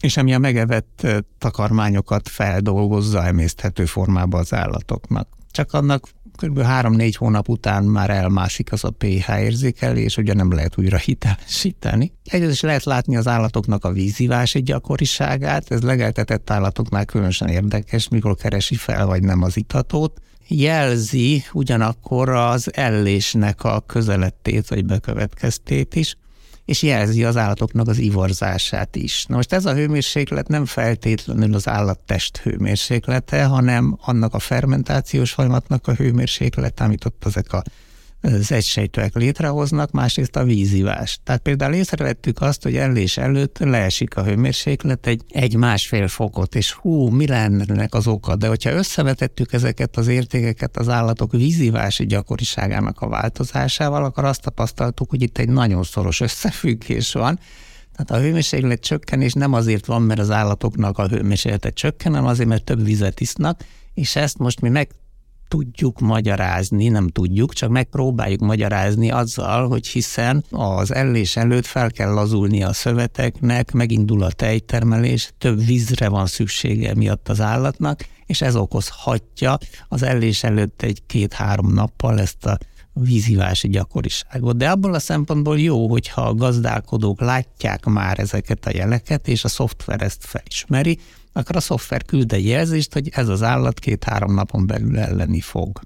és 0.01 0.17
ami 0.17 0.35
a 0.35 0.39
megevett 0.39 1.07
takarmányokat 1.39 2.29
feldolgozza 2.29 3.25
emészthető 3.25 3.85
formába 3.85 4.39
az 4.39 4.53
állatoknak. 4.53 5.29
Csak 5.51 5.73
annak 5.73 6.09
kb. 6.43 6.59
3-4 6.63 7.13
hónap 7.17 7.49
után 7.49 7.85
már 7.85 8.11
elmásik 8.11 8.73
az 8.73 8.85
a 8.85 8.91
pH 8.91 9.41
érzékelés, 9.41 10.17
ugye 10.17 10.35
nem 10.35 10.53
lehet 10.53 10.79
újra 10.79 10.97
hitelesíteni. 10.97 12.13
Egyrészt 12.25 12.63
lehet 12.63 12.85
látni 12.85 13.17
az 13.17 13.27
állatoknak 13.27 13.85
a 13.85 13.93
vízívási 13.93 14.63
gyakoriságát, 14.63 15.71
ez 15.71 15.83
legeltetett 15.83 16.51
állatoknál 16.51 17.05
különösen 17.05 17.49
érdekes, 17.49 18.09
mikor 18.09 18.35
keresi 18.35 18.75
fel 18.75 19.07
vagy 19.07 19.23
nem 19.23 19.43
az 19.43 19.57
itatót. 19.57 20.21
Jelzi 20.49 21.45
ugyanakkor 21.53 22.29
az 22.29 22.75
ellésnek 22.75 23.65
a 23.65 23.81
közelettét 23.81 24.69
vagy 24.69 24.85
bekövetkeztét 24.85 25.95
is 25.95 26.17
és 26.69 26.83
jelzi 26.83 27.25
az 27.25 27.37
állatoknak 27.37 27.89
az 27.89 27.99
ivarzását 27.99 28.97
is. 28.97 29.25
Na 29.27 29.37
most 29.37 29.53
ez 29.53 29.65
a 29.65 29.75
hőmérséklet 29.75 30.49
nem 30.49 30.65
feltétlenül 30.65 31.55
az 31.55 31.69
állattest 31.69 32.37
hőmérséklete, 32.37 33.45
hanem 33.45 33.99
annak 34.01 34.35
a 34.35 34.39
fermentációs 34.39 35.33
folyamatnak 35.33 35.87
a 35.87 35.95
hőmérséklete, 35.95 36.85
amit 36.85 37.05
ott 37.05 37.25
ezek 37.27 37.53
a 37.53 37.63
az 38.21 38.53
egysejtőek 38.53 39.15
létrehoznak, 39.15 39.91
másrészt 39.91 40.37
a 40.37 40.45
vízivás. 40.45 41.19
Tehát 41.25 41.41
például 41.41 41.75
észrevettük 41.75 42.41
azt, 42.41 42.63
hogy 42.63 42.77
ellés 42.77 43.17
előtt 43.17 43.59
leesik 43.59 44.17
a 44.17 44.25
hőmérséklet 44.25 45.07
egy, 45.07 45.23
egy 45.29 45.57
másfél 45.57 46.09
fokot, 46.09 46.55
és 46.55 46.73
hú, 46.73 47.09
mi 47.09 47.27
lenne 47.27 47.87
az 47.91 48.07
oka? 48.07 48.37
De 48.37 48.49
hogyha 48.49 48.71
összevetettük 48.71 49.53
ezeket 49.53 49.97
az 49.97 50.07
értékeket 50.07 50.77
az 50.77 50.89
állatok 50.89 51.33
vízivási 51.33 52.07
gyakoriságának 52.07 53.01
a 53.01 53.09
változásával, 53.09 54.05
akkor 54.05 54.25
azt 54.25 54.43
tapasztaltuk, 54.43 55.11
hogy 55.11 55.23
itt 55.23 55.39
egy 55.39 55.49
nagyon 55.49 55.83
szoros 55.83 56.21
összefüggés 56.21 57.13
van, 57.13 57.39
tehát 57.97 58.23
a 58.23 58.27
hőmérséklet 58.27 58.81
csökkenés 58.81 59.33
nem 59.33 59.53
azért 59.53 59.87
van, 59.87 60.03
mert 60.03 60.21
az 60.21 60.31
állatoknak 60.31 60.99
a 60.99 61.09
hőmérséklete 61.09 61.71
csökken, 61.71 62.13
hanem 62.13 62.29
azért, 62.29 62.49
mert 62.49 62.65
több 62.65 62.85
vizet 62.85 63.21
isznak, 63.21 63.65
és 63.95 64.17
ezt 64.17 64.39
most 64.39 64.61
mi 64.61 64.69
meg 64.69 64.91
tudjuk 65.49 66.01
magyarázni, 66.01 66.89
nem 66.89 67.09
tudjuk, 67.09 67.53
csak 67.53 67.71
megpróbáljuk 67.71 68.41
magyarázni 68.41 69.11
azzal, 69.11 69.69
hogy 69.69 69.87
hiszen 69.87 70.45
az 70.51 70.95
ellés 70.95 71.37
előtt 71.37 71.67
fel 71.67 71.91
kell 71.91 72.13
lazulni 72.13 72.63
a 72.63 72.73
szöveteknek, 72.73 73.73
megindul 73.73 74.23
a 74.23 74.31
tejtermelés, 74.31 75.33
több 75.39 75.65
vízre 75.65 76.09
van 76.09 76.27
szüksége 76.27 76.95
miatt 76.95 77.29
az 77.29 77.41
állatnak, 77.41 78.07
és 78.27 78.41
ez 78.41 78.57
okozhatja 78.57 79.59
az 79.89 80.03
ellés 80.03 80.43
előtt 80.43 80.83
egy-két-három 80.83 81.73
nappal 81.73 82.21
ezt 82.21 82.47
a 82.47 82.59
vízívási 82.93 83.69
gyakoriságot. 83.69 84.57
De 84.57 84.71
abból 84.71 84.95
a 84.95 84.99
szempontból 84.99 85.59
jó, 85.61 85.89
hogyha 85.89 86.23
a 86.23 86.35
gazdálkodók 86.35 87.21
látják 87.21 87.85
már 87.85 88.19
ezeket 88.19 88.67
a 88.67 88.71
jeleket, 88.75 89.29
és 89.29 89.45
a 89.45 89.49
szoftver 89.49 90.03
ezt 90.03 90.25
felismeri, 90.25 90.99
akkor 91.39 91.57
a 91.57 91.61
szoftver 91.61 92.05
küld 92.05 92.33
egy 92.33 92.47
jelzést, 92.47 92.93
hogy 92.93 93.09
ez 93.13 93.29
az 93.29 93.43
állat 93.43 93.79
két-három 93.79 94.35
napon 94.35 94.67
belül 94.67 94.99
elleni 94.99 95.41
fog. 95.41 95.81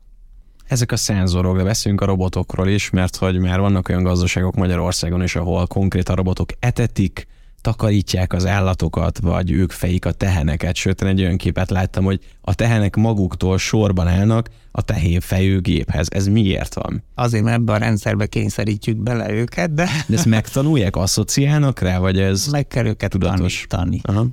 Ezek 0.65 0.93
a 0.93 0.97
szenzorok, 0.97 1.57
de 1.57 1.63
beszélünk 1.63 2.01
a 2.01 2.05
robotokról 2.05 2.69
is, 2.69 2.91
mert 2.91 3.17
hogy 3.17 3.39
már 3.39 3.61
vannak 3.61 3.89
olyan 3.89 4.03
gazdaságok 4.03 4.55
Magyarországon 4.55 5.23
is, 5.23 5.37
ahol 5.37 5.67
konkrét 5.67 6.09
a 6.09 6.15
robotok 6.15 6.49
etetik, 6.59 7.27
takarítják 7.61 8.33
az 8.33 8.47
állatokat, 8.47 9.19
vagy 9.19 9.51
ők 9.51 9.71
fejik 9.71 10.07
a 10.07 10.13
teheneket. 10.13 10.75
Sőt, 10.75 11.03
egy 11.03 11.21
olyan 11.21 11.37
képet 11.37 11.71
láttam, 11.71 12.05
hogy 12.05 12.21
a 12.41 12.55
tehenek 12.55 12.97
maguktól 12.97 13.59
sorban 13.59 14.09
állnak 14.09 14.49
a 14.71 14.83
tehén 14.83 15.21
fejő 15.21 15.61
géphez. 15.61 16.07
Ez 16.11 16.27
miért 16.27 16.75
van? 16.75 17.03
Azért, 17.15 17.45
mert 17.45 17.57
ebben 17.57 17.75
a 17.75 17.79
rendszerbe 17.79 18.27
kényszerítjük 18.27 18.97
bele 18.97 19.31
őket, 19.31 19.75
de... 19.75 19.89
De 20.07 20.17
ezt 20.17 20.27
megtanulják, 20.27 20.97
asszociálnak 20.97 21.81
rá, 21.81 21.99
vagy 21.99 22.19
ez 22.19 22.47
Meg 22.47 22.67
kell 22.67 22.87
őket 22.87 23.11
tudatos? 23.11 23.65
tanítani. 23.69 24.01
Aha. 24.03 24.27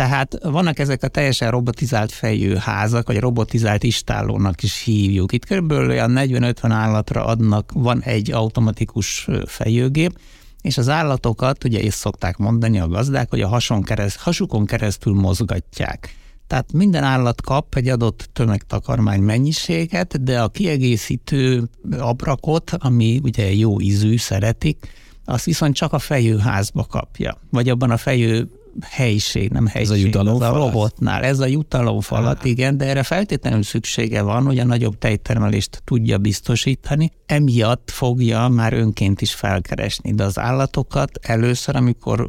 Tehát 0.00 0.38
vannak 0.42 0.78
ezek 0.78 1.02
a 1.02 1.08
teljesen 1.08 1.50
robotizált 1.50 2.12
fejű 2.12 2.54
házak, 2.54 3.06
vagy 3.06 3.18
robotizált 3.18 3.82
istállónak 3.82 4.62
is 4.62 4.82
hívjuk. 4.82 5.32
Itt 5.32 5.46
körülbelül 5.46 5.90
olyan 5.90 6.12
40-50 6.14 6.54
állatra 6.60 7.24
adnak, 7.24 7.70
van 7.74 8.02
egy 8.02 8.32
automatikus 8.32 9.28
fejőgép, 9.46 10.18
és 10.62 10.78
az 10.78 10.88
állatokat, 10.88 11.64
ugye 11.64 11.80
is 11.80 11.94
szokták 11.94 12.36
mondani 12.36 12.80
a 12.80 12.88
gazdák, 12.88 13.30
hogy 13.30 13.40
a 13.40 13.48
hason 13.48 13.82
kereszt, 13.82 14.18
hasukon 14.18 14.66
keresztül 14.66 15.14
mozgatják. 15.14 16.14
Tehát 16.46 16.72
minden 16.72 17.04
állat 17.04 17.40
kap 17.40 17.74
egy 17.74 17.88
adott 17.88 18.28
tömegtakarmány 18.32 19.20
mennyiséget, 19.20 20.22
de 20.22 20.42
a 20.42 20.48
kiegészítő 20.48 21.68
abrakot, 21.98 22.70
ami 22.78 23.20
ugye 23.22 23.54
jó 23.54 23.80
ízű, 23.80 24.16
szeretik, 24.16 24.88
azt 25.24 25.44
viszont 25.44 25.74
csak 25.74 25.92
a 25.92 25.98
fejőházba 25.98 26.84
kapja, 26.84 27.36
vagy 27.50 27.68
abban 27.68 27.90
a 27.90 27.96
fejő 27.96 28.48
helyiség, 28.80 29.50
nem 29.50 29.66
helység. 29.66 29.92
Ez 29.92 30.00
a 30.00 30.04
jutalomfalat? 30.04 30.54
A 30.54 30.58
robotnál. 30.58 31.22
Ez 31.22 31.40
a 31.40 31.46
jutalomfalat, 31.46 32.38
ah. 32.40 32.48
igen, 32.48 32.76
de 32.76 32.84
erre 32.84 33.02
feltétlenül 33.02 33.62
szüksége 33.62 34.22
van, 34.22 34.44
hogy 34.44 34.58
a 34.58 34.64
nagyobb 34.64 34.98
tejtermelést 34.98 35.82
tudja 35.84 36.18
biztosítani. 36.18 37.10
Emiatt 37.26 37.90
fogja 37.90 38.48
már 38.48 38.72
önként 38.72 39.20
is 39.20 39.34
felkeresni, 39.34 40.14
de 40.14 40.24
az 40.24 40.38
állatokat 40.38 41.18
először, 41.22 41.76
amikor 41.76 42.28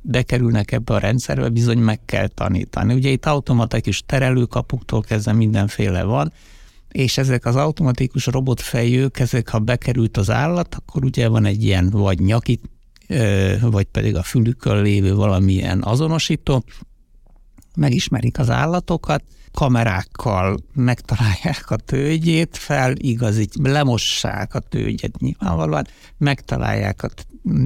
bekerülnek 0.00 0.72
ebbe 0.72 0.94
a 0.94 0.98
rendszerbe, 0.98 1.48
bizony 1.48 1.78
meg 1.78 2.04
kell 2.04 2.26
tanítani. 2.26 2.94
Ugye 2.94 3.10
itt 3.10 3.26
automatikus 3.26 4.02
terelőkapuktól 4.06 5.00
kezdve 5.00 5.32
mindenféle 5.32 6.02
van, 6.02 6.32
és 6.88 7.18
ezek 7.18 7.44
az 7.44 7.56
automatikus 7.56 8.26
robotfejők, 8.26 9.18
ezek 9.18 9.48
ha 9.48 9.58
bekerült 9.58 10.16
az 10.16 10.30
állat, 10.30 10.74
akkor 10.74 11.04
ugye 11.04 11.28
van 11.28 11.44
egy 11.44 11.64
ilyen 11.64 11.90
vagy 11.90 12.20
nyakit 12.20 12.70
vagy 13.60 13.84
pedig 13.84 14.16
a 14.16 14.22
fülükön 14.22 14.82
lévő 14.82 15.14
valamilyen 15.14 15.82
azonosító, 15.82 16.64
megismerik 17.76 18.38
az 18.38 18.50
állatokat, 18.50 19.22
kamerákkal 19.52 20.56
megtalálják 20.74 21.70
a 21.70 21.76
tőgyét, 21.76 22.56
feligazít, 22.56 23.54
lemossák 23.62 24.54
a 24.54 24.58
tőgyet 24.58 25.18
nyilvánvalóan, 25.18 25.86
megtalálják 26.18 27.02
a 27.02 27.08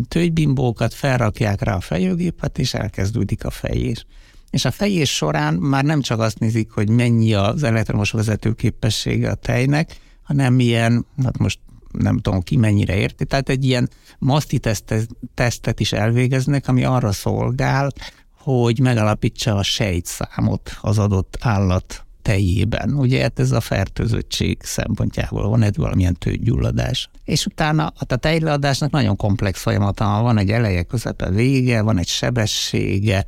tőgybimbókat, 0.09 0.95
felrakják 0.95 1.63
rá 1.63 1.75
a 1.75 1.81
fejőgépet, 1.81 2.59
és 2.59 2.75
elkezdődik 2.75 3.45
a 3.45 3.51
fejés. 3.51 4.07
És 4.51 4.65
a 4.65 4.71
fejés 4.71 5.15
során 5.15 5.55
már 5.55 5.85
nem 5.85 6.01
csak 6.01 6.21
azt 6.21 6.39
nézik, 6.39 6.71
hogy 6.71 6.89
mennyi 6.89 7.35
az 7.35 7.63
elektromos 7.63 8.11
vezető 8.11 8.53
képessége 8.53 9.31
a 9.31 9.35
tejnek, 9.35 9.97
hanem 10.23 10.55
milyen, 10.55 11.07
hát 11.23 11.39
most 11.39 11.59
nem 11.93 12.19
tudom 12.19 12.41
ki 12.41 12.57
mennyire 12.57 12.97
érti, 12.97 13.25
tehát 13.25 13.49
egy 13.49 13.65
ilyen 13.65 13.91
maszti 14.19 14.61
tesztet 15.35 15.81
is 15.81 15.93
elvégeznek, 15.93 16.69
ami 16.69 16.85
arra 16.85 17.13
szolgál, 17.13 17.91
hogy 18.39 18.79
megalapítsa 18.81 19.55
a 19.55 19.63
sejtszámot 19.63 20.79
az 20.81 20.99
adott 20.99 21.37
állat 21.41 22.05
tejében. 22.23 22.95
Ugye 22.95 23.23
hát 23.23 23.39
ez 23.39 23.53
a 23.53 23.61
fertőzöttség 23.61 24.59
szempontjából 24.63 25.49
van 25.49 25.63
egy 25.63 25.77
valamilyen 25.77 26.15
tőgyulladás. 26.15 27.09
És 27.25 27.47
utána 27.47 27.83
hát 27.83 28.13
a 28.13 28.17
tejleadásnak 28.17 28.91
nagyon 28.91 29.17
komplex 29.17 29.63
folyamata 29.63 30.23
van, 30.23 30.39
egy 30.39 30.51
eleje, 30.51 30.83
közepe, 30.83 31.31
vége, 31.31 31.83
van 31.83 31.99
egy 31.99 32.09
sebessége, 32.09 33.25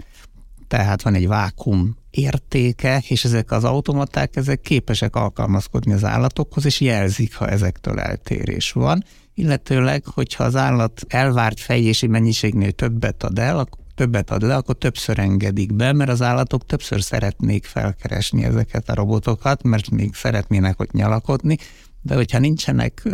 tehát 0.68 1.03
van 1.03 1.14
egy 1.14 1.27
vákum 1.27 1.96
értéke, 2.12 3.03
és 3.09 3.25
ezek 3.25 3.51
az 3.51 3.64
automaták, 3.64 4.37
ezek 4.37 4.61
képesek 4.61 5.16
alkalmazkodni 5.16 5.92
az 5.92 6.05
állatokhoz, 6.05 6.64
és 6.64 6.81
jelzik, 6.81 7.35
ha 7.35 7.48
ezektől 7.48 8.01
eltérés 8.01 8.72
van. 8.72 9.05
Illetőleg, 9.35 10.05
hogyha 10.05 10.44
az 10.44 10.57
állat 10.57 11.03
elvárt 11.09 11.61
fejési 11.61 12.07
mennyiségnél 12.07 12.72
többet 12.72 13.22
ad 13.22 13.38
el, 13.38 13.66
többet 13.94 14.31
ad 14.31 14.42
le, 14.42 14.55
akkor 14.55 14.75
többször 14.75 15.18
engedik 15.18 15.75
be, 15.75 15.92
mert 15.92 16.11
az 16.11 16.22
állatok 16.22 16.66
többször 16.66 17.03
szeretnék 17.03 17.64
felkeresni 17.64 18.44
ezeket 18.44 18.88
a 18.88 18.94
robotokat, 18.94 19.62
mert 19.62 19.90
még 19.90 20.14
szeretnének 20.14 20.81
ott 20.81 20.92
nyalakodni, 20.92 21.57
de 22.03 22.15
hogyha 22.15 22.38
nincsenek 22.38 23.09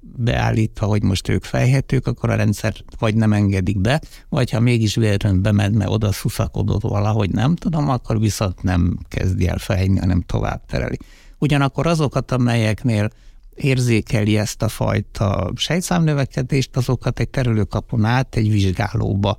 beállítva, 0.00 0.86
hogy 0.86 1.02
most 1.02 1.28
ők 1.28 1.44
fejhetők, 1.44 2.06
akkor 2.06 2.30
a 2.30 2.34
rendszer 2.34 2.74
vagy 2.98 3.14
nem 3.14 3.32
engedik 3.32 3.80
be, 3.80 4.00
vagy 4.28 4.50
ha 4.50 4.60
mégis 4.60 4.94
véletlenül 4.94 5.40
bemed, 5.40 5.74
mert 5.74 5.90
oda 5.90 6.12
szuszakodott 6.12 6.82
valahogy, 6.82 7.30
nem 7.30 7.56
tudom, 7.56 7.88
akkor 7.88 8.20
viszont 8.20 8.62
nem 8.62 8.98
kezdi 9.08 9.48
el 9.48 9.58
fejni, 9.58 9.98
hanem 9.98 10.20
tovább 10.20 10.64
tereli. 10.66 10.96
Ugyanakkor 11.38 11.86
azokat, 11.86 12.30
amelyeknél 12.32 13.10
érzékeli 13.54 14.36
ezt 14.36 14.62
a 14.62 14.68
fajta 14.68 15.52
sejtszámnövekedést, 15.56 16.76
azokat 16.76 17.20
egy 17.20 17.28
terülőkapon 17.28 18.04
át 18.04 18.36
egy 18.36 18.50
vizsgálóba 18.50 19.36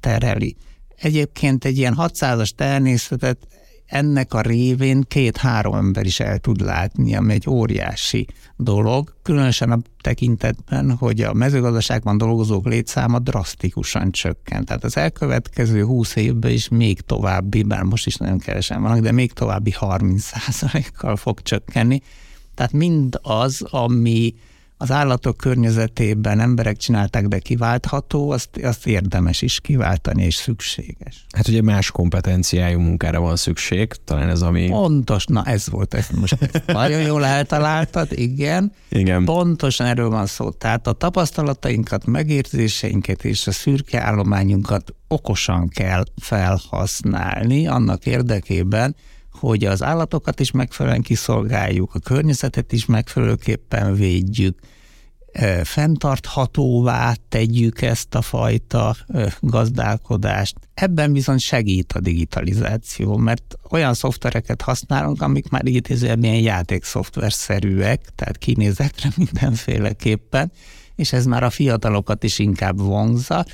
tereli. 0.00 0.56
Egyébként 0.96 1.64
egy 1.64 1.78
ilyen 1.78 1.94
600-as 1.98 2.50
természetet 2.50 3.46
ennek 3.90 4.34
a 4.34 4.40
révén 4.40 5.04
két-három 5.08 5.74
ember 5.74 6.06
is 6.06 6.20
el 6.20 6.38
tud 6.38 6.60
látni, 6.60 7.14
ami 7.14 7.32
egy 7.32 7.48
óriási 7.48 8.26
dolog, 8.56 9.14
különösen 9.22 9.70
a 9.70 9.78
tekintetben, 10.00 10.96
hogy 10.96 11.20
a 11.20 11.32
mezőgazdaságban 11.32 12.18
dolgozók 12.18 12.66
létszáma 12.66 13.18
drasztikusan 13.18 14.10
csökkent. 14.10 14.66
Tehát 14.66 14.84
az 14.84 14.96
elkövetkező 14.96 15.84
20 15.84 16.16
évben 16.16 16.50
is 16.50 16.68
még 16.68 17.00
további, 17.00 17.62
bár 17.62 17.82
most 17.82 18.06
is 18.06 18.16
nagyon 18.16 18.38
kevesen 18.38 18.82
vannak, 18.82 19.00
de 19.00 19.12
még 19.12 19.32
további 19.32 19.74
30%-kal 19.80 21.16
fog 21.16 21.42
csökkenni. 21.42 22.00
Tehát 22.54 22.72
mind 22.72 23.18
az, 23.22 23.62
ami 23.70 24.34
az 24.82 24.90
állatok 24.90 25.36
környezetében 25.36 26.40
emberek 26.40 26.76
csinálták, 26.76 27.26
de 27.26 27.38
kiváltható, 27.38 28.30
azt, 28.30 28.48
azt 28.62 28.86
érdemes 28.86 29.42
is 29.42 29.60
kiváltani, 29.60 30.24
és 30.24 30.34
szükséges. 30.34 31.26
Hát 31.36 31.48
ugye 31.48 31.62
más 31.62 31.90
kompetenciájú 31.90 32.78
munkára 32.78 33.20
van 33.20 33.36
szükség, 33.36 33.92
talán 34.04 34.28
ez 34.28 34.42
ami... 34.42 34.68
Pontos, 34.68 35.24
na 35.24 35.44
ez 35.44 35.68
volt, 35.68 35.94
ez 35.94 36.08
most 36.20 36.62
nagyon 36.66 37.00
jól 37.00 37.24
eltaláltad, 37.24 38.08
igen. 38.10 38.72
Igen. 38.88 39.24
Pontosan 39.24 39.86
erről 39.86 40.08
van 40.08 40.26
szó. 40.26 40.50
Tehát 40.50 40.86
a 40.86 40.92
tapasztalatainkat, 40.92 42.06
megérzéseinket 42.06 43.24
és 43.24 43.46
a 43.46 43.52
szürke 43.52 44.02
állományunkat 44.02 44.94
okosan 45.08 45.68
kell 45.68 46.04
felhasználni 46.20 47.66
annak 47.66 48.06
érdekében, 48.06 48.96
hogy 49.40 49.64
az 49.64 49.82
állatokat 49.82 50.40
is 50.40 50.50
megfelelően 50.50 51.02
kiszolgáljuk, 51.02 51.94
a 51.94 51.98
környezetet 51.98 52.72
is 52.72 52.86
megfelelőképpen 52.86 53.94
védjük, 53.94 54.58
fenntarthatóvá 55.62 57.14
tegyük 57.28 57.82
ezt 57.82 58.14
a 58.14 58.22
fajta 58.22 58.96
gazdálkodást. 59.40 60.56
Ebben 60.74 61.12
viszont 61.12 61.40
segít 61.40 61.92
a 61.92 62.00
digitalizáció, 62.00 63.16
mert 63.16 63.58
olyan 63.70 63.94
szoftvereket 63.94 64.62
használunk, 64.62 65.22
amik 65.22 65.48
már 65.48 65.66
idézően 65.66 66.22
ilyen 66.24 66.40
játékszoftverszerűek, 66.40 68.00
tehát 68.14 68.38
kinézetre 68.38 69.08
mindenféleképpen, 69.16 70.52
és 70.96 71.12
ez 71.12 71.26
már 71.26 71.42
a 71.42 71.50
fiatalokat 71.50 72.24
is 72.24 72.38
inkább 72.38 72.80
vonza, 72.80 73.44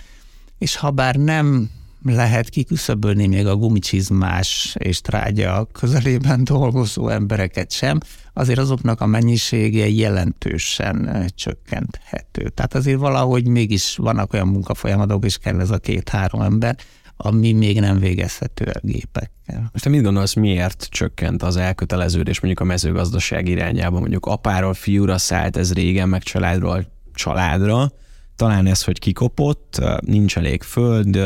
és 0.58 0.76
ha 0.76 0.90
bár 0.90 1.14
nem 1.14 1.70
lehet 2.12 2.48
kiküszöbölni 2.48 3.26
még 3.26 3.46
a 3.46 3.56
gumicsizmás 3.56 4.74
és 4.78 5.00
trágya 5.00 5.68
közelében 5.72 6.44
dolgozó 6.44 7.08
embereket 7.08 7.70
sem, 7.72 7.98
azért 8.32 8.58
azoknak 8.58 9.00
a 9.00 9.06
mennyisége 9.06 9.88
jelentősen 9.88 11.26
csökkenthető. 11.34 12.48
Tehát 12.48 12.74
azért 12.74 12.98
valahogy 12.98 13.46
mégis 13.46 13.96
vannak 13.96 14.32
olyan 14.32 14.48
munkafolyamatok, 14.48 15.24
és 15.24 15.38
kell 15.38 15.60
ez 15.60 15.70
a 15.70 15.78
két-három 15.78 16.40
ember, 16.40 16.76
ami 17.16 17.52
még 17.52 17.80
nem 17.80 17.98
végezhető 17.98 18.64
a 18.64 18.80
gépekkel. 18.82 19.68
Most 19.72 19.84
te 19.84 19.90
mit 19.90 20.02
gondolsz, 20.02 20.34
miért 20.34 20.86
csökkent 20.90 21.42
az 21.42 21.56
elköteleződés 21.56 22.40
mondjuk 22.40 22.60
a 22.60 22.70
mezőgazdaság 22.70 23.48
irányába? 23.48 23.98
Mondjuk 23.98 24.26
apáról 24.26 24.74
fiúra 24.74 25.18
szállt 25.18 25.56
ez 25.56 25.72
régen, 25.72 26.08
meg 26.08 26.22
családról 26.22 26.86
családra. 27.14 27.92
Talán 28.36 28.66
ez, 28.66 28.82
hogy 28.82 28.98
kikopott, 28.98 29.82
nincs 30.00 30.36
elég 30.36 30.62
föld, 30.62 31.18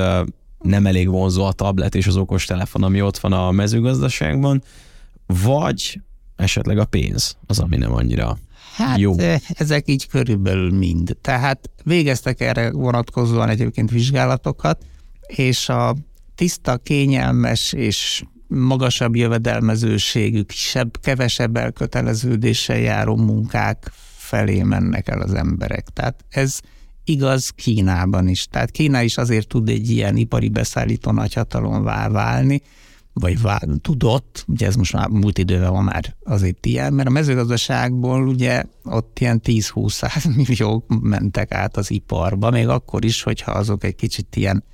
nem 0.63 0.87
elég 0.87 1.09
vonzó 1.09 1.45
a 1.45 1.53
tablet 1.53 1.95
és 1.95 2.07
az 2.07 2.17
okostelefon, 2.17 2.83
ami 2.83 3.03
ott 3.03 3.19
van 3.19 3.33
a 3.33 3.51
mezőgazdaságban, 3.51 4.63
vagy 5.27 6.01
esetleg 6.37 6.79
a 6.79 6.85
pénz 6.85 7.37
az, 7.47 7.59
ami 7.59 7.77
nem 7.77 7.93
annyira 7.93 8.39
Hát 8.75 8.99
jó. 8.99 9.15
ezek 9.49 9.89
így 9.89 10.07
körülbelül 10.07 10.71
mind. 10.73 11.17
Tehát 11.21 11.71
végeztek 11.85 12.41
erre 12.41 12.71
vonatkozóan 12.71 13.49
egyébként 13.49 13.91
vizsgálatokat, 13.91 14.85
és 15.27 15.69
a 15.69 15.97
tiszta, 16.35 16.77
kényelmes 16.77 17.73
és 17.73 18.23
magasabb 18.47 19.17
jövedelmezőségű, 19.17 20.43
kisebb, 20.43 21.01
kevesebb 21.01 21.57
elköteleződéssel 21.57 22.79
járó 22.79 23.17
munkák 23.17 23.93
felé 24.17 24.63
mennek 24.63 25.09
el 25.09 25.21
az 25.21 25.35
emberek. 25.35 25.89
Tehát 25.89 26.25
ez 26.29 26.61
igaz 27.11 27.49
Kínában 27.49 28.29
is. 28.29 28.47
Tehát 28.47 28.71
Kína 28.71 29.01
is 29.01 29.17
azért 29.17 29.49
tud 29.49 29.69
egy 29.69 29.91
ilyen 29.91 30.17
ipari 30.17 30.49
beszállító 30.49 31.11
nagyhatalomvá 31.11 32.09
válni, 32.09 32.63
vagy 33.13 33.41
vál, 33.41 33.61
tudott, 33.81 34.45
ugye 34.49 34.67
ez 34.67 34.75
most 34.75 34.93
már 34.93 35.09
múlt 35.09 35.39
idővel 35.39 35.71
van 35.71 35.85
már 35.85 36.17
azért 36.25 36.67
ilyen, 36.67 36.93
mert 36.93 37.09
a 37.09 37.13
mezőgazdaságból 37.13 38.29
ugye 38.29 38.63
ott 38.85 39.19
ilyen 39.19 39.41
10-20 39.45 40.35
milliók 40.37 41.01
mentek 41.01 41.53
át 41.53 41.77
az 41.77 41.91
iparba, 41.91 42.51
még 42.51 42.69
akkor 42.69 43.05
is, 43.05 43.23
hogyha 43.23 43.53
azok 43.53 43.85
egy 43.85 43.97
kicsit 43.97 44.37
ilyen 44.37 44.65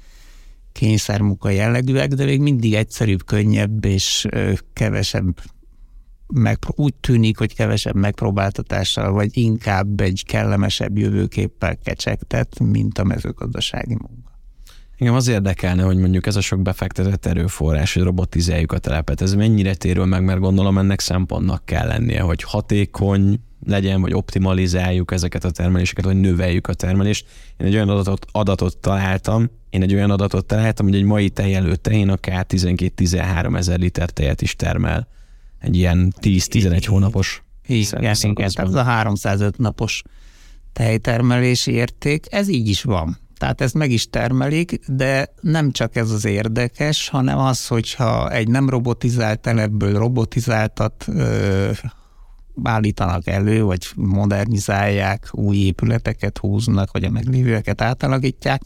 kényszermunka 0.73 1.51
jellegűek, 1.51 2.09
de 2.09 2.25
még 2.25 2.41
mindig 2.41 2.75
egyszerűbb, 2.75 3.25
könnyebb 3.25 3.85
és 3.85 4.27
kevesebb 4.73 5.41
meg, 6.27 6.59
úgy 6.69 6.95
tűnik, 6.95 7.39
hogy 7.39 7.55
kevesebb 7.55 7.95
megpróbáltatással, 7.95 9.13
vagy 9.13 9.31
inkább 9.33 10.01
egy 10.01 10.23
kellemesebb 10.27 10.99
jövőképpel 10.99 11.77
kecsegtet, 11.77 12.59
mint 12.59 12.99
a 12.99 13.05
mezőgazdasági 13.05 13.95
munka. 13.95 14.35
Igen, 14.99 15.15
az 15.15 15.29
érdekelne, 15.29 15.83
hogy 15.83 15.97
mondjuk 15.97 16.27
ez 16.27 16.37
a 16.37 16.41
sok 16.41 16.63
befektetett 16.63 17.27
erőforrás, 17.27 17.95
hogy 17.95 18.03
robotizáljuk 18.03 18.73
a 18.73 18.79
telepet, 18.79 19.21
ez 19.21 19.35
mennyire 19.35 19.75
térül 19.75 20.05
meg, 20.05 20.25
mert 20.25 20.41
gondolom 20.41 20.79
ennek 20.79 21.01
szempontnak 21.01 21.65
kell 21.65 21.87
lennie, 21.87 22.21
hogy 22.21 22.43
hatékony 22.43 23.41
legyen, 23.67 24.01
vagy 24.01 24.15
optimalizáljuk 24.15 25.13
ezeket 25.13 25.45
a 25.45 25.51
termeléseket, 25.51 26.05
vagy 26.05 26.21
növeljük 26.21 26.67
a 26.67 26.75
termelést. 26.75 27.27
Én 27.57 27.67
egy 27.67 27.75
olyan 27.75 27.89
adatot, 27.89 28.27
adatot 28.33 28.79
találtam, 28.79 29.51
én 29.71 29.83
egy 29.83 29.95
olyan 29.95 30.11
adatot 30.11 30.47
találtam, 30.47 30.87
hogy 30.87 30.95
egy 30.95 31.05
mai 31.05 31.31
tejelő 31.31 31.77
tehén 31.77 32.09
akár 32.09 32.47
12-13 32.49 33.57
ezer 33.57 33.79
liter 33.79 34.11
tejet 34.11 34.43
is 34.43 34.57
termel 34.57 35.09
egy 35.59 35.77
ilyen 35.77 36.13
10-11 36.21 36.85
hónapos 36.87 37.45
igen, 37.67 38.15
igen, 38.21 38.51
tehát 38.51 38.75
a 38.75 38.83
305 38.83 39.59
napos 39.59 40.03
tejtermelési 40.73 41.73
érték, 41.73 42.27
ez 42.31 42.49
így 42.49 42.69
is 42.69 42.83
van. 42.83 43.19
Tehát 43.39 43.61
ezt 43.61 43.75
meg 43.75 43.91
is 43.91 44.11
termelik, 44.11 44.81
de 44.87 45.35
nem 45.41 45.71
csak 45.71 45.97
ez 45.97 46.11
az 46.11 46.25
érdekes, 46.25 47.09
hanem 47.09 47.39
az, 47.39 47.67
hogyha 47.67 48.31
egy 48.31 48.49
nem 48.49 48.69
robotizált 48.69 49.41
telepből 49.41 49.99
robotizáltat 49.99 51.05
ö, 51.09 51.71
állítanak 52.63 53.27
elő, 53.27 53.63
vagy 53.63 53.87
modernizálják, 53.95 55.29
új 55.33 55.57
épületeket 55.57 56.39
húznak, 56.39 56.93
vagy 56.93 57.05
a 57.05 57.11
meglévőeket 57.11 57.81
átalakítják, 57.81 58.63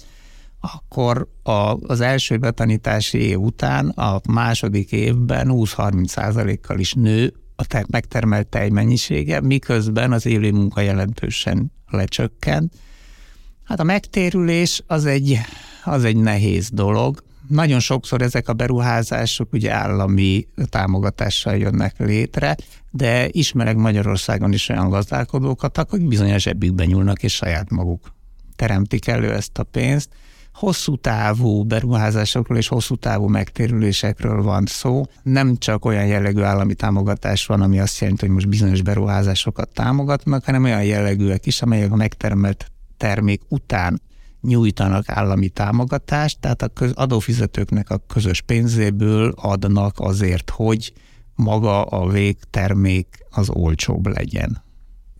akkor 0.60 1.28
a, 1.42 1.76
az 1.86 2.00
első 2.00 2.36
betanítási 2.36 3.18
év 3.18 3.38
után 3.38 3.88
a 3.88 4.20
második 4.28 4.92
évben 4.92 5.48
20-30 5.50 6.58
kal 6.62 6.78
is 6.78 6.92
nő 6.92 7.34
a 7.56 7.64
te- 7.64 7.86
megtermelt 7.90 8.46
tejmennyisége, 8.46 9.40
miközben 9.40 10.12
az 10.12 10.26
élő 10.26 10.52
munka 10.52 10.80
jelentősen 10.80 11.72
lecsökkent. 11.90 12.72
Hát 13.64 13.80
a 13.80 13.84
megtérülés 13.84 14.82
az 14.86 15.04
egy, 15.04 15.38
az 15.84 16.04
egy 16.04 16.16
nehéz 16.16 16.70
dolog. 16.70 17.22
Nagyon 17.48 17.80
sokszor 17.80 18.22
ezek 18.22 18.48
a 18.48 18.52
beruházások 18.52 19.52
ugye 19.52 19.72
állami 19.72 20.46
támogatással 20.68 21.56
jönnek 21.56 21.98
létre, 21.98 22.56
de 22.90 23.28
ismerek 23.30 23.76
Magyarországon 23.76 24.52
is 24.52 24.68
olyan 24.68 24.88
gazdálkodókat, 24.88 25.78
akik 25.78 26.08
bizonyos 26.08 26.42
zsebükben 26.42 26.86
nyúlnak, 26.86 27.22
és 27.22 27.34
saját 27.34 27.70
maguk 27.70 28.12
teremtik 28.56 29.06
elő 29.06 29.32
ezt 29.32 29.58
a 29.58 29.62
pénzt. 29.62 30.08
Hosszú 30.60 30.96
távú 30.96 31.62
beruházásokról 31.62 32.58
és 32.58 32.68
hosszú 32.68 32.96
távú 32.96 33.26
megtérülésekről 33.26 34.42
van 34.42 34.64
szó. 34.66 35.02
Nem 35.22 35.56
csak 35.56 35.84
olyan 35.84 36.06
jellegű 36.06 36.40
állami 36.40 36.74
támogatás 36.74 37.46
van, 37.46 37.60
ami 37.60 37.80
azt 37.80 38.00
jelenti, 38.00 38.24
hogy 38.24 38.34
most 38.34 38.48
bizonyos 38.48 38.82
beruházásokat 38.82 39.68
támogatnak, 39.74 40.44
hanem 40.44 40.64
olyan 40.64 40.84
jellegűek 40.84 41.46
is, 41.46 41.62
amelyek 41.62 41.92
a 41.92 41.96
megtermelt 41.96 42.70
termék 42.96 43.42
után 43.48 44.02
nyújtanak 44.40 45.08
állami 45.08 45.48
támogatást, 45.48 46.40
tehát 46.40 46.62
a 46.62 46.68
köz, 46.68 46.92
adófizetőknek 46.92 47.90
a 47.90 48.02
közös 48.06 48.40
pénzéből 48.40 49.32
adnak 49.36 49.94
azért, 49.98 50.50
hogy 50.50 50.92
maga 51.34 51.84
a 51.84 52.08
végtermék 52.08 53.18
az 53.30 53.50
olcsóbb 53.50 54.06
legyen. 54.06 54.62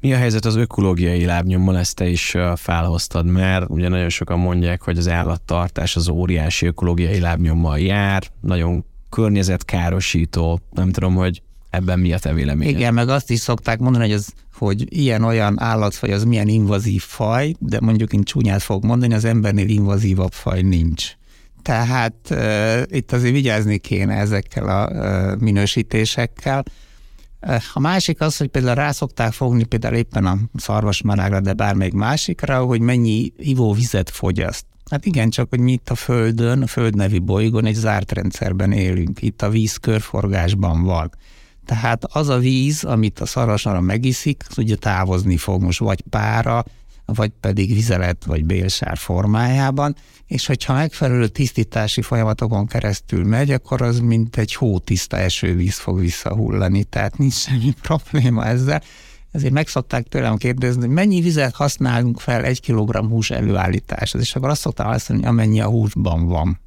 Mi 0.01 0.13
a 0.13 0.17
helyzet 0.17 0.45
az 0.45 0.57
ökológiai 0.57 1.25
lábnyommal, 1.25 1.79
ezt 1.79 1.97
te 1.97 2.09
is 2.09 2.37
felhoztad, 2.57 3.27
mert 3.27 3.65
ugye 3.69 3.89
nagyon 3.89 4.09
sokan 4.09 4.39
mondják, 4.39 4.83
hogy 4.83 4.99
az 4.99 5.09
állattartás 5.09 5.97
az 5.97 6.09
óriási 6.09 6.67
ökológiai 6.67 7.21
lábnyommal 7.21 7.79
jár, 7.79 8.23
nagyon 8.41 8.85
környezetkárosító, 9.11 10.61
nem 10.71 10.91
tudom, 10.91 11.15
hogy 11.15 11.43
ebben 11.71 11.99
mi 11.99 12.13
a 12.13 12.19
te 12.19 12.33
véleményed? 12.33 12.75
Igen, 12.75 12.95
meg 12.95 13.09
azt 13.09 13.31
is 13.31 13.39
szokták 13.39 13.79
mondani, 13.79 14.05
hogy, 14.05 14.13
az, 14.13 14.33
hogy 14.55 14.97
ilyen-olyan 14.99 15.61
állatfaj 15.61 16.13
az 16.13 16.25
milyen 16.25 16.49
invazív 16.49 17.03
faj, 17.03 17.55
de 17.59 17.79
mondjuk 17.81 18.13
én 18.13 18.23
csúnyát 18.23 18.63
fog 18.63 18.85
mondani, 18.85 19.15
az 19.15 19.25
embernél 19.25 19.69
invazívabb 19.69 20.33
faj 20.33 20.63
nincs. 20.63 21.13
Tehát 21.63 22.15
uh, 22.31 22.83
itt 22.87 23.13
azért 23.13 23.35
vigyázni 23.35 23.79
kéne 23.79 24.15
ezekkel 24.15 24.69
a 24.69 24.89
uh, 24.91 25.41
minősítésekkel. 25.41 26.65
A 27.73 27.81
másik 27.81 28.21
az, 28.21 28.37
hogy 28.37 28.49
például 28.49 28.75
rá 28.75 28.91
szokták 28.91 29.33
fogni 29.33 29.65
például 29.65 29.95
éppen 29.95 30.27
a 30.27 30.39
szarvasmarágra, 30.55 31.41
de 31.41 31.53
bármelyik 31.53 31.93
másikra, 31.93 32.65
hogy 32.65 32.81
mennyi 32.81 33.33
ivóvizet 33.37 34.11
fogyaszt. 34.11 34.67
Hát 34.91 35.07
igen, 35.07 35.31
csak 35.31 35.49
hogy 35.49 35.61
mi 35.61 35.73
itt 35.73 35.91
a 35.91 35.95
Földön, 35.95 36.63
a 36.63 36.67
Föld 36.67 36.95
nevi 36.95 37.19
bolygón 37.19 37.65
egy 37.65 37.75
zárt 37.75 38.13
rendszerben 38.13 38.73
élünk. 38.73 39.23
Itt 39.23 39.43
a 39.43 39.49
víz 39.49 39.77
körforgásban 39.77 40.83
van. 40.83 41.11
Tehát 41.65 42.05
az 42.05 42.29
a 42.29 42.39
víz, 42.39 42.85
amit 42.85 43.21
a 43.21 43.27
szarvasmara 43.27 43.81
megiszik, 43.81 44.45
az 44.49 44.59
ugye 44.59 44.77
távozni 44.77 45.37
fog 45.37 45.63
most 45.63 45.79
vagy 45.79 46.01
pára, 46.11 46.65
vagy 47.15 47.33
pedig 47.41 47.75
vizelet 47.75 48.25
vagy 48.25 48.45
bélsár 48.45 48.97
formájában, 48.99 49.97
és 50.27 50.47
hogyha 50.47 50.73
megfelelő 50.73 51.29
tisztítási 51.29 52.03
folyamatokon 52.03 52.67
keresztül 52.67 53.25
megy, 53.25 53.51
akkor 53.51 53.83
az 53.83 54.01
mint 54.01 54.37
egy 54.37 54.55
hótiszta 54.55 55.17
esővíz 55.17 55.79
fog 55.79 56.01
visszahullani, 56.01 56.85
tehát 56.85 57.19
nincs 57.19 57.35
semmi 57.35 57.75
probléma 57.83 58.47
ezzel. 58.47 58.83
Ezért 59.31 59.53
meg 59.53 59.69
szokták 59.69 60.07
tőlem 60.07 60.37
kérdezni, 60.37 60.81
hogy 60.81 60.95
mennyi 60.95 61.21
vizet 61.21 61.55
használunk 61.55 62.21
fel 62.21 62.45
egy 62.45 62.61
kilogramm 62.61 63.09
hús 63.09 63.31
előállításhoz, 63.31 64.21
és 64.21 64.35
akkor 64.35 64.49
azt 64.49 64.61
szoktam 64.61 64.89
azt 64.89 65.07
hogy 65.07 65.25
amennyi 65.25 65.61
a 65.61 65.69
húsban 65.69 66.27
van. 66.27 66.61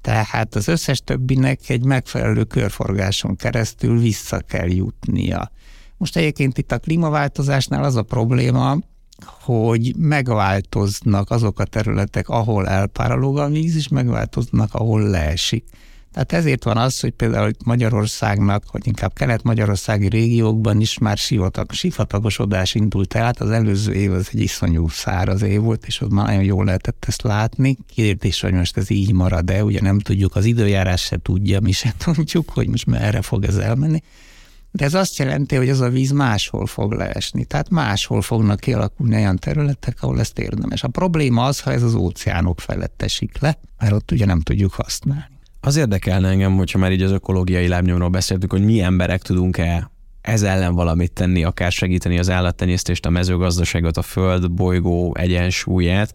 Tehát 0.00 0.54
az 0.54 0.68
összes 0.68 1.00
többinek 1.00 1.60
egy 1.68 1.84
megfelelő 1.84 2.44
körforgáson 2.44 3.36
keresztül 3.36 3.98
vissza 3.98 4.38
kell 4.40 4.70
jutnia. 4.70 5.50
Most 5.96 6.16
egyébként 6.16 6.58
itt 6.58 6.72
a 6.72 6.78
klímaváltozásnál 6.78 7.84
az 7.84 7.96
a 7.96 8.02
probléma, 8.02 8.78
hogy 9.24 9.94
megváltoznak 9.96 11.30
azok 11.30 11.60
a 11.60 11.64
területek, 11.64 12.28
ahol 12.28 12.68
elpárolog 12.68 13.38
a 13.38 13.48
víz, 13.48 13.76
és 13.76 13.88
megváltoznak, 13.88 14.74
ahol 14.74 15.02
leesik. 15.02 15.64
Tehát 16.12 16.32
ezért 16.32 16.64
van 16.64 16.76
az, 16.76 17.00
hogy 17.00 17.10
például 17.10 17.50
Magyarországnak, 17.64 18.70
vagy 18.72 18.86
inkább 18.86 19.12
kelet-magyarországi 19.12 20.08
régiókban 20.08 20.80
is 20.80 20.98
már 20.98 21.16
sivatag, 21.16 21.72
sivatagosodás 21.72 22.74
indult 22.74 23.14
el, 23.14 23.24
hát 23.24 23.40
az 23.40 23.50
előző 23.50 23.92
év 23.92 24.12
az 24.12 24.28
egy 24.32 24.40
iszonyú 24.40 24.88
száraz 24.88 25.42
év 25.42 25.60
volt, 25.60 25.86
és 25.86 26.00
ott 26.00 26.10
már 26.10 26.26
nagyon 26.26 26.42
jól 26.42 26.64
lehetett 26.64 27.04
ezt 27.08 27.22
látni. 27.22 27.76
Kérdés, 27.94 28.40
hogy 28.40 28.52
most 28.52 28.76
ez 28.76 28.90
így 28.90 29.12
marad-e, 29.12 29.64
ugye 29.64 29.80
nem 29.80 29.98
tudjuk, 29.98 30.36
az 30.36 30.44
időjárás 30.44 31.02
se 31.02 31.18
tudja, 31.22 31.60
mi 31.60 31.72
se 31.72 31.94
tudjuk, 31.98 32.50
hogy 32.50 32.68
most 32.68 32.86
merre 32.86 33.22
fog 33.22 33.44
ez 33.44 33.56
elmenni. 33.56 34.02
De 34.76 34.84
ez 34.84 34.94
azt 34.94 35.18
jelenti, 35.18 35.56
hogy 35.56 35.68
ez 35.68 35.80
a 35.80 35.88
víz 35.88 36.10
máshol 36.10 36.66
fog 36.66 36.92
leesni. 36.92 37.44
Tehát 37.44 37.70
máshol 37.70 38.22
fognak 38.22 38.60
kialakulni 38.60 39.14
olyan 39.14 39.36
területek, 39.36 39.96
ahol 40.00 40.20
ezt 40.20 40.38
érdemes. 40.38 40.82
A 40.82 40.88
probléma 40.88 41.44
az, 41.44 41.60
ha 41.60 41.72
ez 41.72 41.82
az 41.82 41.94
óceánok 41.94 42.60
felett 42.60 43.02
esik 43.02 43.38
le, 43.38 43.58
mert 43.78 43.92
ott 43.92 44.10
ugye 44.10 44.24
nem 44.24 44.40
tudjuk 44.40 44.72
használni. 44.72 45.38
Az 45.60 45.76
érdekelne 45.76 46.28
engem, 46.28 46.56
hogyha 46.56 46.78
már 46.78 46.92
így 46.92 47.02
az 47.02 47.10
ökológiai 47.10 47.68
lábnyomról 47.68 48.08
beszéltük, 48.08 48.50
hogy 48.50 48.64
mi 48.64 48.80
emberek 48.80 49.22
tudunk-e 49.22 49.90
ez 50.20 50.42
ellen 50.42 50.74
valamit 50.74 51.12
tenni, 51.12 51.44
akár 51.44 51.72
segíteni 51.72 52.18
az 52.18 52.30
állattenyésztést, 52.30 53.06
a 53.06 53.10
mezőgazdaságot, 53.10 53.96
a 53.96 54.02
föld 54.02 54.50
bolygó 54.50 55.14
egyensúlyát, 55.18 56.14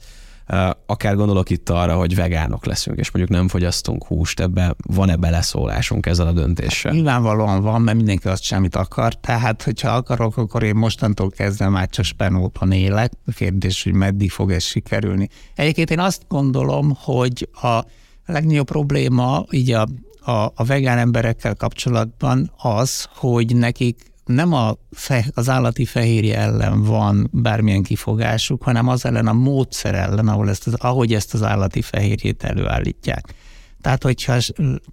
akár 0.85 1.15
gondolok 1.15 1.49
itt 1.49 1.69
arra, 1.69 1.95
hogy 1.95 2.15
vegánok 2.15 2.65
leszünk, 2.65 2.97
és 2.97 3.11
mondjuk 3.11 3.37
nem 3.37 3.47
fogyasztunk 3.47 4.05
húst, 4.05 4.39
ebbe 4.39 4.75
van-e 4.87 5.15
beleszólásunk 5.15 6.05
ezzel 6.05 6.27
a 6.27 6.31
döntéssel? 6.31 6.91
Nyilvánvalóan 6.91 7.61
van, 7.61 7.81
mert 7.81 7.97
mindenki 7.97 8.27
azt 8.27 8.43
semmit 8.43 8.75
akar, 8.75 9.13
tehát 9.13 9.63
hogyha 9.63 9.89
akarok, 9.89 10.37
akkor 10.37 10.63
én 10.63 10.75
mostantól 10.75 11.29
kezdve 11.29 11.69
már 11.69 11.89
csak 11.89 12.05
spenóton 12.05 12.71
élek. 12.71 13.11
A 13.25 13.31
kérdés, 13.31 13.83
hogy 13.83 13.93
meddig 13.93 14.31
fog 14.31 14.51
ez 14.51 14.63
sikerülni. 14.63 15.27
Egyébként 15.55 15.91
én 15.91 15.99
azt 15.99 16.21
gondolom, 16.27 16.93
hogy 16.95 17.49
a 17.61 17.79
legnagyobb 18.25 18.65
probléma 18.65 19.45
így 19.51 19.71
a, 19.71 19.87
a, 20.21 20.31
a 20.55 20.63
vegán 20.65 20.97
emberekkel 20.97 21.55
kapcsolatban 21.55 22.51
az, 22.57 23.07
hogy 23.15 23.55
nekik 23.55 24.10
nem 24.31 24.53
a 24.53 24.75
fe, 24.91 25.25
az 25.33 25.49
állati 25.49 25.85
fehérje 25.85 26.37
ellen 26.37 26.83
van 26.83 27.29
bármilyen 27.33 27.83
kifogásuk, 27.83 28.63
hanem 28.63 28.87
az 28.87 29.05
ellen 29.05 29.27
a 29.27 29.33
módszer 29.33 29.95
ellen, 29.95 30.27
ahol 30.27 30.49
ezt 30.49 30.67
az, 30.67 30.73
ahogy 30.73 31.13
ezt 31.13 31.33
az 31.33 31.43
állati 31.43 31.81
fehérjét 31.81 32.43
előállítják. 32.43 33.33
Tehát, 33.81 34.03
hogyha 34.03 34.37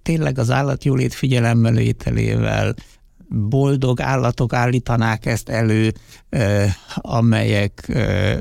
tényleg 0.01 0.37
az 0.39 0.51
állatjólét 0.51 1.13
figyelemmel 1.13 1.77
ételével 1.77 2.75
boldog 3.29 4.01
állatok 4.01 4.53
állítanák 4.53 5.25
ezt 5.25 5.49
elő, 5.49 5.93
eh, 6.29 6.73
amelyek 6.95 7.85
eh, 7.87 8.37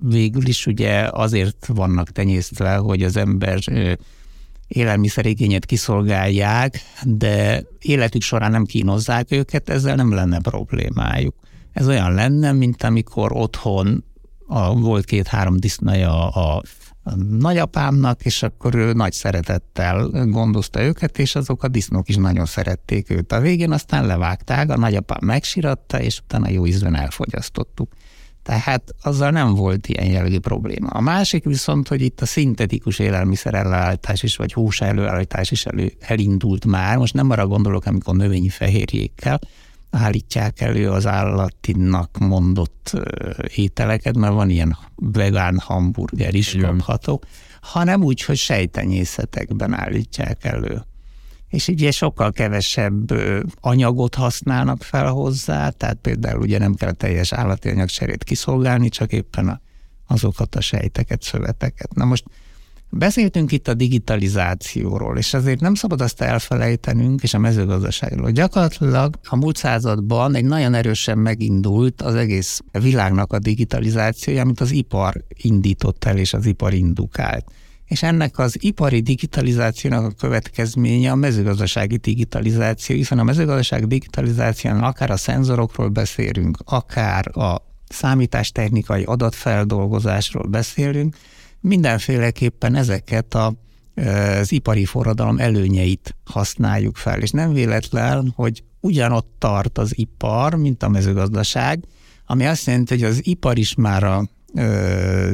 végül 0.00 0.46
is 0.46 0.66
ugye 0.66 1.08
azért 1.10 1.66
vannak 1.66 2.10
tenyésztve, 2.10 2.76
hogy 2.76 3.02
az 3.02 3.16
ember 3.16 3.58
eh, 3.64 3.92
élelmiszerigényet 4.68 5.64
kiszolgálják, 5.64 6.80
de 7.02 7.64
életük 7.80 8.22
során 8.22 8.50
nem 8.50 8.64
kínozzák 8.64 9.30
őket, 9.30 9.68
ezzel 9.68 9.94
nem 9.94 10.14
lenne 10.14 10.40
problémájuk. 10.40 11.34
Ez 11.72 11.88
olyan 11.88 12.14
lenne, 12.14 12.52
mint 12.52 12.82
amikor 12.82 13.32
otthon 13.32 14.04
a, 14.46 14.74
volt 14.74 15.04
két-három 15.04 15.56
disznaja 15.56 16.28
a, 16.28 16.62
a 17.02 17.14
nagyapámnak, 17.38 18.24
és 18.24 18.42
akkor 18.42 18.74
ő 18.74 18.92
nagy 18.92 19.12
szeretettel 19.12 20.08
gondozta 20.08 20.82
őket, 20.82 21.18
és 21.18 21.34
azok 21.34 21.62
a 21.62 21.68
disznók 21.68 22.08
is 22.08 22.16
nagyon 22.16 22.46
szerették 22.46 23.10
őt. 23.10 23.32
A 23.32 23.40
végén 23.40 23.72
aztán 23.72 24.06
levágták, 24.06 24.70
a 24.70 24.76
nagyapám 24.76 25.18
megsiratta, 25.22 26.00
és 26.00 26.20
utána 26.20 26.48
jó 26.48 26.66
ízben 26.66 26.94
elfogyasztottuk. 26.94 27.92
Tehát 28.46 28.94
azzal 29.02 29.30
nem 29.30 29.54
volt 29.54 29.86
ilyen 29.86 30.06
jellegű 30.06 30.38
probléma. 30.38 30.88
A 30.88 31.00
másik 31.00 31.44
viszont, 31.44 31.88
hogy 31.88 32.02
itt 32.02 32.20
a 32.20 32.26
szintetikus 32.26 32.98
élelmiszer 32.98 33.54
előállítás 33.54 34.22
is, 34.22 34.36
vagy 34.36 34.52
hús 34.52 34.80
előállítás 34.80 35.50
is 35.50 35.66
elő, 35.66 35.92
elindult 36.00 36.64
már. 36.64 36.96
Most 36.96 37.14
nem 37.14 37.30
arra 37.30 37.46
gondolok, 37.46 37.86
amikor 37.86 38.16
növényi 38.16 38.48
fehérjékkel 38.48 39.40
állítják 39.90 40.60
elő 40.60 40.90
az 40.90 41.06
állatinak 41.06 42.18
mondott 42.18 42.92
ételeket, 43.54 44.16
mert 44.16 44.32
van 44.32 44.50
ilyen 44.50 44.76
vegán 44.94 45.58
hamburger 45.58 46.34
is 46.34 46.56
kapható, 46.60 47.22
hanem 47.60 48.02
úgy, 48.02 48.22
hogy 48.22 48.36
sejtenyészetekben 48.36 49.72
állítják 49.72 50.44
elő 50.44 50.84
és 51.48 51.68
ugye 51.68 51.90
sokkal 51.90 52.32
kevesebb 52.32 53.12
anyagot 53.60 54.14
használnak 54.14 54.82
fel 54.82 55.10
hozzá, 55.10 55.70
tehát 55.70 55.98
például 56.02 56.40
ugye 56.40 56.58
nem 56.58 56.74
kell 56.74 56.92
teljes 56.92 57.32
állati 57.32 57.68
anyagcserét 57.68 58.24
kiszolgálni, 58.24 58.88
csak 58.88 59.12
éppen 59.12 59.48
a, 59.48 59.60
azokat 60.06 60.54
a 60.54 60.60
sejteket, 60.60 61.22
szöveteket. 61.22 61.94
Na 61.94 62.04
most 62.04 62.24
Beszéltünk 62.90 63.52
itt 63.52 63.68
a 63.68 63.74
digitalizációról, 63.74 65.18
és 65.18 65.34
azért 65.34 65.60
nem 65.60 65.74
szabad 65.74 66.00
azt 66.00 66.20
elfelejtenünk, 66.20 67.22
és 67.22 67.34
a 67.34 67.38
mezőgazdaságról. 67.38 68.30
Gyakorlatilag 68.30 69.18
a 69.28 69.36
múlt 69.36 69.56
században 69.56 70.34
egy 70.34 70.44
nagyon 70.44 70.74
erősen 70.74 71.18
megindult 71.18 72.02
az 72.02 72.14
egész 72.14 72.60
világnak 72.72 73.32
a 73.32 73.38
digitalizációja, 73.38 74.42
amit 74.42 74.60
az 74.60 74.70
ipar 74.70 75.24
indított 75.42 76.04
el, 76.04 76.18
és 76.18 76.32
az 76.34 76.46
ipar 76.46 76.74
indukált. 76.74 77.44
És 77.86 78.02
ennek 78.02 78.38
az 78.38 78.62
ipari 78.62 79.00
digitalizációnak 79.00 80.04
a 80.04 80.10
következménye 80.10 81.10
a 81.10 81.14
mezőgazdasági 81.14 81.96
digitalizáció, 81.96 82.96
hiszen 82.96 83.18
a 83.18 83.22
mezőgazdaság 83.22 83.86
digitalizációnak 83.86 84.84
akár 84.84 85.10
a 85.10 85.16
szenzorokról 85.16 85.88
beszélünk, 85.88 86.58
akár 86.64 87.38
a 87.38 87.62
számítástechnikai 87.88 89.02
adatfeldolgozásról 89.02 90.46
beszélünk, 90.46 91.16
mindenféleképpen 91.60 92.74
ezeket 92.74 93.34
a, 93.34 93.54
az 94.40 94.52
ipari 94.52 94.84
forradalom 94.84 95.38
előnyeit 95.38 96.16
használjuk 96.24 96.96
fel. 96.96 97.20
És 97.20 97.30
nem 97.30 97.52
véletlen, 97.52 98.32
hogy 98.36 98.62
ugyanott 98.80 99.34
tart 99.38 99.78
az 99.78 99.98
ipar, 99.98 100.54
mint 100.54 100.82
a 100.82 100.88
mezőgazdaság, 100.88 101.84
ami 102.26 102.46
azt 102.46 102.66
jelenti, 102.66 102.94
hogy 102.94 103.04
az 103.04 103.26
ipar 103.26 103.58
is 103.58 103.74
már 103.74 104.04
a 104.04 104.28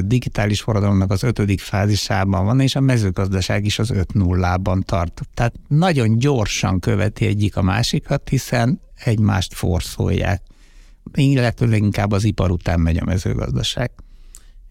digitális 0.01 0.61
forradalomnak 0.61 1.11
az 1.11 1.23
ötödik 1.23 1.59
fázisában 1.59 2.45
van, 2.45 2.59
és 2.59 2.75
a 2.75 2.79
mezőgazdaság 2.79 3.65
is 3.65 3.79
az 3.79 3.89
öt 3.89 4.13
nullában 4.13 4.83
tart. 4.83 5.21
Tehát 5.33 5.53
nagyon 5.67 6.17
gyorsan 6.17 6.79
követi 6.79 7.25
egyik 7.25 7.57
a 7.57 7.61
másikat, 7.61 8.29
hiszen 8.29 8.81
egymást 9.03 9.53
forszolják. 9.53 10.41
Illetőleg 11.13 11.81
inkább 11.81 12.11
az 12.11 12.23
ipar 12.23 12.51
után 12.51 12.79
megy 12.79 12.97
a 12.97 13.05
mezőgazdaság. 13.05 13.91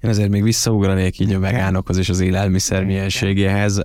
Én 0.00 0.10
azért 0.10 0.30
még 0.30 0.42
visszaugranék 0.42 1.18
így 1.18 1.32
a 1.32 1.38
vegánokhoz 1.38 1.96
és 1.96 2.08
az 2.08 2.20
élelmiszer 2.20 2.84
mienségéhez. 2.84 3.80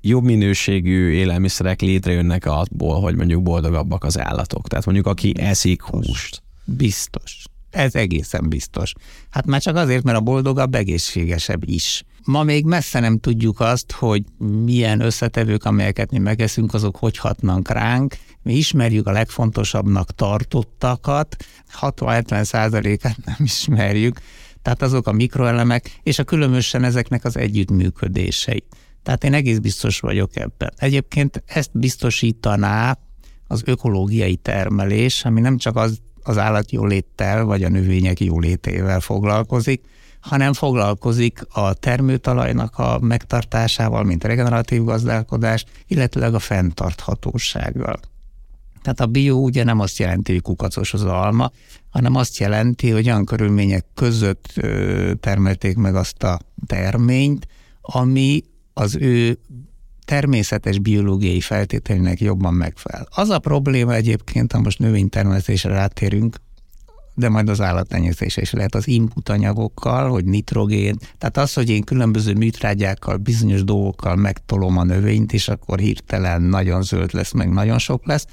Jobb 0.00 0.24
minőségű 0.24 1.10
élelmiszerek 1.10 1.80
létrejönnek 1.80 2.46
abból, 2.46 3.00
hogy 3.00 3.16
mondjuk 3.16 3.42
boldogabbak 3.42 4.04
az 4.04 4.18
állatok. 4.18 4.68
Tehát 4.68 4.84
mondjuk 4.84 5.06
aki 5.06 5.32
eszik 5.38 5.82
húst. 5.82 6.42
Biztos. 6.64 7.44
Ez 7.72 7.94
egészen 7.94 8.48
biztos. 8.48 8.92
Hát 9.30 9.46
már 9.46 9.60
csak 9.60 9.76
azért, 9.76 10.02
mert 10.02 10.18
a 10.18 10.20
boldogabb 10.20 10.74
egészségesebb 10.74 11.68
is. 11.68 12.02
Ma 12.24 12.42
még 12.42 12.64
messze 12.64 13.00
nem 13.00 13.18
tudjuk 13.18 13.60
azt, 13.60 13.92
hogy 13.92 14.24
milyen 14.64 15.00
összetevők, 15.00 15.64
amelyeket 15.64 16.10
mi 16.10 16.18
megeszünk, 16.18 16.74
azok 16.74 16.96
hogy 16.96 17.16
hatnak 17.16 17.68
ránk. 17.68 18.16
Mi 18.42 18.54
ismerjük 18.54 19.06
a 19.06 19.12
legfontosabbnak 19.12 20.14
tartottakat, 20.14 21.36
60-70 21.80 22.44
százalékát 22.44 23.24
nem 23.24 23.36
ismerjük, 23.38 24.20
tehát 24.62 24.82
azok 24.82 25.06
a 25.06 25.12
mikroelemek, 25.12 25.98
és 26.02 26.18
a 26.18 26.24
különösen 26.24 26.84
ezeknek 26.84 27.24
az 27.24 27.36
együttműködései. 27.36 28.64
Tehát 29.02 29.24
én 29.24 29.34
egész 29.34 29.58
biztos 29.58 30.00
vagyok 30.00 30.36
ebben. 30.36 30.72
Egyébként 30.76 31.42
ezt 31.46 31.70
biztosítaná 31.72 32.98
az 33.46 33.62
ökológiai 33.64 34.36
termelés, 34.36 35.24
ami 35.24 35.40
nem 35.40 35.56
csak 35.56 35.76
az 35.76 35.98
az 36.22 36.38
állatjóléttel 36.38 37.44
vagy 37.44 37.64
a 37.64 37.68
növények 37.68 38.20
jólétével 38.20 39.00
foglalkozik, 39.00 39.82
hanem 40.20 40.52
foglalkozik 40.52 41.40
a 41.48 41.74
termőtalajnak 41.74 42.78
a 42.78 42.98
megtartásával, 43.00 44.02
mint 44.02 44.24
a 44.24 44.28
regeneratív 44.28 44.84
gazdálkodás, 44.84 45.64
illetőleg 45.86 46.34
a 46.34 46.38
fenntarthatósággal. 46.38 48.00
Tehát 48.82 49.00
a 49.00 49.06
bio 49.06 49.36
ugye 49.36 49.64
nem 49.64 49.80
azt 49.80 49.98
jelenti, 49.98 50.32
hogy 50.32 50.42
kukacos 50.42 50.94
az 50.94 51.04
alma, 51.04 51.50
hanem 51.90 52.14
azt 52.14 52.38
jelenti, 52.38 52.90
hogy 52.90 53.06
olyan 53.06 53.24
körülmények 53.24 53.86
között 53.94 54.52
termelték 55.20 55.76
meg 55.76 55.94
azt 55.94 56.22
a 56.22 56.38
terményt, 56.66 57.46
ami 57.80 58.42
az 58.72 58.96
ő 58.96 59.38
természetes 60.04 60.78
biológiai 60.78 61.40
feltételének 61.40 62.20
jobban 62.20 62.54
megfelel. 62.54 63.08
Az 63.10 63.28
a 63.28 63.38
probléma 63.38 63.94
egyébként, 63.94 64.52
ha 64.52 64.60
most 64.60 64.78
növénytermesztésre 64.78 65.70
rátérünk, 65.70 66.36
de 67.14 67.28
majd 67.28 67.48
az 67.48 67.60
állattenyésztésre 67.60 68.42
is 68.42 68.52
lehet 68.52 68.74
az 68.74 68.88
input 68.88 69.28
anyagokkal, 69.28 70.10
hogy 70.10 70.24
nitrogén, 70.24 70.96
tehát 71.18 71.36
az, 71.36 71.52
hogy 71.52 71.70
én 71.70 71.82
különböző 71.82 72.34
műtrágyákkal, 72.34 73.16
bizonyos 73.16 73.64
dolgokkal 73.64 74.16
megtolom 74.16 74.78
a 74.78 74.84
növényt, 74.84 75.32
és 75.32 75.48
akkor 75.48 75.78
hirtelen 75.78 76.42
nagyon 76.42 76.82
zöld 76.82 77.14
lesz, 77.14 77.32
meg 77.32 77.52
nagyon 77.52 77.78
sok 77.78 78.06
lesz, 78.06 78.26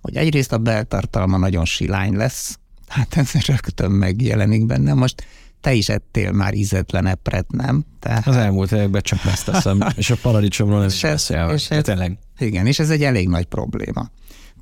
hogy 0.00 0.16
egyrészt 0.16 0.52
a 0.52 0.58
beltartalma 0.58 1.36
nagyon 1.36 1.64
silány 1.64 2.16
lesz, 2.16 2.58
hát 2.88 3.16
ez 3.16 3.32
rögtön 3.32 3.90
megjelenik 3.90 4.66
benne. 4.66 4.94
Most 4.94 5.26
te 5.66 5.74
is 5.74 5.88
ettél 5.88 6.32
már 6.32 6.54
ízetlen 6.54 7.06
epret, 7.06 7.50
nem? 7.50 7.84
Tehát... 8.00 8.26
Az 8.26 8.36
elmúlt 8.36 8.72
években 8.72 9.02
csak 9.02 9.24
ezt 9.24 9.44
teszem, 9.44 9.80
és 9.96 10.10
a 10.10 10.16
paradicsomról 10.22 10.84
ez 10.84 10.92
is 10.92 11.00
beszél. 11.00 11.50
És 11.54 11.70
ez, 11.70 11.82
tényleg. 11.82 12.18
Igen, 12.38 12.66
és 12.66 12.78
ez 12.78 12.90
egy 12.90 13.02
elég 13.02 13.28
nagy 13.28 13.44
probléma. 13.44 14.10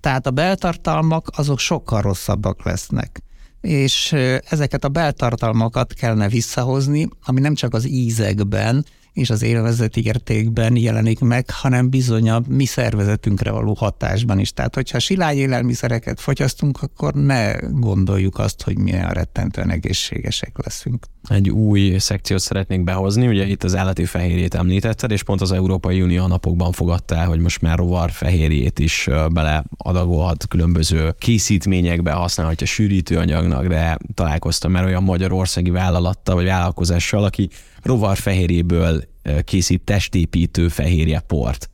Tehát 0.01 0.27
a 0.27 0.31
beltartalmak 0.31 1.29
azok 1.37 1.59
sokkal 1.59 2.01
rosszabbak 2.01 2.65
lesznek 2.65 3.23
és 3.61 4.13
ezeket 4.49 4.85
a 4.85 4.89
beltartalmakat 4.89 5.93
kellene 5.93 6.29
visszahozni, 6.29 7.09
ami 7.25 7.41
nem 7.41 7.55
csak 7.55 7.75
az 7.75 7.89
ízekben, 7.89 8.85
és 9.15 9.31
az 9.31 9.43
élvezeti 9.43 10.05
értékben 10.05 10.77
jelenik 10.77 11.21
meg, 11.21 11.51
hanem 11.51 11.91
bizony 11.91 12.31
a 12.31 12.43
mi 12.49 12.65
szervezetünkre 12.65 13.51
való 13.51 13.73
hatásban 13.73 14.39
is. 14.39 14.53
Tehát, 14.53 14.75
hogyha 14.75 14.99
silány 14.99 15.37
élelmiszereket 15.37 16.21
fogyasztunk, 16.21 16.83
akkor 16.83 17.15
ne 17.15 17.53
gondoljuk 17.61 18.39
azt, 18.39 18.62
hogy 18.62 18.79
milyen 18.79 19.11
rettentően 19.11 19.71
egészségesek 19.71 20.65
leszünk. 20.65 21.07
Egy 21.29 21.51
új 21.51 21.99
szekciót 21.99 22.41
szeretnék 22.41 22.85
behozni, 22.85 23.27
ugye 23.27 23.47
itt 23.47 23.64
az 23.64 23.77
állati 23.77 24.05
fehérjét 24.05 24.55
említetted, 24.55 25.11
és 25.11 25.22
pont 25.22 25.41
az 25.41 25.53
Európai 25.53 26.03
Unió 26.03 26.27
napokban 26.27 26.72
fogadta 26.72 27.16
el, 27.16 27.27
hogy 27.27 27.39
most 27.39 27.61
már 27.61 27.79
rovar 27.79 28.11
fehérjét 28.11 28.79
is 28.79 29.09
beleadagolhat 29.33 30.47
különböző 30.49 31.14
készítményekbe, 31.18 32.12
használhatja 32.12 32.66
sűrítőanyagnak, 32.66 33.66
de 33.66 33.99
találkoztam 34.14 34.72
már 34.72 34.85
olyan 34.85 35.03
magyarországi 35.03 35.70
vállalattal 35.70 36.35
vagy 36.35 36.45
vállalkozással, 36.45 37.25
aki 37.25 37.49
rovarfehérjéből 37.83 39.05
készít 39.45 39.83
testépítő 39.85 40.68
fehérje 40.68 41.20
port. 41.20 41.70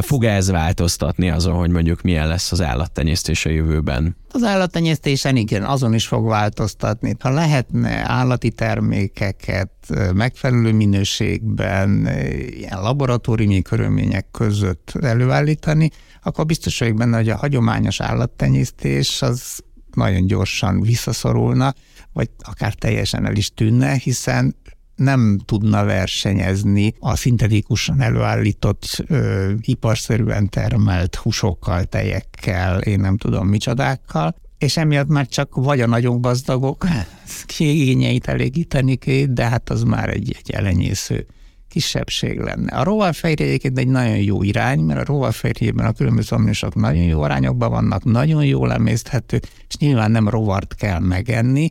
Fog 0.00 0.24
ez 0.24 0.50
változtatni 0.50 1.30
azon, 1.30 1.54
hogy 1.54 1.70
mondjuk 1.70 2.02
milyen 2.02 2.28
lesz 2.28 2.52
az 2.52 2.60
állattenyésztés 2.60 3.46
a 3.46 3.50
jövőben? 3.50 4.16
Az 4.32 4.42
állattenyésztésen 4.42 5.36
igen, 5.36 5.62
azon 5.62 5.94
is 5.94 6.06
fog 6.06 6.26
változtatni. 6.26 7.16
Ha 7.18 7.30
lehetne 7.30 8.10
állati 8.10 8.50
termékeket 8.50 9.70
megfelelő 10.14 10.72
minőségben, 10.72 12.08
ilyen 12.50 12.82
laboratóriumi 12.82 13.62
körülmények 13.62 14.26
között 14.30 14.92
előállítani, 15.02 15.90
akkor 16.22 16.46
biztos 16.46 16.78
vagyok 16.78 16.96
benne, 16.96 17.16
hogy 17.16 17.28
a 17.28 17.36
hagyományos 17.36 18.00
állattenyésztés 18.00 19.22
az 19.22 19.60
nagyon 19.94 20.26
gyorsan 20.26 20.80
visszaszorulna, 20.80 21.74
vagy 22.12 22.30
akár 22.38 22.74
teljesen 22.74 23.26
el 23.26 23.36
is 23.36 23.50
tűnne, 23.54 23.92
hiszen 23.92 24.56
nem 24.96 25.40
tudna 25.44 25.84
versenyezni 25.84 26.94
a 26.98 27.16
szintetikusan 27.16 28.00
előállított, 28.00 29.04
ö, 29.06 29.52
iparszerűen 29.60 30.48
termelt 30.48 31.14
húsokkal, 31.14 31.84
tejekkel, 31.84 32.80
én 32.80 33.00
nem 33.00 33.16
tudom 33.16 33.48
micsodákkal, 33.48 34.34
és 34.58 34.76
emiatt 34.76 35.08
már 35.08 35.26
csak 35.26 35.54
vagy 35.54 35.80
a 35.80 35.86
nagyon 35.86 36.20
gazdagok 36.20 36.86
kiigényeit 37.56 38.26
elégíteni 38.26 38.96
két, 38.96 39.32
de 39.32 39.48
hát 39.48 39.70
az 39.70 39.82
már 39.82 40.08
egy, 40.08 40.36
egy 40.38 40.50
elenyésző 40.50 41.26
kisebbség 41.72 42.38
lenne. 42.38 42.76
A 42.76 42.84
rovarfejre 42.84 43.44
egyébként 43.44 43.78
egy 43.78 43.88
nagyon 43.88 44.16
jó 44.16 44.42
irány, 44.42 44.80
mert 44.80 45.00
a 45.00 45.12
rovarfejrében 45.12 45.86
a 45.86 45.92
különböző 45.92 46.36
aminosak 46.36 46.74
nagyon 46.74 47.02
jó 47.02 47.20
arányokban 47.20 47.70
vannak, 47.70 48.04
nagyon 48.04 48.44
jól 48.44 48.72
emészthető, 48.72 49.40
és 49.68 49.76
nyilván 49.76 50.10
nem 50.10 50.28
rovart 50.28 50.74
kell 50.74 50.98
megenni, 50.98 51.70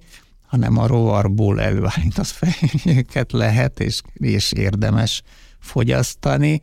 hanem 0.52 0.78
a 0.78 0.88
rovarból 0.88 1.62
előállított 1.62 2.26
fehérjéket 2.26 3.32
lehet 3.32 3.80
és, 3.80 4.02
és 4.14 4.52
érdemes 4.52 5.22
fogyasztani, 5.60 6.62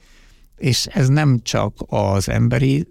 és 0.56 0.86
ez 0.86 1.08
nem 1.08 1.40
csak 1.42 1.74
az 1.86 2.28
emberi 2.28 2.86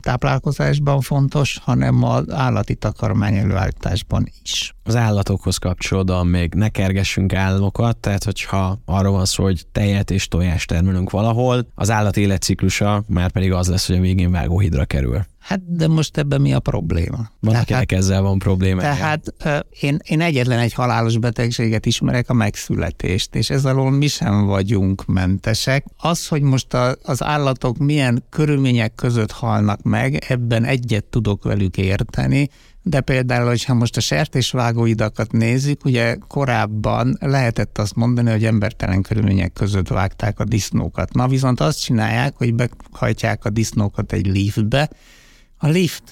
táplálkozásban 0.00 1.00
fontos, 1.00 1.58
hanem 1.62 2.02
az 2.02 2.30
állati 2.30 2.74
takarmány 2.74 3.36
előállításban 3.36 4.26
is. 4.42 4.74
Az 4.82 4.96
állatokhoz 4.96 5.56
kapcsolódóan 5.56 6.26
még 6.26 6.54
ne 6.54 6.68
kergessünk 6.68 7.34
államokat, 7.34 7.96
tehát 7.96 8.24
hogyha 8.24 8.78
arról 8.84 9.12
van 9.12 9.24
szó, 9.24 9.42
hogy 9.42 9.66
tejet 9.72 10.10
és 10.10 10.28
tojást 10.28 10.68
termelünk 10.68 11.10
valahol, 11.10 11.66
az 11.74 11.90
állat 11.90 12.16
életciklusa 12.16 13.04
már 13.08 13.30
pedig 13.30 13.52
az 13.52 13.68
lesz, 13.68 13.86
hogy 13.86 13.96
a 13.96 14.00
végén 14.00 14.30
vágóhidra 14.30 14.84
kerül. 14.84 15.26
Hát 15.40 15.76
de 15.76 15.88
most 15.88 16.16
ebben 16.16 16.40
mi 16.40 16.52
a 16.52 16.60
probléma? 16.60 17.30
Van, 17.40 17.54
akinek 17.54 17.92
ezzel 17.92 18.22
van 18.22 18.38
probléma. 18.38 18.80
Tehát 18.80 19.34
én, 19.80 19.98
én 20.04 20.20
egyetlen 20.20 20.58
egy 20.58 20.72
halálos 20.72 21.18
betegséget 21.18 21.86
ismerek, 21.86 22.30
a 22.30 22.32
megszületést, 22.32 23.34
és 23.34 23.50
ez 23.50 23.64
alól 23.64 23.90
mi 23.90 24.06
sem 24.06 24.46
vagyunk 24.46 25.06
mentesek. 25.06 25.84
Az, 25.96 26.28
hogy 26.28 26.42
most 26.42 26.74
a, 26.74 26.94
az 27.02 27.22
állatok 27.22 27.78
milyen 27.78 28.24
körülmények 28.30 28.94
között 28.94 29.30
halnak 29.30 29.82
meg, 29.82 30.24
ebben 30.28 30.64
egyet 30.64 31.04
tudok 31.04 31.44
velük 31.44 31.76
érteni, 31.76 32.48
de 32.82 33.00
például, 33.00 33.46
hogyha 33.46 33.74
most 33.74 33.96
a 33.96 34.00
sertésvágóidakat 34.00 35.32
nézzük, 35.32 35.84
ugye 35.84 36.16
korábban 36.28 37.16
lehetett 37.20 37.78
azt 37.78 37.94
mondani, 37.94 38.30
hogy 38.30 38.44
embertelen 38.44 39.02
körülmények 39.02 39.52
között 39.52 39.88
vágták 39.88 40.40
a 40.40 40.44
disznókat. 40.44 41.14
Ma 41.14 41.28
viszont 41.28 41.60
azt 41.60 41.82
csinálják, 41.82 42.36
hogy 42.36 42.54
behajtják 42.54 43.44
a 43.44 43.50
disznókat 43.50 44.12
egy 44.12 44.26
liftbe, 44.26 44.90
a 45.62 45.68
lift 45.68 46.02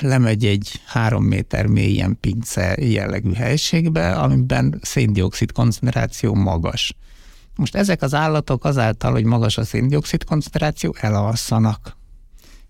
lemegy 0.00 0.44
egy 0.44 0.80
három 0.86 1.24
méter 1.24 1.66
mélyen 1.66 2.16
pince 2.20 2.76
jellegű 2.80 3.32
helységbe, 3.32 4.12
amiben 4.12 4.78
széndiokszid 4.82 5.52
koncentráció 5.52 6.34
magas. 6.34 6.94
Most 7.56 7.74
ezek 7.74 8.02
az 8.02 8.14
állatok 8.14 8.64
azáltal, 8.64 9.12
hogy 9.12 9.24
magas 9.24 9.58
a 9.58 9.64
széndiokszid 9.64 10.24
koncentráció, 10.24 10.94
elalszanak. 11.00 11.96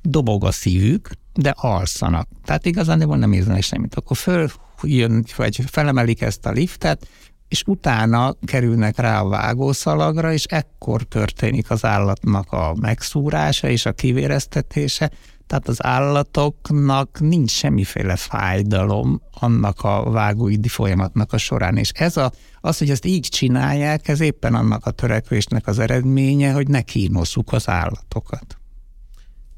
Dobog 0.03 0.45
a 0.45 0.51
szívük, 0.51 1.11
de 1.35 1.55
alszanak. 1.57 2.29
Tehát 2.45 2.67
igazán 2.67 2.99
nem 2.99 3.33
érzenek 3.33 3.63
semmit. 3.63 3.95
Akkor 3.95 4.17
följön, 4.17 5.25
vagy 5.37 5.61
felemelik 5.67 6.21
ezt 6.21 6.47
a 6.47 6.51
liftet, 6.51 7.07
és 7.49 7.63
utána 7.67 8.35
kerülnek 8.45 8.99
rá 8.99 9.21
a 9.21 9.29
vágószalagra, 9.29 10.33
és 10.33 10.45
ekkor 10.45 11.03
történik 11.03 11.71
az 11.71 11.85
állatnak 11.85 12.53
a 12.53 12.75
megszúrása 12.81 13.69
és 13.69 13.87
a 13.87 13.93
kivéreztetése, 13.93 15.11
tehát 15.47 15.69
az 15.69 15.85
állatoknak 15.85 17.21
nincs 17.21 17.51
semmiféle 17.51 18.17
fájdalom 18.17 19.23
annak 19.41 19.83
a 19.83 20.11
vágóidi 20.11 20.69
folyamatnak 20.69 21.33
a 21.33 21.39
során, 21.39 21.77
és 21.77 21.91
ez 21.95 22.17
a, 22.17 22.33
az, 22.61 22.79
hogy 22.79 22.91
ezt 22.91 23.05
így 23.05 23.29
csinálják, 23.29 24.09
ez 24.09 24.21
éppen 24.21 24.55
annak 24.55 24.87
a 24.87 24.91
törekvésnek 24.91 25.67
az 25.67 25.79
eredménye, 25.79 26.53
hogy 26.53 26.69
ne 26.69 26.83
kínozzuk 26.83 27.53
az 27.53 27.69
állatokat. 27.69 28.57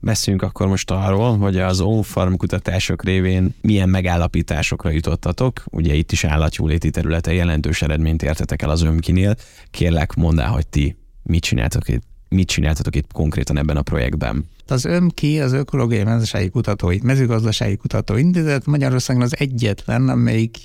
Beszéljünk 0.04 0.44
akkor 0.44 0.66
most 0.66 0.90
arról, 0.90 1.38
hogy 1.38 1.58
az 1.58 1.80
on-farm 1.80 2.34
kutatások 2.34 3.04
révén 3.04 3.54
milyen 3.60 3.88
megállapításokra 3.88 4.90
jutottatok. 4.90 5.62
Ugye 5.70 5.94
itt 5.94 6.12
is 6.12 6.24
állatjóléti 6.24 6.90
területe 6.90 7.32
jelentős 7.32 7.82
eredményt 7.82 8.22
értetek 8.22 8.62
el 8.62 8.70
az 8.70 8.82
ömkinél. 8.82 9.34
Kérlek, 9.70 10.14
mondd 10.14 10.40
el, 10.40 10.50
hogy 10.50 10.66
ti 10.66 10.96
mit 11.22 11.42
csináltok 11.42 11.88
itt, 11.88 12.02
mit 12.28 12.48
csináltatok 12.48 12.96
itt 12.96 13.12
konkrétan 13.12 13.58
ebben 13.58 13.76
a 13.76 13.82
projektben. 13.82 14.44
Az 14.66 14.84
ÖMKI, 14.84 15.40
az 15.40 15.52
Ökológiai 15.52 16.02
Mezőgazdasági 16.02 16.48
Kutatói, 16.48 16.98
Mezőgazdasági 17.02 17.76
Kutatóintézet 17.76 18.66
Magyarországon 18.66 19.22
az 19.22 19.38
egyetlen, 19.38 20.08
amelyik 20.08 20.58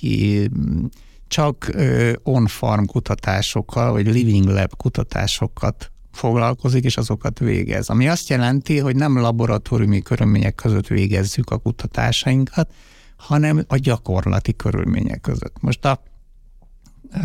csak 1.28 1.72
on-farm 2.24 2.86
kutatásokkal, 2.86 3.91
vagy 3.91 4.05
living 4.07 4.47
lab 4.47 4.76
kutatásokat 4.76 5.91
foglalkozik, 6.12 6.84
és 6.84 6.97
azokat 6.97 7.39
végez. 7.39 7.89
Ami 7.89 8.07
azt 8.07 8.30
jelenti, 8.30 8.80
hogy 8.80 8.95
nem 8.95 9.20
laboratóriumi 9.20 10.01
körülmények 10.01 10.55
között 10.55 10.88
végezzük 10.88 11.49
a 11.49 11.57
kutatásainkat, 11.57 12.74
hanem 13.18 13.64
a 13.68 13.78
gyakorlati 13.78 14.55
körülmények 14.55 15.22
között. 15.22 15.55
Most 15.62 15.86
a 15.86 16.01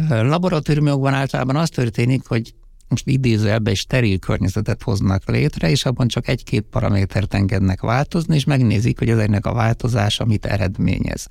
laboratóriumokban 0.09 1.14
általában 1.14 1.57
az 1.57 1.68
történik, 1.68 2.26
hogy 2.26 2.55
most 2.95 3.09
idézőjelbe 3.09 3.70
egy 3.70 3.76
steril 3.76 4.18
környezetet 4.18 4.82
hoznak 4.82 5.28
létre, 5.28 5.70
és 5.70 5.84
abban 5.84 6.09
csak 6.09 6.28
egy-két 6.28 6.62
paramétert 6.70 7.34
engednek 7.34 7.80
változni, 7.80 8.34
és 8.34 8.45
megnézik, 8.45 8.99
hogy 8.99 9.09
ezeknek 9.09 9.47
a 9.47 9.53
változása 9.53 10.24
mit 10.24 10.47
eredményez. 10.47 11.26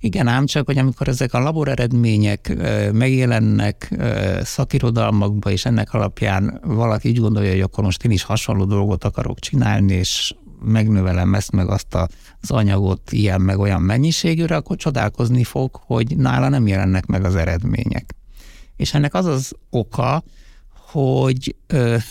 Igen, 0.00 0.26
ám 0.26 0.46
csak, 0.46 0.66
hogy 0.66 0.78
amikor 0.78 1.08
ezek 1.08 1.34
a 1.34 1.38
labor 1.38 1.68
eredmények 1.68 2.56
megjelennek 2.92 3.94
szakirodalmakba, 4.42 5.50
és 5.50 5.64
ennek 5.64 5.94
alapján 5.94 6.60
valaki 6.64 7.08
így 7.08 7.18
gondolja, 7.18 7.50
hogy 7.50 7.60
akkor 7.60 7.84
most 7.84 8.04
én 8.04 8.10
is 8.10 8.22
hasonló 8.22 8.64
dolgot 8.64 9.04
akarok 9.04 9.38
csinálni, 9.38 9.92
és 9.92 10.34
megnövelem 10.64 11.34
ezt, 11.34 11.52
meg 11.52 11.68
azt 11.68 11.94
az 12.40 12.50
anyagot 12.50 13.12
ilyen, 13.12 13.40
meg 13.40 13.58
olyan 13.58 13.82
mennyiségűre, 13.82 14.56
akkor 14.56 14.76
csodálkozni 14.76 15.44
fog, 15.44 15.80
hogy 15.86 16.16
nála 16.16 16.48
nem 16.48 16.66
jelennek 16.66 17.06
meg 17.06 17.24
az 17.24 17.36
eredmények. 17.36 18.14
És 18.76 18.94
ennek 18.94 19.14
az 19.14 19.26
az 19.26 19.52
oka, 19.70 20.22
hogy 20.90 21.56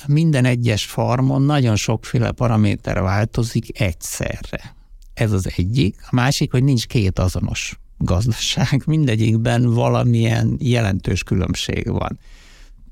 minden 0.07 0.45
egyes 0.45 0.85
farmon 0.85 1.41
nagyon 1.41 1.75
sokféle 1.75 2.31
paraméter 2.31 3.01
változik 3.01 3.81
egyszerre. 3.81 4.75
Ez 5.13 5.31
az 5.31 5.51
egyik. 5.57 5.95
A 6.01 6.15
másik, 6.15 6.51
hogy 6.51 6.63
nincs 6.63 6.87
két 6.87 7.19
azonos 7.19 7.79
gazdaság, 7.97 8.83
mindegyikben 8.85 9.73
valamilyen 9.73 10.57
jelentős 10.59 11.23
különbség 11.23 11.91
van. 11.91 12.19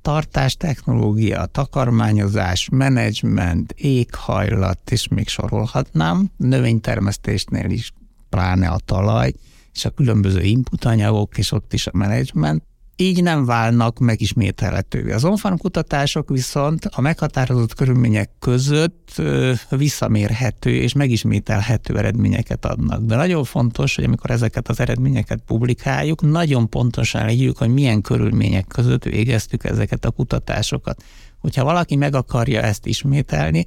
Tartás, 0.02 0.56
technológia, 0.56 1.46
takarmányozás, 1.46 2.70
menedzsment, 2.72 3.72
éghajlat, 3.72 4.92
és 4.92 5.08
még 5.08 5.28
sorolhatnám, 5.28 6.30
növénytermesztésnél 6.38 7.70
is 7.70 7.94
pláne 8.30 8.68
a 8.68 8.80
talaj, 8.86 9.34
és 9.74 9.86
a 9.86 9.90
különböző 9.90 10.42
inputanyagok, 10.42 11.38
és 11.38 11.52
ott 11.52 11.74
is 11.74 11.88
a 11.88 11.92
menedzsment 11.94 12.64
így 13.00 13.24
nem 13.24 13.45
válnak 13.45 14.00
megismételhetővé. 14.00 15.12
Az 15.12 15.26
onfarm 15.26 15.56
kutatások 15.56 16.30
viszont 16.30 16.86
a 16.86 17.02
meghatározott 17.02 17.74
körülmények 17.74 18.30
között 18.39 19.22
visszamérhető 19.70 20.76
és 20.76 20.93
megismételhető 20.93 21.98
eredményeket 21.98 22.66
adnak. 22.66 23.02
De 23.02 23.16
nagyon 23.16 23.43
fontos, 23.43 23.95
hogy 23.95 24.04
amikor 24.04 24.30
ezeket 24.30 24.68
az 24.68 24.80
eredményeket 24.80 25.39
publikáljuk, 25.45 26.22
nagyon 26.22 26.70
pontosan 26.70 27.26
legyük, 27.26 27.58
hogy 27.58 27.70
milyen 27.70 28.02
körülmények 28.02 28.68
között 28.68 29.04
végeztük 29.04 29.64
ezeket 29.64 30.06
a 30.06 30.12
kutatásokat. 30.12 31.04
Hogyha 31.39 31.64
valaki 31.64 31.95
meg 31.95 32.16
akarja 32.16 32.62
ezt 32.62 32.86
ismételni, 32.86 33.66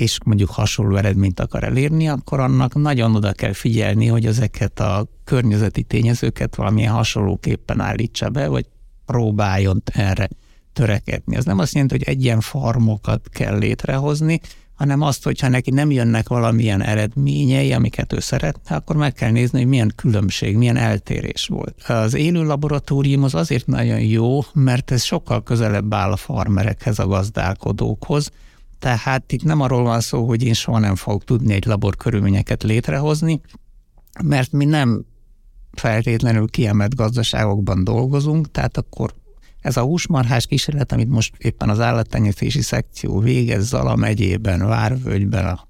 és 0.00 0.18
mondjuk 0.24 0.50
hasonló 0.50 0.96
eredményt 0.96 1.40
akar 1.40 1.64
elérni, 1.64 2.08
akkor 2.08 2.40
annak 2.40 2.74
nagyon 2.74 3.14
oda 3.14 3.32
kell 3.32 3.52
figyelni, 3.52 4.06
hogy 4.06 4.26
ezeket 4.26 4.80
a 4.80 5.06
környezeti 5.24 5.82
tényezőket 5.82 6.56
valamilyen 6.56 6.92
hasonlóképpen 6.92 7.80
állítsa 7.80 8.28
be, 8.28 8.48
vagy 8.48 8.66
próbáljon 9.06 9.82
erre 9.84 10.28
törekedni. 10.72 11.36
Ez 11.36 11.44
nem 11.44 11.58
azt 11.58 11.72
jelenti, 11.72 11.96
hogy 11.96 12.08
egy 12.08 12.24
ilyen 12.24 12.40
farmokat 12.40 13.28
kell 13.28 13.58
létrehozni, 13.58 14.40
hanem 14.74 15.00
azt, 15.00 15.24
hogyha 15.24 15.48
neki 15.48 15.70
nem 15.70 15.90
jönnek 15.90 16.28
valamilyen 16.28 16.82
eredményei, 16.82 17.72
amiket 17.72 18.12
ő 18.12 18.20
szeretne, 18.20 18.76
akkor 18.76 18.96
meg 18.96 19.12
kell 19.12 19.30
nézni, 19.30 19.58
hogy 19.58 19.68
milyen 19.68 19.92
különbség, 19.96 20.56
milyen 20.56 20.76
eltérés 20.76 21.46
volt. 21.46 21.82
Az 21.82 22.14
élő 22.14 22.42
laboratórium 22.42 23.22
az 23.22 23.34
azért 23.34 23.66
nagyon 23.66 24.00
jó, 24.00 24.40
mert 24.54 24.90
ez 24.90 25.02
sokkal 25.02 25.42
közelebb 25.42 25.94
áll 25.94 26.12
a 26.12 26.16
farmerekhez, 26.16 26.98
a 26.98 27.06
gazdálkodókhoz, 27.06 28.30
tehát 28.80 29.32
itt 29.32 29.42
nem 29.42 29.60
arról 29.60 29.82
van 29.82 30.00
szó, 30.00 30.26
hogy 30.26 30.42
én 30.42 30.52
soha 30.52 30.78
nem 30.78 30.94
fogok 30.94 31.24
tudni 31.24 31.52
egy 31.54 31.64
labor 31.64 31.96
körülményeket 31.96 32.62
létrehozni, 32.62 33.40
mert 34.22 34.52
mi 34.52 34.64
nem 34.64 35.04
feltétlenül 35.72 36.48
kiemelt 36.48 36.94
gazdaságokban 36.94 37.84
dolgozunk, 37.84 38.50
tehát 38.50 38.76
akkor 38.76 39.14
ez 39.60 39.76
a 39.76 39.82
húsmarhás 39.82 40.46
kísérlet, 40.46 40.92
amit 40.92 41.08
most 41.08 41.34
éppen 41.38 41.68
az 41.68 41.80
állattenyésztési 41.80 42.60
szekció 42.60 43.18
végez 43.18 43.66
Zala 43.66 43.96
megyében, 43.96 44.66
Várvölgyben, 44.66 45.46
a, 45.46 45.66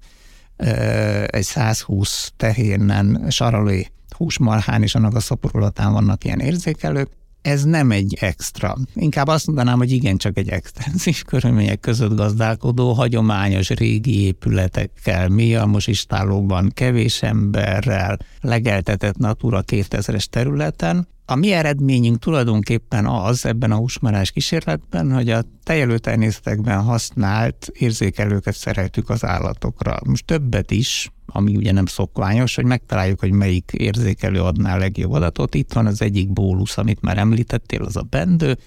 e, 0.55 1.27
egy 1.31 1.43
120 1.43 2.31
tehénen, 2.37 3.25
saralé 3.29 3.87
húsmarhán 4.17 4.83
és 4.83 4.95
annak 4.95 5.15
a 5.15 5.19
szaporulatán 5.19 5.93
vannak 5.93 6.23
ilyen 6.23 6.39
érzékelők, 6.39 7.09
ez 7.41 7.63
nem 7.63 7.91
egy 7.91 8.17
extra. 8.19 8.77
Inkább 8.93 9.27
azt 9.27 9.47
mondanám, 9.47 9.77
hogy 9.77 9.91
igen, 9.91 10.17
csak 10.17 10.37
egy 10.37 10.49
extenzív 10.49 11.23
körülmények 11.29 11.79
között 11.79 12.15
gazdálkodó, 12.15 12.93
hagyományos 12.93 13.69
régi 13.69 14.25
épületekkel, 14.25 15.29
mialmos 15.29 15.87
istálóban, 15.87 16.71
kevés 16.73 17.23
emberrel, 17.23 18.19
legeltetett 18.41 19.17
Natura 19.17 19.63
2000-es 19.67 20.25
területen, 20.25 21.07
a 21.31 21.35
mi 21.35 21.51
eredményünk 21.51 22.19
tulajdonképpen 22.19 23.05
az 23.05 23.45
ebben 23.45 23.71
a 23.71 23.75
húsmarás 23.75 24.31
kísérletben, 24.31 25.13
hogy 25.13 25.29
a 25.29 25.43
tejelőtermészetekben 25.63 26.81
használt 26.81 27.71
érzékelőket 27.73 28.55
szereltük 28.55 29.09
az 29.09 29.25
állatokra. 29.25 29.99
Most 30.05 30.25
többet 30.25 30.71
is, 30.71 31.11
ami 31.25 31.55
ugye 31.55 31.71
nem 31.71 31.85
szokványos, 31.85 32.55
hogy 32.55 32.65
megtaláljuk, 32.65 33.19
hogy 33.19 33.31
melyik 33.31 33.71
érzékelő 33.73 34.41
adná 34.41 34.75
a 34.75 34.77
legjobb 34.77 35.11
adatot. 35.11 35.55
Itt 35.55 35.73
van 35.73 35.85
az 35.85 36.01
egyik 36.01 36.33
bólusz, 36.33 36.77
amit 36.77 37.01
már 37.01 37.17
említettél, 37.17 37.83
az 37.83 37.95
a 37.95 38.01
bendő, 38.01 38.57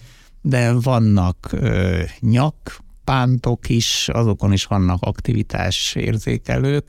de 0.42 0.72
vannak 0.72 1.48
ö, 1.52 2.02
nyak, 2.20 2.78
pántok 3.04 3.68
is, 3.68 4.08
azokon 4.12 4.52
is 4.52 4.64
vannak 4.64 5.02
aktivitás 5.02 5.94
érzékelők, 5.94 6.84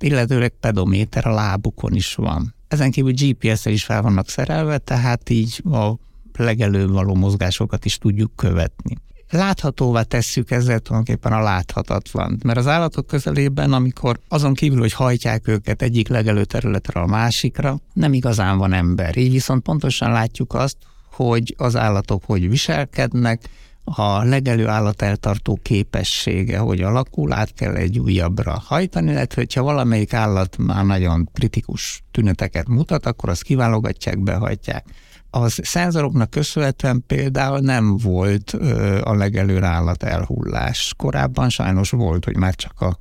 illetőleg 0.00 0.52
pedométer 0.60 1.26
a 1.26 1.34
lábukon 1.34 1.94
is 1.94 2.14
van. 2.14 2.54
Ezen 2.74 2.90
kívül 2.90 3.12
GPS-el 3.12 3.72
is 3.72 3.84
fel 3.84 4.02
vannak 4.02 4.28
szerelve, 4.28 4.78
tehát 4.78 5.30
így 5.30 5.62
a 5.70 5.92
legelőbb 6.36 6.90
való 6.90 7.14
mozgásokat 7.14 7.84
is 7.84 7.98
tudjuk 7.98 8.36
követni. 8.36 8.96
Láthatóvá 9.30 10.02
tesszük 10.02 10.50
ezzel 10.50 10.78
tulajdonképpen 10.78 11.32
a 11.32 11.42
láthatatlan, 11.42 12.38
mert 12.44 12.58
az 12.58 12.66
állatok 12.66 13.06
közelében, 13.06 13.72
amikor 13.72 14.18
azon 14.28 14.54
kívül, 14.54 14.78
hogy 14.78 14.92
hajtják 14.92 15.48
őket 15.48 15.82
egyik 15.82 16.08
legelő 16.08 16.44
területre 16.44 17.00
a 17.00 17.06
másikra, 17.06 17.78
nem 17.92 18.12
igazán 18.12 18.58
van 18.58 18.72
ember. 18.72 19.16
Így 19.16 19.32
viszont 19.32 19.62
pontosan 19.62 20.12
látjuk 20.12 20.54
azt, 20.54 20.76
hogy 21.10 21.54
az 21.58 21.76
állatok 21.76 22.22
hogy 22.24 22.48
viselkednek, 22.48 23.48
a 23.84 24.24
legelő 24.24 24.68
állateltartó 24.68 25.58
képessége, 25.62 26.58
hogy 26.58 26.80
alakul, 26.80 27.32
át 27.32 27.54
kell 27.54 27.74
egy 27.74 27.98
újabbra 27.98 28.62
hajtani, 28.64 29.10
illetve 29.10 29.40
hogyha 29.40 29.62
valamelyik 29.62 30.12
állat 30.12 30.56
már 30.58 30.84
nagyon 30.84 31.28
kritikus 31.32 32.02
tüneteket 32.10 32.68
mutat, 32.68 33.06
akkor 33.06 33.28
azt 33.28 33.42
kiválogatják, 33.42 34.22
behajtják. 34.22 34.84
A 35.30 35.48
szenzoroknak 35.48 36.30
köszönhetően 36.30 37.04
például 37.06 37.58
nem 37.58 37.96
volt 37.96 38.54
ö, 38.54 39.00
a 39.02 39.14
legelőre 39.14 39.66
állat 39.66 40.02
elhullás. 40.02 40.94
Korábban 40.96 41.48
sajnos 41.48 41.90
volt, 41.90 42.24
hogy 42.24 42.36
már 42.36 42.54
csak 42.54 42.80
a 42.80 42.98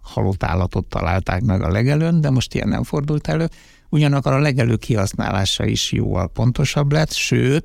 halott 0.00 0.42
állatot 0.42 0.86
találták 0.86 1.42
meg 1.42 1.62
a 1.62 1.70
legelőn, 1.70 2.20
de 2.20 2.30
most 2.30 2.54
ilyen 2.54 2.68
nem 2.68 2.82
fordult 2.82 3.28
elő. 3.28 3.48
Ugyanakkor 3.88 4.32
a 4.32 4.38
legelő 4.38 4.76
kihasználása 4.76 5.64
is 5.64 5.92
jóval 5.92 6.28
pontosabb 6.28 6.92
lett, 6.92 7.12
sőt, 7.12 7.64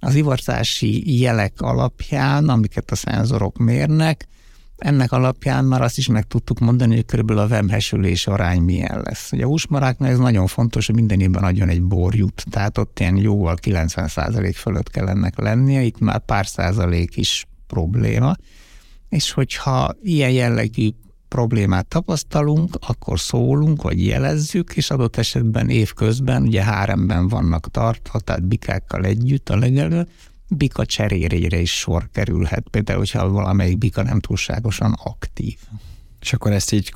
az 0.00 0.14
ivarzási 0.14 1.20
jelek 1.20 1.60
alapján, 1.60 2.48
amiket 2.48 2.90
a 2.90 2.94
szenzorok 2.94 3.58
mérnek, 3.58 4.28
ennek 4.80 5.12
alapján 5.12 5.64
már 5.64 5.82
azt 5.82 5.98
is 5.98 6.08
meg 6.08 6.24
tudtuk 6.24 6.58
mondani, 6.58 6.94
hogy 6.94 7.06
körülbelül 7.06 7.42
a 7.42 7.48
vemhesülés 7.48 8.26
arány 8.26 8.60
milyen 8.60 9.00
lesz. 9.04 9.32
Ugye 9.32 9.44
a 9.44 9.46
húsmaráknál 9.46 10.10
ez 10.10 10.18
nagyon 10.18 10.46
fontos, 10.46 10.86
hogy 10.86 10.94
minden 10.94 11.20
évben 11.20 11.44
adjon 11.44 11.68
egy 11.68 11.82
borjút, 11.82 12.44
tehát 12.50 12.78
ott 12.78 13.00
ilyen 13.00 13.16
jóval 13.16 13.56
90% 13.62 14.52
fölött 14.54 14.90
kell 14.90 15.08
ennek 15.08 15.38
lennie, 15.38 15.82
itt 15.82 15.98
már 15.98 16.18
pár 16.18 16.46
százalék 16.46 17.16
is 17.16 17.46
probléma, 17.66 18.34
és 19.08 19.30
hogyha 19.30 19.94
ilyen 20.02 20.30
jellegű 20.30 20.88
problémát 21.30 21.86
tapasztalunk, 21.86 22.76
akkor 22.86 23.20
szólunk, 23.20 23.82
vagy 23.82 24.06
jelezzük, 24.06 24.76
és 24.76 24.90
adott 24.90 25.16
esetben 25.16 25.68
évközben, 25.68 26.42
ugye 26.42 26.62
háremben 26.62 27.28
vannak 27.28 27.70
tartva, 27.70 28.18
tehát 28.20 28.46
bikákkal 28.46 29.04
együtt 29.04 29.48
a 29.48 29.56
legelő, 29.56 30.08
bika 30.48 30.84
cserérére 30.84 31.58
is 31.60 31.78
sor 31.78 32.08
kerülhet, 32.12 32.68
például, 32.70 32.98
hogyha 32.98 33.28
valamelyik 33.28 33.78
bika 33.78 34.02
nem 34.02 34.20
túlságosan 34.20 34.92
aktív. 35.04 35.56
És 36.20 36.32
akkor 36.32 36.52
ezt 36.52 36.72
így 36.72 36.90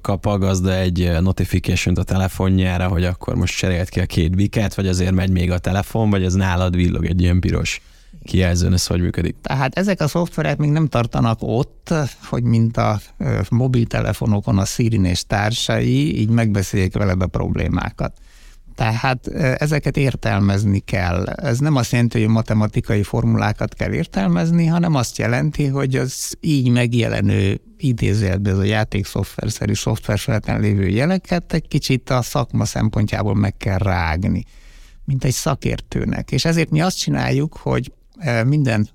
kap 0.00 0.26
a 0.26 0.38
gazda 0.38 0.74
egy 0.74 1.10
notification 1.20 1.94
a 1.94 2.02
telefonjára, 2.02 2.88
hogy 2.88 3.04
akkor 3.04 3.34
most 3.34 3.56
cserélt 3.56 3.88
ki 3.88 4.00
a 4.00 4.06
két 4.06 4.36
bikát, 4.36 4.74
vagy 4.74 4.86
azért 4.88 5.14
megy 5.14 5.30
még 5.30 5.50
a 5.50 5.58
telefon, 5.58 6.10
vagy 6.10 6.24
ez 6.24 6.34
nálad 6.34 6.76
villog 6.76 7.04
egy 7.04 7.20
ilyen 7.20 7.40
piros 7.40 7.80
kijelzőn, 8.24 8.72
ez 8.72 8.86
hogy 8.86 9.00
működik? 9.00 9.36
Tehát 9.40 9.74
ezek 9.74 10.00
a 10.00 10.08
szoftverek 10.08 10.56
még 10.56 10.70
nem 10.70 10.86
tartanak 10.86 11.38
ott, 11.40 11.94
hogy 12.22 12.42
mint 12.42 12.76
a 12.76 13.00
mobiltelefonokon 13.50 14.58
a 14.58 14.64
Siri 14.64 15.08
és 15.08 15.24
társai, 15.24 16.20
így 16.20 16.28
megbeszéljék 16.28 16.94
veled 16.94 17.22
a 17.22 17.26
problémákat. 17.26 18.12
Tehát 18.74 19.26
ezeket 19.58 19.96
értelmezni 19.96 20.78
kell. 20.78 21.26
Ez 21.26 21.58
nem 21.58 21.76
azt 21.76 21.92
jelenti, 21.92 22.20
hogy 22.20 22.28
matematikai 22.28 23.02
formulákat 23.02 23.74
kell 23.74 23.92
értelmezni, 23.92 24.66
hanem 24.66 24.94
azt 24.94 25.18
jelenti, 25.18 25.66
hogy 25.66 25.96
az 25.96 26.36
így 26.40 26.68
megjelenő 26.68 27.60
idézőjelben 27.76 28.52
ez 28.52 28.58
a 28.58 28.64
játékszoftverszerű 28.64 29.74
szoftver 29.74 30.18
feleten 30.18 30.60
lévő 30.60 30.88
jeleket 30.88 31.52
egy 31.52 31.68
kicsit 31.68 32.10
a 32.10 32.22
szakma 32.22 32.64
szempontjából 32.64 33.34
meg 33.34 33.56
kell 33.56 33.78
rágni, 33.78 34.44
mint 35.04 35.24
egy 35.24 35.32
szakértőnek. 35.32 36.30
És 36.30 36.44
ezért 36.44 36.70
mi 36.70 36.80
azt 36.80 36.98
csináljuk, 36.98 37.56
hogy 37.56 37.92
minden 38.46 38.88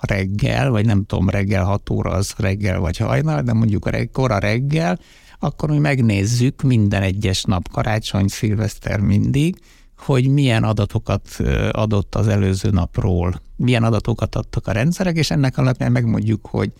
reggel, 0.00 0.70
vagy 0.70 0.86
nem 0.86 1.04
tudom, 1.04 1.28
reggel 1.28 1.64
6 1.64 1.90
óra 1.90 2.10
az 2.10 2.34
reggel 2.36 2.80
vagy 2.80 2.96
hajnal, 2.96 3.42
de 3.42 3.52
mondjuk 3.52 3.86
a 3.86 3.90
kora 4.12 4.38
reggel, 4.38 4.98
akkor 5.38 5.70
mi 5.70 5.78
megnézzük 5.78 6.62
minden 6.62 7.02
egyes 7.02 7.42
nap, 7.42 7.68
karácsony, 7.68 8.28
szilveszter 8.28 9.00
mindig, 9.00 9.56
hogy 9.98 10.28
milyen 10.28 10.64
adatokat 10.64 11.28
adott 11.70 12.14
az 12.14 12.28
előző 12.28 12.70
napról, 12.70 13.42
milyen 13.56 13.82
adatokat 13.82 14.34
adtak 14.34 14.66
a 14.66 14.72
rendszerek, 14.72 15.16
és 15.16 15.30
ennek 15.30 15.58
alapján 15.58 15.92
megmondjuk, 15.92 16.46
hogy 16.46 16.72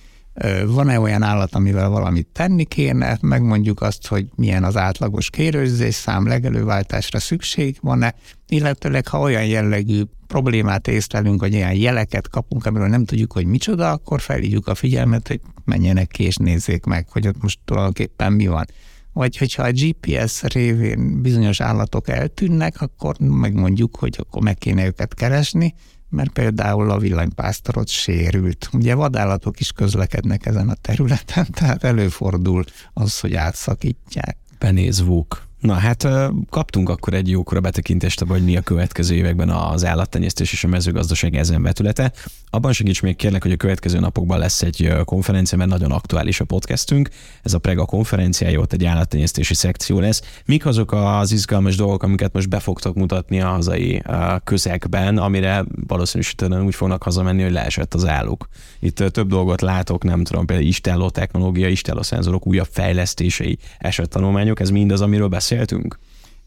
van-e 0.66 1.00
olyan 1.00 1.22
állat, 1.22 1.54
amivel 1.54 1.88
valamit 1.88 2.28
tenni 2.32 2.64
kéne, 2.64 3.18
megmondjuk 3.20 3.82
azt, 3.82 4.06
hogy 4.06 4.26
milyen 4.34 4.64
az 4.64 4.76
átlagos 4.76 5.30
kérőzés 5.30 5.94
szám, 5.94 6.26
legelőváltásra 6.26 7.18
szükség 7.18 7.76
van-e, 7.80 8.14
illetőleg 8.48 9.06
ha 9.06 9.20
olyan 9.20 9.46
jellegű 9.46 10.02
problémát 10.26 10.88
észlelünk, 10.88 11.40
hogy 11.40 11.52
ilyen 11.52 11.74
jeleket 11.74 12.28
kapunk, 12.28 12.66
amiről 12.66 12.88
nem 12.88 13.04
tudjuk, 13.04 13.32
hogy 13.32 13.46
micsoda, 13.46 13.90
akkor 13.90 14.20
felhívjuk 14.20 14.66
a 14.68 14.74
figyelmet, 14.74 15.28
hogy 15.28 15.40
menjenek 15.64 16.08
ki 16.08 16.22
és 16.22 16.36
nézzék 16.36 16.84
meg, 16.84 17.08
hogy 17.08 17.26
ott 17.26 17.42
most 17.42 17.58
tulajdonképpen 17.64 18.32
mi 18.32 18.46
van. 18.46 18.64
Vagy 19.12 19.36
hogyha 19.36 19.62
a 19.62 19.70
GPS 19.72 20.42
révén 20.42 21.22
bizonyos 21.22 21.60
állatok 21.60 22.08
eltűnnek, 22.08 22.80
akkor 22.80 23.18
megmondjuk, 23.18 23.96
hogy 23.96 24.16
akkor 24.18 24.42
meg 24.42 24.58
kéne 24.58 24.86
őket 24.86 25.14
keresni, 25.14 25.74
mert 26.10 26.30
például 26.30 26.90
a 26.90 26.98
villanypásztorot 26.98 27.88
sérült. 27.88 28.68
Ugye 28.72 28.94
vadállatok 28.94 29.60
is 29.60 29.72
közlekednek 29.72 30.46
ezen 30.46 30.68
a 30.68 30.74
területen, 30.74 31.46
tehát 31.58 31.84
előfordul 31.84 32.64
az, 32.92 33.20
hogy 33.20 33.34
átszakítják. 33.34 34.36
Penézvók. 34.58 35.48
Na 35.60 35.74
hát 35.74 36.08
kaptunk 36.50 36.88
akkor 36.88 37.14
egy 37.14 37.30
jókora 37.30 37.60
betekintést 37.60 38.20
abban, 38.20 38.36
hogy 38.36 38.44
mi 38.44 38.56
a 38.56 38.60
következő 38.60 39.14
években 39.14 39.50
az 39.50 39.84
állattenyésztés 39.84 40.52
és 40.52 40.64
a 40.64 40.68
mezőgazdaság 40.68 41.34
ezen 41.34 41.62
vetülete. 41.62 42.12
Abban 42.50 42.72
segíts 42.72 43.02
még 43.02 43.16
kérlek, 43.16 43.42
hogy 43.42 43.52
a 43.52 43.56
következő 43.56 43.98
napokban 43.98 44.38
lesz 44.38 44.62
egy 44.62 44.92
konferencia, 45.04 45.58
mert 45.58 45.70
nagyon 45.70 45.92
aktuális 45.92 46.40
a 46.40 46.44
podcastünk. 46.44 47.08
Ez 47.42 47.54
a 47.54 47.58
Prega 47.58 47.84
konferencia, 47.84 48.60
ott 48.60 48.72
egy 48.72 48.84
állattenyésztési 48.84 49.54
szekció 49.54 50.00
lesz. 50.00 50.22
Mik 50.44 50.66
azok 50.66 50.92
az 50.92 51.32
izgalmas 51.32 51.76
dolgok, 51.76 52.02
amiket 52.02 52.32
most 52.32 52.48
be 52.48 52.60
fogtok 52.60 52.94
mutatni 52.94 53.40
a 53.40 53.48
hazai 53.48 54.02
közegben, 54.44 55.18
amire 55.18 55.64
valószínűsítően 55.86 56.64
úgy 56.64 56.74
fognak 56.74 57.02
hazamenni, 57.02 57.42
hogy 57.42 57.52
leesett 57.52 57.94
az 57.94 58.06
álluk. 58.06 58.48
Itt 58.80 58.96
több 58.96 59.28
dolgot 59.28 59.60
látok, 59.60 60.04
nem 60.04 60.24
tudom, 60.24 60.46
például 60.46 60.68
istálló 60.68 61.10
technológia, 61.10 61.68
istálló 61.68 62.02
szenzorok 62.02 62.46
újabb 62.46 62.68
fejlesztései, 62.70 63.58
esettanulmányok, 63.78 64.60
ez 64.60 64.70
mind 64.70 64.90
az, 64.90 65.00
amiről 65.00 65.28
beszéltünk? 65.50 65.98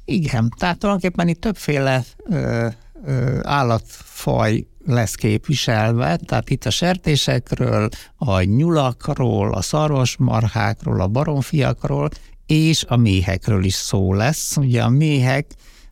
Igen, 0.06 0.54
tehát 0.58 0.78
tulajdonképpen 0.78 1.28
itt 1.28 1.42
többféle 1.42 2.04
ö, 2.30 2.68
ö, 3.06 3.40
állatfaj 3.42 4.66
lesz 4.86 5.16
képviselve, 5.16 6.18
tehát 6.26 6.50
itt 6.50 6.66
a 6.66 6.70
sertésekről, 6.70 7.90
a 8.18 8.42
nyulakról, 8.42 9.54
a 9.54 9.62
szarvasmarhákról, 9.62 11.02
a 11.02 11.08
baromfiakról, 11.08 12.10
és 12.46 12.84
a 12.88 12.96
méhekről 12.96 13.64
is 13.64 13.74
szó 13.74 14.14
lesz. 14.14 14.58
Ugye 14.58 14.84
a 14.84 14.90
méhek 14.90 15.46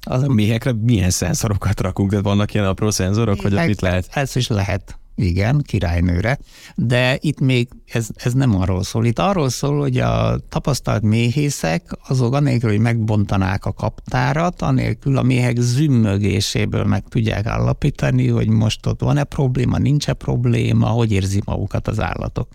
az 0.03 0.23
a 0.23 0.33
méhekre 0.33 0.73
milyen 0.73 1.09
szenzorokat 1.09 1.81
rakunk? 1.81 2.09
Tehát 2.09 2.25
vannak 2.25 2.53
ilyen 2.53 2.65
apró 2.65 2.89
szenzorok, 2.89 3.41
vagy 3.41 3.65
mit 3.67 3.81
lehet? 3.81 4.07
Ez 4.11 4.35
is 4.35 4.47
lehet 4.47 4.99
igen, 5.15 5.61
királynőre, 5.61 6.39
de 6.75 7.17
itt 7.21 7.39
még 7.39 7.67
ez, 7.85 8.07
ez 8.15 8.33
nem 8.33 8.55
arról 8.55 8.83
szól. 8.83 9.05
Itt 9.05 9.19
arról 9.19 9.49
szól, 9.49 9.79
hogy 9.79 9.97
a 9.97 10.39
tapasztalt 10.49 11.01
méhészek 11.01 11.97
azok 12.07 12.33
anélkül, 12.33 12.69
hogy 12.69 12.79
megbontanák 12.79 13.65
a 13.65 13.73
kaptárat, 13.73 14.61
anélkül 14.61 15.17
a 15.17 15.21
méhek 15.21 15.57
zümmögéséből 15.59 16.83
meg 16.85 17.03
tudják 17.09 17.45
állapítani, 17.45 18.27
hogy 18.27 18.47
most 18.47 18.85
ott 18.85 19.01
van-e 19.01 19.23
probléma, 19.23 19.77
nincs-e 19.77 20.13
probléma, 20.13 20.87
hogy 20.87 21.11
érzi 21.11 21.41
magukat 21.45 21.87
az 21.87 21.99
állatok. 21.99 22.47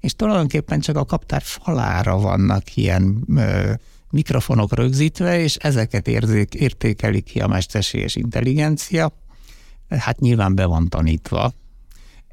És 0.00 0.14
tulajdonképpen 0.14 0.80
csak 0.80 0.96
a 0.96 1.04
kaptár 1.04 1.42
falára 1.42 2.18
vannak 2.18 2.76
ilyen 2.76 3.24
ö, 3.36 3.72
mikrofonok 4.10 4.74
rögzítve, 4.74 5.40
és 5.40 5.56
ezeket 5.56 6.08
érzék, 6.08 6.54
értékelik 6.54 7.24
ki 7.24 7.40
a 7.40 7.46
mesterséges 7.46 8.14
intelligencia. 8.14 9.12
Hát 9.88 10.20
nyilván 10.20 10.54
be 10.54 10.64
van 10.64 10.88
tanítva, 10.88 11.52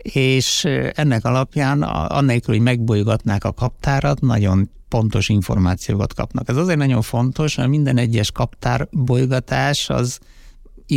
és 0.02 0.68
ennek 0.94 1.26
alapján, 1.26 1.82
annélkül, 1.84 2.54
hogy 2.54 2.64
megbolygatnák 2.64 3.44
a 3.44 3.52
kaptárat, 3.52 4.22
nagyon 4.22 4.70
pontos 4.88 5.30
információkat 5.30 6.14
kapnak. 6.14 6.50
Ez 6.50 6.58
azért 6.58 6.78
nagyon 6.78 7.02
fontos, 7.02 7.56
mert 7.56 7.70
minden 7.70 7.98
egyes 7.98 8.32
kaptár 8.32 8.88
bolygatás 8.92 9.90
az 9.90 10.20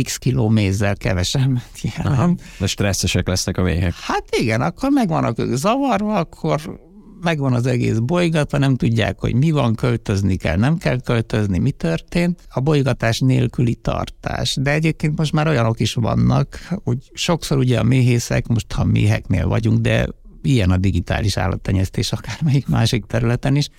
x 0.03 0.17
kiló 0.17 0.49
mézzel 0.49 0.95
kevesebb 0.95 1.61
jelent. 1.81 2.41
De 2.59 2.67
stresszesek 2.67 3.27
lesznek 3.27 3.57
a 3.57 3.61
méhek. 3.61 3.93
Hát 3.93 4.25
igen, 4.39 4.61
akkor 4.61 4.89
meg 4.89 5.07
vannak 5.07 5.39
ők 5.39 5.55
zavarva, 5.55 6.15
akkor 6.15 6.79
megvan 7.25 7.53
az 7.53 7.65
egész 7.65 7.97
bolygatva, 7.97 8.57
nem 8.57 8.75
tudják, 8.75 9.19
hogy 9.19 9.35
mi 9.35 9.51
van, 9.51 9.75
költözni 9.75 10.35
kell, 10.35 10.57
nem 10.57 10.77
kell 10.77 11.01
költözni, 11.01 11.57
mi 11.57 11.71
történt. 11.71 12.41
A 12.49 12.59
bolygatás 12.59 13.19
nélküli 13.19 13.75
tartás. 13.75 14.57
De 14.61 14.71
egyébként 14.71 15.17
most 15.17 15.31
már 15.31 15.47
olyanok 15.47 15.79
is 15.79 15.93
vannak, 15.93 16.67
hogy 16.83 16.97
sokszor 17.13 17.57
ugye 17.57 17.79
a 17.79 17.83
méhészek, 17.83 18.47
most 18.47 18.71
ha 18.71 18.83
méheknél 18.83 19.47
vagyunk, 19.47 19.79
de 19.79 20.07
ilyen 20.41 20.71
a 20.71 20.77
digitális 20.77 21.37
állattenyésztés 21.37 22.11
akármelyik 22.11 22.67
másik 22.67 23.05
területen 23.05 23.55
is, 23.55 23.69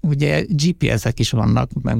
Ugye 0.00 0.44
GPS-ek 0.48 1.18
is 1.18 1.30
vannak, 1.30 1.70
meg 1.82 1.98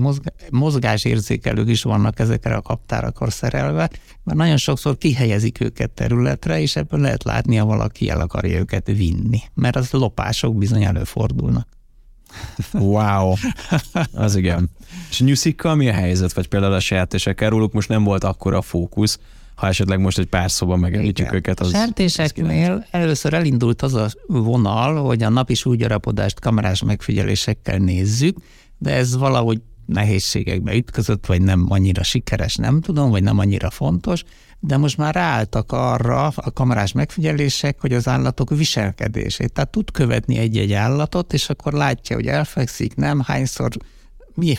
mozgásérzékelők 0.50 1.68
is 1.68 1.82
vannak 1.82 2.18
ezekre 2.18 2.54
a 2.54 2.62
kaptárakra 2.62 3.30
szerelve, 3.30 3.90
mert 4.24 4.38
nagyon 4.38 4.56
sokszor 4.56 4.98
kihelyezik 4.98 5.60
őket 5.60 5.90
területre, 5.90 6.60
és 6.60 6.76
ebből 6.76 7.00
lehet 7.00 7.24
látni, 7.24 7.56
ha 7.56 7.66
valaki 7.66 8.08
el 8.08 8.20
akarja 8.20 8.58
őket 8.58 8.86
vinni, 8.86 9.40
mert 9.54 9.76
az 9.76 9.90
lopások 9.90 10.56
bizony 10.56 10.84
előfordulnak. 10.84 11.68
Wow, 12.72 13.34
az 14.12 14.36
igen. 14.36 14.70
És 15.10 15.20
nyuszikkal 15.20 15.74
mi 15.74 15.88
a 15.88 15.92
helyzet, 15.92 16.32
vagy 16.32 16.48
például 16.48 16.72
a 16.72 16.80
sertésekkel? 16.80 17.50
Róluk 17.50 17.72
most 17.72 17.88
nem 17.88 18.04
volt 18.04 18.24
akkora 18.24 18.62
fókusz, 18.62 19.18
ha 19.58 19.66
esetleg 19.66 20.00
most 20.00 20.18
egy 20.18 20.26
pár 20.26 20.50
szóban 20.50 20.78
megemlítjük 20.78 21.32
őket. 21.32 21.60
Az, 21.60 21.70
Sertéseknél 21.70 22.86
először 22.90 23.34
elindult 23.34 23.82
az 23.82 23.94
a 23.94 24.08
vonal, 24.26 25.02
hogy 25.04 25.22
a 25.22 25.28
napi 25.28 25.54
súlygyarapodást 25.54 26.40
kamerás 26.40 26.82
megfigyelésekkel 26.82 27.78
nézzük, 27.78 28.36
de 28.78 28.94
ez 28.94 29.16
valahogy 29.16 29.60
nehézségekbe 29.86 30.74
ütközött, 30.74 31.26
vagy 31.26 31.42
nem 31.42 31.66
annyira 31.68 32.02
sikeres, 32.02 32.56
nem 32.56 32.80
tudom, 32.80 33.10
vagy 33.10 33.22
nem 33.22 33.38
annyira 33.38 33.70
fontos, 33.70 34.24
de 34.60 34.76
most 34.76 34.96
már 34.96 35.14
ráálltak 35.14 35.72
arra 35.72 36.26
a 36.26 36.52
kamerás 36.52 36.92
megfigyelések, 36.92 37.80
hogy 37.80 37.92
az 37.92 38.08
állatok 38.08 38.50
viselkedését. 38.50 39.52
Tehát 39.52 39.70
tud 39.70 39.90
követni 39.90 40.36
egy-egy 40.38 40.72
állatot, 40.72 41.32
és 41.32 41.48
akkor 41.48 41.72
látja, 41.72 42.16
hogy 42.16 42.26
elfekszik, 42.26 42.94
nem, 42.94 43.20
hányszor 43.20 43.70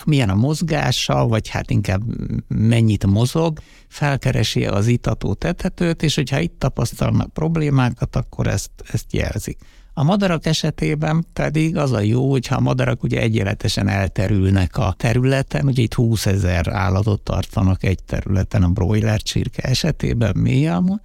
milyen 0.06 0.30
a 0.30 0.36
mozgása, 0.36 1.28
vagy 1.28 1.48
hát 1.48 1.70
inkább 1.70 2.02
mennyit 2.48 3.06
mozog, 3.06 3.60
felkeresi 3.88 4.66
az 4.66 4.88
itató 4.88 5.34
tetetőt, 5.34 6.04
és 6.04 6.16
hogyha 6.16 6.40
itt 6.40 6.60
tapasztalnak 6.60 7.34
problémákat, 7.34 8.16
akkor 8.16 8.48
ezt, 8.48 8.72
ezt 8.92 9.14
jelzik. 9.14 9.58
A 9.94 10.04
madarak 10.04 10.46
esetében 10.46 11.26
pedig 11.34 11.78
az 11.78 11.92
a 11.92 12.00
jó, 12.00 12.32
hogyha 12.32 12.56
a 12.56 12.60
madarak 12.60 13.04
ugye 13.04 13.22
egyenletesen 13.22 13.88
elterülnek 13.88 14.78
a 14.78 14.94
területen, 14.98 15.66
ugye 15.66 15.82
itt 15.82 15.94
20 15.94 16.26
ezer 16.26 16.68
állatot 16.68 17.22
tartanak 17.22 17.84
egy 17.84 18.04
területen 18.04 18.64
a 18.64 18.70
broiler 18.70 19.22
csirke 19.22 19.62
esetében 19.62 20.38
mélyálma, 20.38 21.00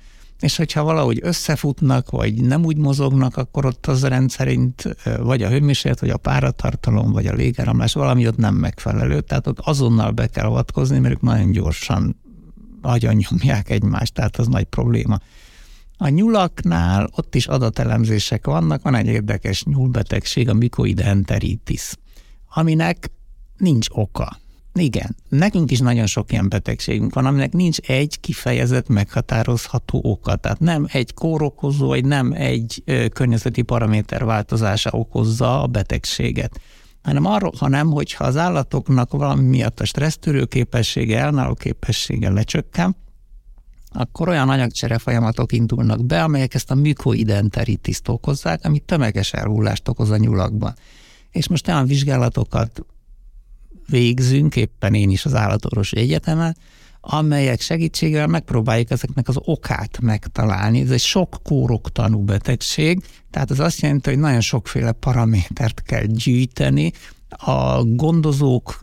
és 0.45 0.57
hogyha 0.57 0.84
valahogy 0.84 1.18
összefutnak, 1.22 2.11
vagy 2.11 2.42
nem 2.42 2.64
úgy 2.64 2.76
mozognak, 2.76 3.36
akkor 3.36 3.66
ott 3.66 3.86
az 3.86 4.05
rendszerint 4.05 4.97
vagy 5.20 5.42
a 5.42 5.49
hőmérséklet, 5.49 6.01
vagy 6.01 6.11
a 6.11 6.16
páratartalom, 6.16 7.12
vagy 7.12 7.26
a 7.26 7.32
légáramlás 7.32 7.92
valami 7.92 8.26
ott 8.26 8.36
nem 8.36 8.55
megfelelő, 8.55 9.20
tehát 9.20 9.47
ott 9.47 9.59
azonnal 9.59 10.11
be 10.11 10.26
kell 10.26 10.47
avatkozni, 10.47 10.99
mert 10.99 11.14
ők 11.14 11.20
nagyon 11.20 11.51
gyorsan 11.51 12.20
agyon 12.82 13.14
nyomják 13.14 13.70
egymást, 13.70 14.14
tehát 14.14 14.36
az 14.36 14.47
nagy 14.47 14.64
probléma. 14.64 15.18
A 15.97 16.09
nyulaknál 16.09 17.09
ott 17.16 17.34
is 17.34 17.47
adatelemzések 17.47 18.47
vannak, 18.47 18.82
van 18.82 18.95
egy 18.95 19.07
érdekes 19.07 19.64
nyúlbetegség, 19.64 20.49
a 20.49 20.55
mikoide 20.55 21.05
enteritis, 21.05 21.92
aminek 22.55 23.11
nincs 23.57 23.86
oka. 23.90 24.38
Igen, 24.79 25.16
nekünk 25.29 25.70
is 25.70 25.79
nagyon 25.79 26.07
sok 26.07 26.33
ilyen 26.33 26.49
betegségünk 26.49 27.14
van, 27.14 27.27
aminek 27.27 27.53
nincs 27.53 27.79
egy 27.79 28.20
kifejezett, 28.20 28.89
meghatározható 28.89 30.01
oka. 30.03 30.37
Tehát 30.37 30.61
nem 30.61 30.87
egy 30.93 31.14
kórokozó, 31.14 31.87
vagy 31.87 32.05
nem 32.05 32.33
egy 32.33 32.83
környezeti 33.12 33.62
paraméter 33.62 34.25
változása 34.25 34.91
okozza 34.91 35.62
a 35.62 35.66
betegséget 35.66 36.61
hanem 37.05 37.25
arról, 37.25 37.53
hanem 37.59 37.91
hogyha 37.91 38.25
az 38.25 38.37
állatoknak 38.37 39.11
valami 39.12 39.43
miatt 39.43 39.81
a 39.81 39.85
stressztűrő 39.85 40.45
képessége, 40.45 41.18
elnáló 41.18 41.55
képessége 41.55 42.31
lecsökken, 42.31 42.97
akkor 43.93 44.29
olyan 44.29 44.49
anyagcsere 44.49 44.99
folyamatok 44.99 45.53
indulnak 45.53 46.05
be, 46.05 46.22
amelyek 46.22 46.55
ezt 46.55 46.70
a 46.70 46.75
műkoidenteritiszt 46.75 48.09
okozzák, 48.09 48.64
ami 48.64 48.79
tömeges 48.79 49.33
elhullást 49.33 49.89
okoz 49.89 50.11
a 50.11 50.16
nyulakban. 50.16 50.75
És 51.31 51.49
most 51.49 51.68
olyan 51.68 51.87
vizsgálatokat 51.87 52.85
végzünk, 53.89 54.57
éppen 54.57 54.95
én 54.95 55.11
is 55.11 55.24
az 55.24 55.35
állatorvosi 55.35 55.99
egyetemen, 55.99 56.57
amelyek 57.01 57.61
segítségével 57.61 58.26
megpróbáljuk 58.26 58.91
ezeknek 58.91 59.28
az 59.28 59.37
okát 59.39 59.99
megtalálni. 60.01 60.80
Ez 60.80 60.91
egy 60.91 61.01
sok 61.01 61.41
kóroktanú 61.43 62.24
betegség, 62.24 63.03
tehát 63.30 63.51
az 63.51 63.61
azt 63.61 63.80
jelenti, 63.80 64.11
hogy 64.11 64.18
nagyon 64.18 64.41
sokféle 64.41 64.93
paramétert 64.93 65.82
kell 65.82 66.05
gyűjteni, 66.05 66.93
a 67.37 67.85
gondozók 67.85 68.78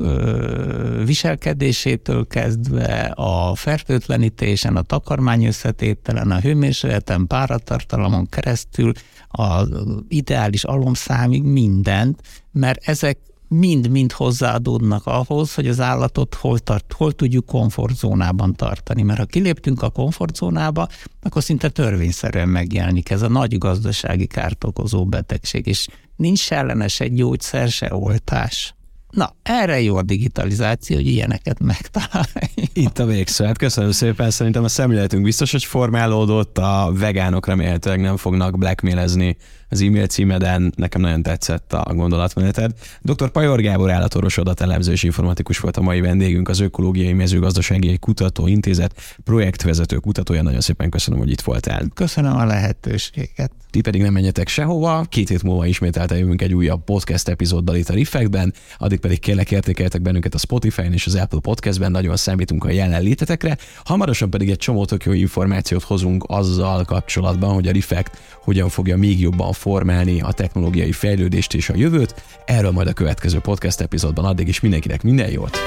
viselkedésétől 1.06 2.28
kezdve 2.28 3.14
a 3.16 3.56
fertőtlenítésen, 3.56 4.76
a 4.76 4.82
takarmány 4.82 5.46
összetételen, 5.46 6.32
a 6.32 6.40
hőmérsékleten, 6.40 7.28
páratartalomon 7.28 8.30
keresztül, 8.30 8.92
az 9.28 9.70
ideális 10.08 10.64
alomszámig 10.64 11.44
mindent, 11.44 12.22
mert 12.52 12.88
ezek 12.88 13.18
mind-mind 13.54 14.12
hozzáadódnak 14.12 15.06
ahhoz, 15.06 15.54
hogy 15.54 15.68
az 15.68 15.80
állatot 15.80 16.36
hol, 16.36 16.60
tart, 16.60 16.94
hol 16.94 17.12
tudjuk 17.12 17.46
komfortzónában 17.46 18.56
tartani. 18.56 19.02
Mert 19.02 19.20
ha 19.20 19.26
kiléptünk 19.26 19.82
a 19.82 19.90
komfortzónába, 19.90 20.88
akkor 21.22 21.44
szinte 21.44 21.70
törvényszerűen 21.70 22.50
megjelenik 22.50 23.10
ez 23.10 23.22
a 23.22 23.30
nagy 23.30 23.58
gazdasági 23.58 24.26
kárt 24.26 24.64
okozó 24.64 25.06
betegség, 25.06 25.68
és 25.68 25.88
nincs 26.16 26.52
ellenes 26.52 27.00
egy 27.00 27.14
gyógyszer, 27.14 27.70
se 27.70 27.96
oltás. 27.96 28.76
Na, 29.10 29.36
erre 29.44 29.82
jó 29.82 29.96
a 29.96 30.02
digitalizáció, 30.02 30.96
hogy 30.96 31.08
ilyeneket 31.08 31.60
megtalálj. 31.60 32.70
Itt 32.74 33.00
a 33.00 33.06
végszó. 33.06 33.46
Hát 33.46 33.58
köszönöm 33.58 33.92
szépen, 33.92 34.30
szerintem 34.30 34.64
a 34.64 34.68
szemléletünk 34.68 35.24
biztos, 35.24 35.52
hogy 35.52 35.64
formálódott, 35.64 36.58
a 36.58 36.92
vegánok 36.94 37.48
remélhetőleg 37.48 38.00
nem 38.00 38.18
fognak 38.18 38.58
blackmailezni 38.58 39.38
az 39.72 39.82
e-mail 39.82 40.08
címeden. 40.08 40.74
Nekem 40.76 41.02
nagyon 41.02 41.24
tetszett 41.24 41.74
a 41.74 41.94
gondolatmeneted. 41.94 42.72
Dr. 43.02 43.30
Pajor 43.30 43.62
Gábor 43.62 43.92
állatorvos 43.92 44.38
adatelemző 44.38 44.92
és 44.92 45.04
informatikus 45.04 45.60
volt 45.60 45.78
a 45.78 45.82
mai 45.82 46.02
vendégünk, 46.02 46.50
az 46.50 46.60
Ökológiai 46.60 47.14
Mezőgazdasági 47.14 47.98
Kutatóintézet 47.98 49.18
projektvezető 49.24 49.98
kutatója. 49.98 50.42
Nagyon 50.42 50.62
szépen 50.62 50.90
köszönöm, 50.90 51.20
hogy 51.20 51.32
itt 51.32 51.42
voltál. 51.42 51.88
Köszönöm 51.94 52.36
a 52.36 52.46
lehetőséget. 52.46 53.52
Ti 53.70 53.82
pedig 53.82 54.02
nem 54.02 54.14
menjetek 54.14 54.48
sehova, 54.48 55.06
két 55.10 55.30
hét 55.30 55.44
múlva 55.44 55.66
ismételten 55.66 56.18
jövünk 56.18 56.42
egy 56.42 56.54
újabb 56.54 56.84
podcast 56.84 57.28
epizóddal 57.28 57.76
itt 57.76 57.90
a 57.90 57.94
Reflectben, 57.94 58.54
addig 58.78 59.00
pedig 59.00 59.20
kérlek 59.20 59.52
értékeltek 59.52 60.02
bennünket 60.02 60.34
a 60.34 60.38
Spotify-n 60.38 60.94
és 60.94 61.06
az 61.06 61.16
Apple 61.16 61.40
Podcastben, 61.40 61.92
nagyon 61.92 62.16
számítunk 62.16 62.64
a 62.64 62.72
jelenlétetekre. 62.72 63.58
Hamarosan 63.84 64.30
pedig 64.30 64.50
egy 64.50 64.58
csomó 64.58 64.86
tök 64.86 65.04
jó 65.04 65.12
információt 65.12 65.84
hozunk 65.84 66.24
azzal 66.28 66.84
kapcsolatban, 66.84 67.54
hogy 67.54 67.68
a 67.68 67.72
Reflect 67.72 68.18
hogyan 68.44 68.70
fogja 68.70 68.98
még 68.98 69.20
jobban 69.20 69.54
formálni 69.62 70.22
a 70.22 70.32
technológiai 70.32 70.92
fejlődést 70.92 71.54
és 71.54 71.70
a 71.70 71.76
jövőt. 71.76 72.24
Erről 72.46 72.72
majd 72.72 72.88
a 72.88 72.94
következő 72.94 73.40
podcast 73.40 73.82
epizódban 73.82 74.26
addig 74.26 74.48
is 74.48 74.60
mindenkinek 74.60 75.04
minden 75.04 75.32
jót! 75.32 75.58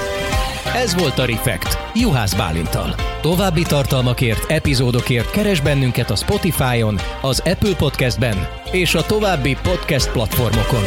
Ez 0.75 0.95
volt 0.95 1.19
a 1.19 1.25
Refekt, 1.25 1.79
Juhász 1.95 2.35
Bálintal. 2.35 2.95
További 3.21 3.63
tartalmakért, 3.63 4.51
epizódokért 4.51 5.31
keres 5.31 5.61
bennünket 5.61 6.11
a 6.11 6.17
Spotify-on, 6.17 6.99
az 7.23 7.39
Apple 7.39 7.75
Podcastben 7.77 8.49
és 8.73 8.95
a 8.95 9.07
további 9.07 9.57
podcast 9.63 10.13
platformokon. 10.13 10.83